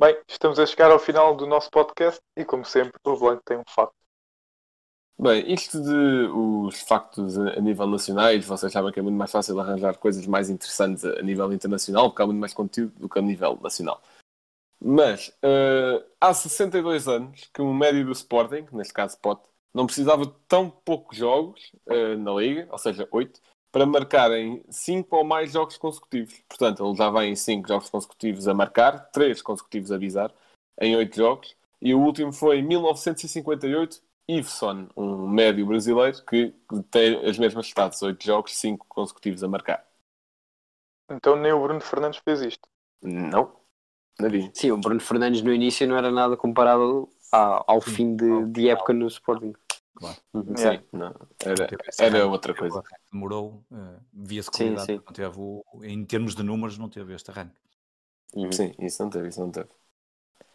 [0.00, 3.56] Bem, estamos a chegar ao final do nosso podcast e, como sempre, o Blanco tem
[3.56, 4.01] um facto.
[5.22, 9.60] Bem, isto de os factos a nível nacional, vocês sabem que é muito mais fácil
[9.60, 13.22] arranjar coisas mais interessantes a nível internacional, porque há muito mais conteúdo do que a
[13.22, 14.02] nível nacional.
[14.80, 20.26] Mas uh, há 62 anos que o médio do Sporting, neste caso Pote, não precisava
[20.26, 23.40] de tão poucos jogos uh, na Liga, ou seja, 8,
[23.70, 26.42] para marcarem 5 ou mais jogos consecutivos.
[26.48, 30.34] Portanto, ele já vem em 5 jogos consecutivos a marcar, 3 consecutivos a avisar,
[30.80, 31.54] em 8 jogos.
[31.80, 36.54] E o último foi em 1958, Iveson, um médio brasileiro que
[36.90, 39.86] tem as mesmas status, 8 jogos, 5 consecutivos a marcar.
[41.10, 42.68] Então nem o Bruno Fernandes fez isto?
[43.02, 43.52] Não,
[44.30, 44.50] vi.
[44.54, 48.68] Sim, o Bruno Fernandes no início não era nada comparado ao, ao fim de, de
[48.68, 49.52] época no Sporting.
[49.94, 50.16] claro.
[50.34, 50.56] Uhum.
[50.56, 50.82] Sim, Yeah.
[50.92, 51.68] não, era,
[51.98, 52.82] era outra coisa.
[53.12, 55.02] Demorou, eh, via-se Sim, qualidade, sim.
[55.06, 57.56] não teve o, em termos de números, não teve este arranque.
[58.34, 58.52] Uhum.
[58.52, 59.68] Sim, isso não teve, isso não teve.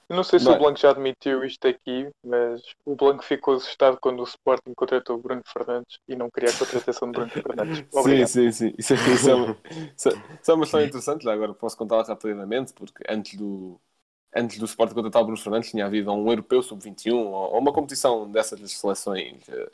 [0.09, 0.55] Eu não sei se Bem.
[0.55, 5.17] o Blanco já admitiu isto aqui, mas o Blanco ficou assustado quando o Sporting contratou
[5.17, 7.83] o Bruno Fernandes e não queria a contratação de Bruno Fernandes.
[7.91, 8.25] Sim, Obrigado.
[8.25, 8.73] sim, sim.
[8.77, 9.57] Isso, é- isso é uma,
[9.97, 13.79] isso, é- isso é uma história interessante, já agora posso contá-la rapidamente, porque antes do,
[14.35, 18.29] antes do Sport contratar o Bruno Fernandes tinha havido um europeu sub-21 ou, uma competição
[18.31, 19.71] dessas das seleções eh,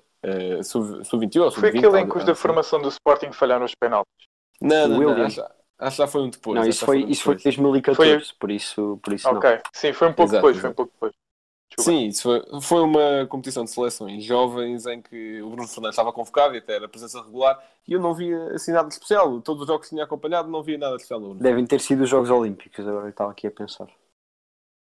[0.60, 1.78] eh, sub- sub-21 ou Foi sub-20.
[1.80, 2.42] aquele em que os da assim.
[2.42, 4.28] formação do Sporting falharam os penaltis.
[4.62, 5.42] Não, não, não, acho,
[5.84, 6.60] acho que já foi um depois.
[6.60, 7.56] Não, isso já foi, um isso foi depois.
[7.56, 9.38] 2014, por isso, por isso não.
[9.38, 11.14] Ok, sim, foi um pouco Exato, depois, foi um pouco depois.
[11.76, 11.92] Desculpa.
[11.92, 16.14] Sim, isso foi, foi uma competição de seleções jovens em que o Bruno Fernandes estava
[16.14, 19.42] convocado e até era presença regular e eu não via assim nada de especial.
[19.42, 21.42] Todos os jogos que tinha acompanhado não via nada de especial no Bruno.
[21.42, 23.88] Devem ter sido os Jogos Olímpicos, agora eu estava aqui a pensar.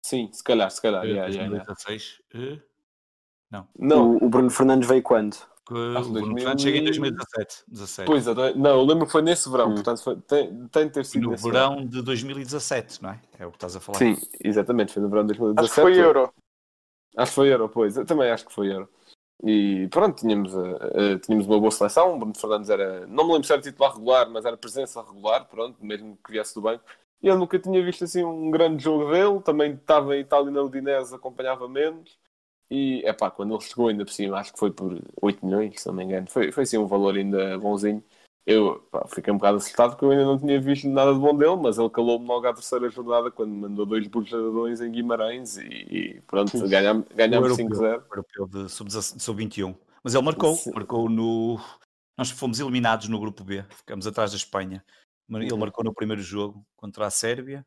[0.04, 1.04] Sim, se calhar, se calhar.
[1.06, 1.66] Eh, yeah, yeah, yeah.
[1.66, 2.60] 2016, eh,
[3.78, 5.38] Não, O, o Bruno Fernandes veio quando?
[5.74, 7.64] Que Acho o Bruno 2000 Fernandes chega em e- 2017.
[7.68, 8.06] 17.
[8.08, 8.26] pois,
[8.56, 9.76] não, eu lembro que foi nesse verão, Hum.
[9.76, 13.20] portanto foi- tem, tem de ter sido no nesse verão de 2017, não é?
[13.40, 13.98] É o que estás a falar.
[13.98, 15.66] Sim, exatamente, foi no verão de 2017.
[15.66, 16.34] Acho que foi Euro.
[17.18, 17.98] Acho que foi Euro, pois.
[17.98, 18.90] Eu também acho que foi Euro.
[19.44, 22.14] E pronto, tínhamos, eh, eh, tínhamos uma boa seleção.
[22.16, 25.46] O Bruno Fernandes era, não me lembro se era titular regular, mas era presença regular,
[25.50, 26.84] pronto, mesmo que viesse do banco.
[27.24, 29.42] E eu nunca tinha visto assim um grande jogo dele.
[29.42, 32.18] Também estava em Itália e na Udinese, acompanhava menos.
[32.72, 35.82] E é pá, quando ele chegou ainda por cima, acho que foi por 8 milhões,
[35.82, 36.26] se não me engano.
[36.30, 38.02] Foi, foi assim um valor ainda bonzinho.
[38.46, 41.36] Eu pá, fiquei um bocado assustado porque eu ainda não tinha visto nada de bom
[41.36, 45.68] dele, mas ele calou-me logo à terceira jornada quando mandou dois burladões em Guimarães e,
[45.68, 47.80] e pronto, ganhámos, ganhámos O europeu.
[47.80, 48.04] 5-0.
[48.10, 49.76] O europeu de sub-17 sub-21.
[50.02, 50.72] Mas ele marcou, Sim.
[50.74, 51.60] marcou no.
[52.18, 54.84] Nós fomos eliminados no grupo B, ficamos atrás da Espanha.
[55.30, 57.66] Ele marcou no primeiro jogo contra a Sérvia.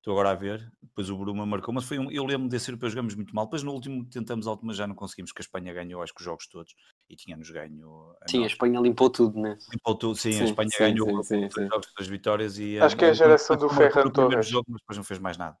[0.00, 0.70] Estou agora a ver.
[0.82, 3.44] Depois o Bruma marcou, mas foi um, eu lembro desse europeu jogamos muito mal.
[3.46, 6.20] Depois no último tentamos alto, mas já não conseguimos, que a Espanha ganhou, acho que
[6.20, 6.74] os jogos todos
[7.08, 8.14] e tínhamos ganho.
[8.22, 8.46] a Sim, a nós.
[8.46, 9.58] Espanha limpou tudo, né?
[9.72, 11.72] Limpou tudo, sim, a Sim, Espanha sim, ganhou sim, os sim, dois sim.
[11.72, 14.42] jogos das vitórias e Acho que é a eh, geração do Ferran primeiro Torres.
[14.42, 15.56] jogo, mas depois não fez mais nada.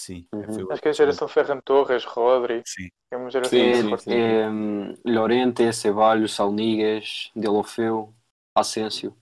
[0.00, 0.46] Sim, Uhum.
[0.52, 2.66] foi o- Acho que é a geração Ferran Torres, Rodri.
[2.66, 2.88] Sim.
[3.10, 4.10] É uma geração Sim, sim, forte.
[4.10, 4.12] sim.
[4.12, 8.14] É, hum, Llorente, Ceballos, Salnigas, Delofeu,
[8.54, 9.16] Asensio.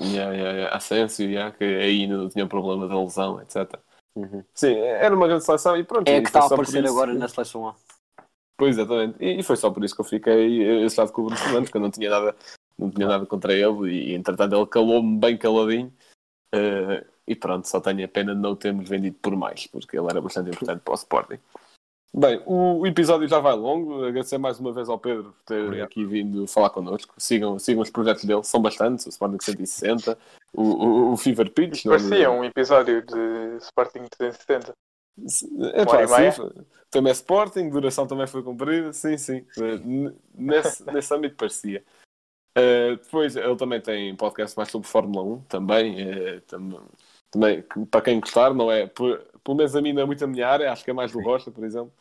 [0.00, 0.76] Yeah, yeah, yeah.
[0.76, 3.78] Asensio, yeah, que aí ainda não tinha problema de lesão, etc.
[4.16, 4.42] Uhum.
[4.54, 6.08] Sim, era uma grande seleção e pronto.
[6.08, 7.74] É que está a aparecer agora na seleção A.
[8.56, 9.16] Pois, exatamente.
[9.20, 11.76] E, e foi só por isso que eu fiquei assustado com o Bruno Fernandes, que
[11.76, 12.36] eu não tinha nada,
[12.78, 15.92] não tinha nada contra ele e entretanto ele calou-me bem caladinho.
[16.54, 19.96] eh, e pronto, só tenho a pena de não o termos vendido por mais, porque
[19.96, 21.38] ele era bastante importante para o Sporting.
[22.12, 24.04] Bem, o, episódio já vai longo.
[24.04, 25.86] Agradecer mais uma vez ao Pedro por ter Obrigado.
[25.86, 27.14] aqui vindo falar connosco.
[27.16, 29.06] Sigam, sigam os projetos dele, são bastantes.
[29.06, 30.18] O Sporting 160,
[30.52, 31.84] o, o, o Fever Pitch.
[31.84, 31.98] não é?
[31.98, 34.72] Parecia um episódio de Sporting 370.
[35.74, 39.44] É pá, sim, também é Sporting, duração também foi cumprida, sim, sim.
[39.58, 41.84] Eh, Nesse, nesse âmbito parecia.
[42.56, 46.82] Eh, depois ele também tem podcast mais sobre Fórmula 1, também, eh, tam-
[47.30, 48.86] também para quem gostar, não é?
[48.88, 51.12] Por- pelo menos a mim não é muito a minha área, acho que é mais
[51.12, 51.92] do Rocha, por exemplo,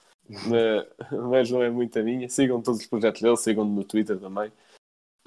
[1.28, 2.30] mas não é muito a minha.
[2.30, 4.52] Sigam todos os projetos dele, sigam-no no Twitter também.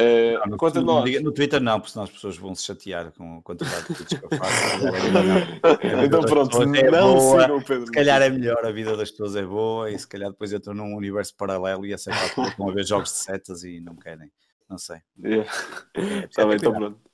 [0.00, 3.38] Eh, Não, no, nós, no Twitter não, porque senão as pessoas vão se chatear com
[3.38, 4.86] a quantidade de tweets que eu faço.
[6.04, 7.42] então pronto, É não boa.
[7.42, 7.86] sigam o Pedro.
[7.86, 10.74] Se calhar é melhor, a vida das pessoas é boa e se calhar depois entram
[10.74, 14.30] num universo paralelo e essa parte vão a ver jogos de setas e não querem.
[14.68, 14.98] Não sei.
[15.22, 15.50] Yeah.
[15.94, 16.94] É, Tá bem, é então cuidado.
[16.96, 17.11] pronto.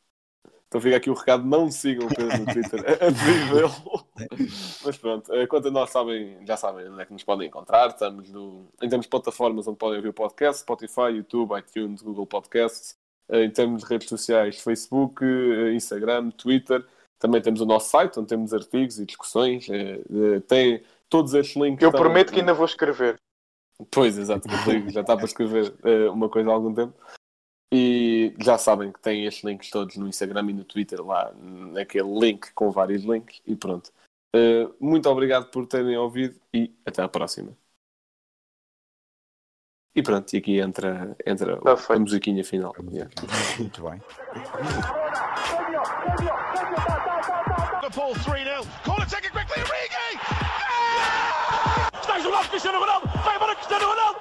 [0.69, 4.39] Então fica aqui o recado, não sigam o Pedro no Twitter a dizer dele.
[4.85, 7.89] Mas pronto, eh, quanto a nós sabem, já sabem onde é que nos podem encontrar.
[7.89, 12.27] Estamos no, em termos de plataformas onde podem ouvir o podcast, Spotify, YouTube, iTunes, Google
[12.27, 12.95] Podcasts.
[13.31, 16.85] Eh, Em termos de redes sociais, Facebook, eh, Instagram, Twitter.
[17.19, 19.67] Também temos o nosso site, onde temos artigos e discussões.
[20.47, 21.83] Tem todos estes links.
[21.83, 23.17] Eu estão- prometo que ainda vou escrever.
[23.91, 24.47] Pois, exato,
[24.91, 25.75] já está para escrever
[26.13, 26.95] uma coisa há algum tempo.
[27.73, 32.19] E já sabem que tem estes links todos no Instagram e no Twitter, lá naquele
[32.19, 33.43] link com vários links.
[33.47, 33.93] E pronto.
[34.35, 37.57] Eh, muito obrigado por terem ouvido e até à próxima.
[39.95, 42.73] E pronto, e aqui entra, entra a musiquinha final.
[42.93, 43.11] Yeah.
[43.59, 44.01] Muito bem.
[47.83, 48.67] Liverpool 3-0.
[48.85, 50.19] Corner taken quickly, Origi!
[52.03, 53.09] Stays on Cristiano Ronaldo.
[53.25, 54.21] Vai embora Cristiano Ronaldo.